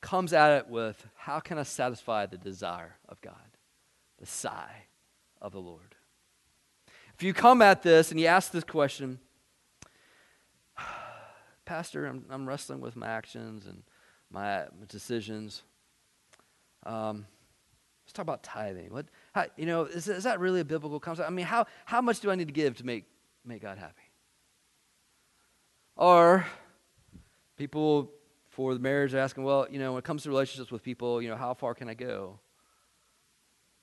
comes 0.00 0.32
at 0.32 0.52
it 0.52 0.68
with 0.68 1.06
how 1.16 1.38
can 1.38 1.58
I 1.58 1.62
satisfy 1.62 2.24
the 2.24 2.38
desire 2.38 2.96
of 3.10 3.20
God, 3.20 3.58
the 4.18 4.24
sigh 4.24 4.86
of 5.42 5.52
the 5.52 5.60
Lord? 5.60 5.96
If 7.14 7.22
you 7.22 7.34
come 7.34 7.60
at 7.60 7.82
this 7.82 8.10
and 8.10 8.18
you 8.18 8.26
ask 8.26 8.50
this 8.50 8.64
question, 8.64 9.18
Pastor, 11.66 12.06
I'm, 12.06 12.24
I'm 12.30 12.48
wrestling 12.48 12.80
with 12.80 12.96
my 12.96 13.08
actions 13.08 13.66
and 13.66 13.82
my, 14.30 14.64
decisions. 14.88 15.62
Um, 16.86 17.26
let's 18.06 18.14
talk 18.14 18.22
about 18.22 18.42
tithing. 18.42 18.90
What, 18.90 19.08
how, 19.34 19.44
you 19.58 19.66
know, 19.66 19.82
is, 19.84 20.08
is 20.08 20.24
that 20.24 20.40
really 20.40 20.60
a 20.60 20.64
biblical 20.64 21.00
concept? 21.00 21.28
I 21.28 21.32
mean, 21.32 21.44
how, 21.44 21.66
how 21.84 22.00
much 22.00 22.20
do 22.20 22.30
I 22.30 22.34
need 22.34 22.48
to 22.48 22.54
give 22.54 22.78
to 22.78 22.86
make, 22.86 23.04
make 23.44 23.60
God 23.60 23.76
happy? 23.76 23.92
Or 25.96 26.46
People 27.56 28.10
for 28.48 28.74
the 28.74 28.80
marriage 28.80 29.14
are 29.14 29.18
asking, 29.18 29.44
well, 29.44 29.66
you 29.70 29.78
know, 29.78 29.92
when 29.92 29.98
it 29.98 30.04
comes 30.04 30.22
to 30.22 30.28
relationships 30.28 30.70
with 30.70 30.82
people, 30.82 31.20
you 31.20 31.28
know, 31.28 31.36
how 31.36 31.54
far 31.54 31.74
can 31.74 31.88
I 31.88 31.94
go 31.94 32.38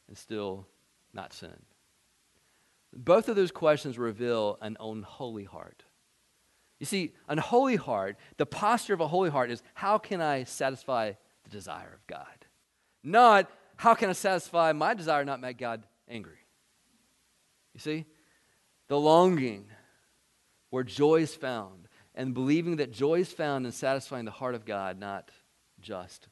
and 0.08 0.18
still 0.18 0.68
not 1.14 1.34
sin? 1.34 1.58
Both 2.94 3.30
of 3.30 3.36
those 3.36 3.52
questions 3.52 3.98
reveal 3.98 4.58
an 4.62 4.78
unholy 4.80 5.46
heart. 5.46 5.84
You 6.80 6.86
see, 6.86 7.14
an 7.28 7.38
holy 7.38 7.76
heart, 7.76 8.18
the 8.38 8.46
posture 8.46 8.94
of 8.94 9.02
a 9.02 9.08
holy 9.08 9.30
heart 9.30 9.52
is 9.52 9.62
how 9.76 9.98
can 9.98 10.22
I 10.22 10.46
satisfy 10.46 11.14
the 11.44 11.50
desire 11.50 11.94
of 11.94 12.08
God? 12.08 12.46
Not 13.04 13.50
how 13.78 13.94
can 13.94 14.10
I 14.10 14.14
satisfy 14.14 14.72
my 14.74 14.94
desire 14.94 15.24
not 15.24 15.40
make 15.40 15.58
God 15.58 15.86
angry? 16.08 16.40
You 17.74 17.80
see? 17.80 18.06
The 18.88 19.00
longing 19.00 19.66
where 20.70 20.84
joy 20.84 21.22
is 21.22 21.36
found 21.36 21.81
and 22.16 22.34
believing 22.34 22.78
that 22.78 22.92
joy 22.92 23.20
is 23.20 23.32
found 23.32 23.66
in 23.66 23.72
satisfying 23.72 24.26
the 24.26 24.32
heart 24.32 24.56
of 24.56 24.66
God, 24.66 25.00
not 25.00 25.32
just 25.80 26.28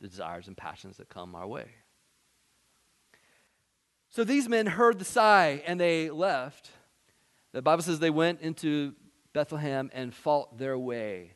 the 0.00 0.08
desires 0.08 0.46
and 0.46 0.56
passions 0.56 0.96
that 0.96 1.08
come 1.08 1.34
our 1.34 1.46
way. 1.46 1.66
So 4.10 4.24
these 4.24 4.48
men 4.48 4.66
heard 4.66 4.98
the 4.98 5.04
sigh 5.04 5.62
and 5.66 5.78
they 5.78 6.10
left. 6.10 6.70
The 7.52 7.62
Bible 7.62 7.82
says 7.82 7.98
they 7.98 8.10
went 8.10 8.40
into 8.40 8.94
Bethlehem 9.32 9.90
and 9.92 10.14
fought 10.14 10.58
their 10.58 10.78
way 10.78 11.32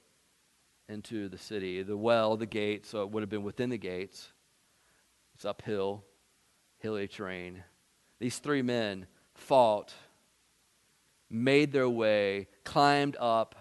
into 0.88 1.28
the 1.28 1.38
city. 1.38 1.82
The 1.82 1.96
well, 1.96 2.36
the 2.36 2.46
gate, 2.46 2.86
so 2.86 3.02
it 3.02 3.11
would 3.11 3.22
have 3.22 3.30
been 3.30 3.42
within 3.42 3.70
the 3.70 3.78
gates. 3.78 4.32
It's 5.34 5.44
uphill, 5.44 6.04
hilly 6.78 7.08
terrain. 7.08 7.64
These 8.18 8.38
three 8.38 8.62
men 8.62 9.06
fought 9.34 9.94
made 11.30 11.72
their 11.72 11.88
way, 11.88 12.48
climbed 12.64 13.16
up 13.18 13.54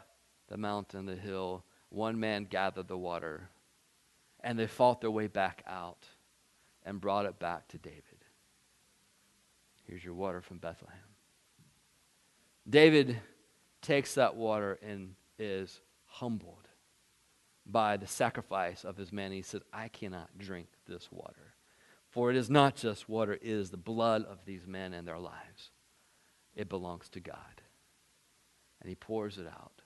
the 0.47 0.57
mountain, 0.57 1.05
the 1.05 1.15
hill. 1.15 1.63
One 1.89 2.19
man 2.19 2.45
gathered 2.45 2.87
the 2.87 2.97
water, 2.97 3.49
and 4.41 4.57
they 4.57 4.67
fought 4.67 5.01
their 5.01 5.11
way 5.11 5.27
back 5.27 5.63
out 5.67 6.07
and 6.83 6.99
brought 6.99 7.25
it 7.25 7.39
back 7.39 7.67
to 7.69 7.77
David. 7.77 8.03
Here's 9.85 10.03
your 10.03 10.13
water 10.13 10.41
from 10.41 10.57
Bethlehem. 10.57 10.99
David 12.67 13.19
takes 13.81 14.15
that 14.15 14.35
water 14.35 14.77
and 14.83 15.15
is 15.37 15.81
humbled 16.05 16.67
by 17.65 17.97
the 17.97 18.07
sacrifice 18.07 18.83
of 18.83 18.97
his 18.97 19.11
men. 19.11 19.31
He 19.31 19.41
says, 19.41 19.61
I 19.71 19.87
cannot 19.87 20.37
drink 20.37 20.67
this 20.87 21.09
water. 21.11 21.53
For 22.09 22.29
it 22.31 22.35
is 22.35 22.49
not 22.49 22.75
just 22.75 23.07
water, 23.07 23.33
it 23.33 23.41
is 23.43 23.69
the 23.69 23.77
blood 23.77 24.25
of 24.25 24.45
these 24.45 24.65
men 24.65 24.93
and 24.93 25.07
their 25.07 25.19
lives. 25.19 25.71
It 26.55 26.69
belongs 26.69 27.09
to 27.09 27.19
God 27.19 27.58
and 28.81 28.89
he 28.89 28.95
pours 28.95 29.37
it 29.37 29.47
out 29.47 29.81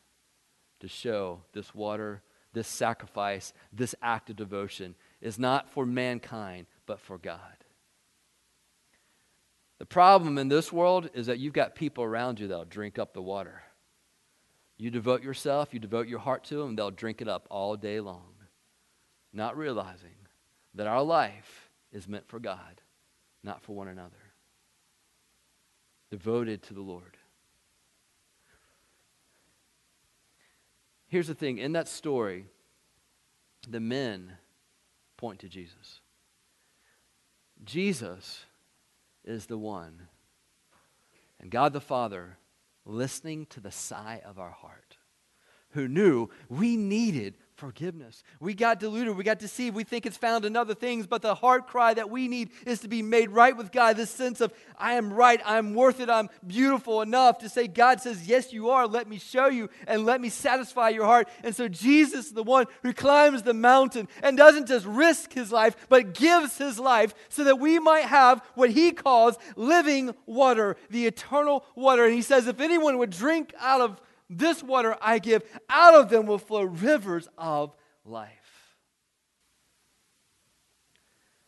to 0.79 0.87
show 0.87 1.41
this 1.53 1.73
water, 1.73 2.21
this 2.53 2.67
sacrifice, 2.67 3.53
this 3.71 3.95
act 4.01 4.29
of 4.29 4.35
devotion 4.35 4.95
is 5.21 5.39
not 5.39 5.69
for 5.69 5.85
mankind, 5.85 6.67
but 6.85 6.99
for 6.99 7.17
God. 7.17 7.39
The 9.79 9.85
problem 9.85 10.37
in 10.37 10.49
this 10.49 10.71
world 10.71 11.09
is 11.13 11.27
that 11.27 11.39
you've 11.39 11.53
got 11.53 11.75
people 11.75 12.03
around 12.03 12.39
you 12.39 12.47
that'll 12.47 12.65
drink 12.65 12.99
up 12.99 13.13
the 13.13 13.21
water. 13.21 13.63
You 14.77 14.91
devote 14.91 15.23
yourself, 15.23 15.73
you 15.73 15.79
devote 15.79 16.07
your 16.07 16.19
heart 16.19 16.43
to 16.45 16.55
them, 16.55 16.75
they'll 16.75 16.91
drink 16.91 17.21
it 17.21 17.27
up 17.27 17.47
all 17.49 17.75
day 17.75 17.99
long, 17.99 18.33
not 19.31 19.57
realizing 19.57 20.15
that 20.75 20.87
our 20.87 21.01
life 21.01 21.69
is 21.91 22.07
meant 22.07 22.27
for 22.27 22.39
God, 22.39 22.81
not 23.43 23.61
for 23.61 23.73
one 23.73 23.87
another. 23.87 24.15
Devoted 26.11 26.63
to 26.63 26.73
the 26.73 26.81
Lord. 26.81 27.17
Here's 31.13 31.27
the 31.27 31.35
thing 31.35 31.59
in 31.59 31.73
that 31.73 31.87
story, 31.87 32.47
the 33.69 33.79
men 33.79 34.33
point 35.15 35.41
to 35.41 35.47
Jesus. 35.47 35.99
Jesus 37.63 38.45
is 39.23 39.45
the 39.45 39.59
one, 39.59 40.07
and 41.39 41.51
God 41.51 41.71
the 41.71 41.79
Father 41.79 42.39
listening 42.83 43.45
to 43.51 43.59
the 43.59 43.69
sigh 43.69 44.23
of 44.25 44.39
our 44.39 44.49
heart, 44.49 44.97
who 45.73 45.87
knew 45.87 46.31
we 46.49 46.77
needed 46.77 47.35
forgiveness. 47.63 48.25
We 48.41 48.55
got 48.55 48.81
deluded, 48.81 49.15
we 49.15 49.23
got 49.23 49.39
deceived, 49.39 49.73
we 49.73 49.85
think 49.85 50.05
it's 50.05 50.17
found 50.17 50.43
in 50.43 50.57
other 50.57 50.73
things, 50.73 51.07
but 51.07 51.21
the 51.21 51.33
heart 51.33 51.65
cry 51.65 51.93
that 51.93 52.09
we 52.09 52.27
need 52.27 52.49
is 52.65 52.81
to 52.81 52.89
be 52.89 53.01
made 53.01 53.29
right 53.29 53.55
with 53.55 53.71
God. 53.71 53.95
This 53.95 54.09
sense 54.09 54.41
of, 54.41 54.51
I 54.77 54.95
am 54.95 55.13
right, 55.13 55.39
I'm 55.45 55.73
worth 55.73 56.01
it, 56.01 56.09
I'm 56.09 56.29
beautiful 56.45 57.01
enough 57.01 57.37
to 57.37 57.47
say, 57.47 57.69
God 57.69 58.01
says, 58.01 58.27
Yes, 58.27 58.51
you 58.51 58.71
are, 58.71 58.85
let 58.85 59.07
me 59.07 59.17
show 59.17 59.47
you 59.47 59.69
and 59.87 60.05
let 60.05 60.19
me 60.19 60.27
satisfy 60.27 60.89
your 60.89 61.05
heart. 61.05 61.29
And 61.41 61.55
so 61.55 61.69
Jesus, 61.69 62.31
the 62.31 62.43
one 62.43 62.65
who 62.81 62.91
climbs 62.91 63.43
the 63.43 63.53
mountain 63.53 64.09
and 64.21 64.35
doesn't 64.35 64.67
just 64.67 64.85
risk 64.85 65.31
his 65.31 65.49
life, 65.49 65.77
but 65.87 66.13
gives 66.13 66.57
his 66.57 66.77
life 66.77 67.15
so 67.29 67.45
that 67.45 67.59
we 67.59 67.79
might 67.79 68.07
have 68.07 68.43
what 68.55 68.71
he 68.71 68.91
calls 68.91 69.37
living 69.55 70.13
water, 70.25 70.75
the 70.89 71.05
eternal 71.05 71.63
water. 71.75 72.03
And 72.03 72.13
he 72.13 72.23
says, 72.23 72.45
If 72.45 72.59
anyone 72.59 72.97
would 72.97 73.11
drink 73.11 73.53
out 73.57 73.79
of 73.79 74.01
this 74.29 74.63
water 74.63 74.95
I 75.01 75.19
give, 75.19 75.43
out 75.69 75.95
of 75.95 76.09
them 76.09 76.25
will 76.25 76.37
flow 76.37 76.63
rivers 76.63 77.27
of 77.37 77.75
life. 78.05 78.75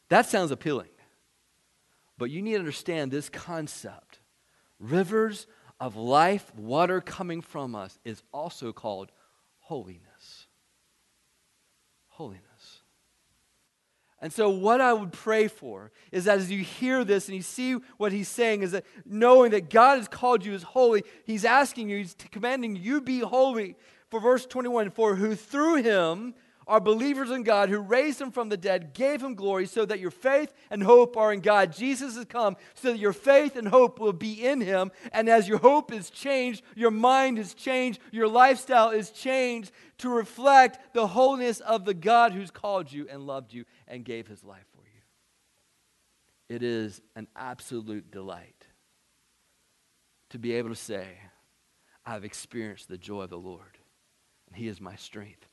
That 0.10 0.26
sounds 0.28 0.52
appealing. 0.52 0.90
But 2.18 2.30
you 2.30 2.42
need 2.42 2.54
to 2.54 2.60
understand 2.60 3.12
this 3.12 3.30
concept. 3.30 4.20
Rivers 4.80 5.48
of 5.80 5.96
life, 5.96 6.54
water 6.56 7.02
coming 7.02 7.42
from 7.42 7.76
us, 7.76 8.00
is 8.06 8.24
also 8.32 8.72
called 8.72 9.12
holiness. 9.60 10.48
holiness. 12.08 12.82
And 14.26 14.34
so, 14.34 14.50
what 14.50 14.82
I 14.82 14.92
would 14.92 15.12
pray 15.12 15.48
for 15.48 15.92
is 16.12 16.24
that 16.24 16.40
as 16.40 16.50
you 16.50 16.64
hear 16.64 17.04
this 17.04 17.28
and 17.28 17.36
you 17.36 17.44
see 17.44 17.74
what 17.98 18.12
he's 18.12 18.28
saying, 18.28 18.64
is 18.64 18.72
that 18.72 18.84
knowing 19.06 19.52
that 19.52 19.70
God 19.70 20.00
has 20.00 20.08
called 20.08 20.44
you 20.44 20.56
as 20.56 20.64
holy, 20.64 21.04
he's 21.26 21.46
asking 21.46 21.90
you, 21.90 22.00
he's 22.00 22.16
commanding 22.32 22.76
you 22.76 23.02
be 23.02 23.20
holy. 23.20 23.76
For 24.10 24.20
verse 24.20 24.48
21 24.48 24.90
For 24.90 25.14
who 25.14 25.36
through 25.36 25.84
him 25.84 26.34
are 26.68 26.80
believers 26.80 27.30
in 27.30 27.44
God 27.44 27.70
who 27.70 27.80
raised 27.80 28.20
him 28.20 28.32
from 28.32 28.50
the 28.50 28.58
dead, 28.58 28.94
gave 28.94 29.22
him 29.22 29.36
glory, 29.36 29.68
so 29.68 29.86
that 29.86 30.00
your 30.00 30.12
faith 30.12 30.52
and 30.70 30.82
hope 30.82 31.16
are 31.16 31.32
in 31.32 31.42
God. 31.42 31.72
Jesus 31.72 32.16
has 32.16 32.26
come 32.26 32.58
so 32.74 32.92
that 32.92 32.98
your 33.00 33.14
faith 33.14 33.56
and 33.56 33.68
hope 33.68 34.00
will 34.00 34.14
be 34.14 34.46
in 34.46 34.62
him. 34.62 34.92
And 35.12 35.30
as 35.30 35.48
your 35.48 35.60
hope 35.60 35.94
is 35.94 36.10
changed, 36.10 36.64
your 36.76 36.92
mind 36.92 37.38
is 37.38 37.54
changed, 37.54 38.00
your 38.12 38.28
lifestyle 38.28 38.90
is 38.90 39.12
changed 39.12 39.72
to 40.00 40.10
reflect 40.10 40.94
the 40.94 41.08
wholeness 41.08 41.60
of 41.60 41.86
the 41.86 41.94
God 41.94 42.34
who's 42.34 42.52
called 42.52 42.92
you 42.92 43.08
and 43.10 43.26
loved 43.26 43.54
you 43.54 43.66
and 43.88 44.04
gave 44.04 44.28
his 44.28 44.44
life 44.44 44.66
for 44.74 44.82
you. 44.82 46.56
It 46.56 46.64
is 46.64 47.02
an 47.16 47.28
absolute 47.36 48.12
delight 48.12 48.66
to 50.32 50.40
be 50.40 50.54
able 50.54 50.70
to 50.70 50.76
say, 50.76 51.08
I've 52.06 52.26
experienced 52.26 52.88
the 52.88 52.98
joy 52.98 53.22
of 53.22 53.30
the 53.30 53.38
Lord, 53.38 53.78
and 54.48 54.56
he 54.56 54.68
is 54.68 54.82
my 54.82 54.96
strength. 54.96 55.48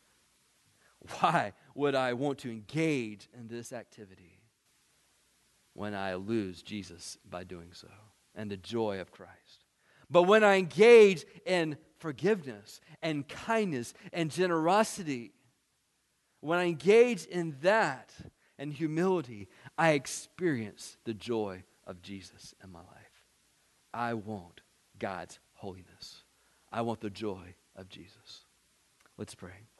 Why 1.19 1.53
would 1.75 1.95
I 1.95 2.13
want 2.13 2.39
to 2.39 2.51
engage 2.51 3.29
in 3.37 3.49
this 3.49 3.73
activity 3.73 4.41
when 5.75 5.95
I 5.95 6.15
lose 6.15 6.63
Jesus 6.63 7.19
by 7.29 7.45
doing 7.45 7.71
so 7.73 7.89
and 8.35 8.51
the 8.51 8.57
joy 8.57 9.01
of 9.01 9.11
Christ? 9.11 9.65
But 10.11 10.25
when 10.25 10.45
I 10.45 10.57
engage 10.57 11.25
in 11.47 11.77
forgiveness 11.99 12.81
and 13.01 13.27
kindness 13.27 13.95
and 14.13 14.31
generosity, 14.31 15.33
when 16.41 16.59
I 16.59 16.65
engage 16.65 17.25
in 17.25 17.57
that 17.63 18.13
and 18.59 18.73
humility, 18.73 19.49
I 19.79 19.93
experience 19.93 20.99
the 21.05 21.15
joy 21.15 21.65
of 21.87 22.03
Jesus 22.03 22.55
in 22.63 22.71
my 22.71 22.81
life. 22.81 23.25
I 23.95 24.15
want 24.15 24.61
God's 24.99 25.39
holiness. 25.55 26.23
I 26.71 26.83
want 26.83 27.01
the 27.01 27.11
joy 27.11 27.55
of 27.75 27.89
Jesus. 27.89 28.45
Let's 29.17 29.35
pray. 29.35 29.72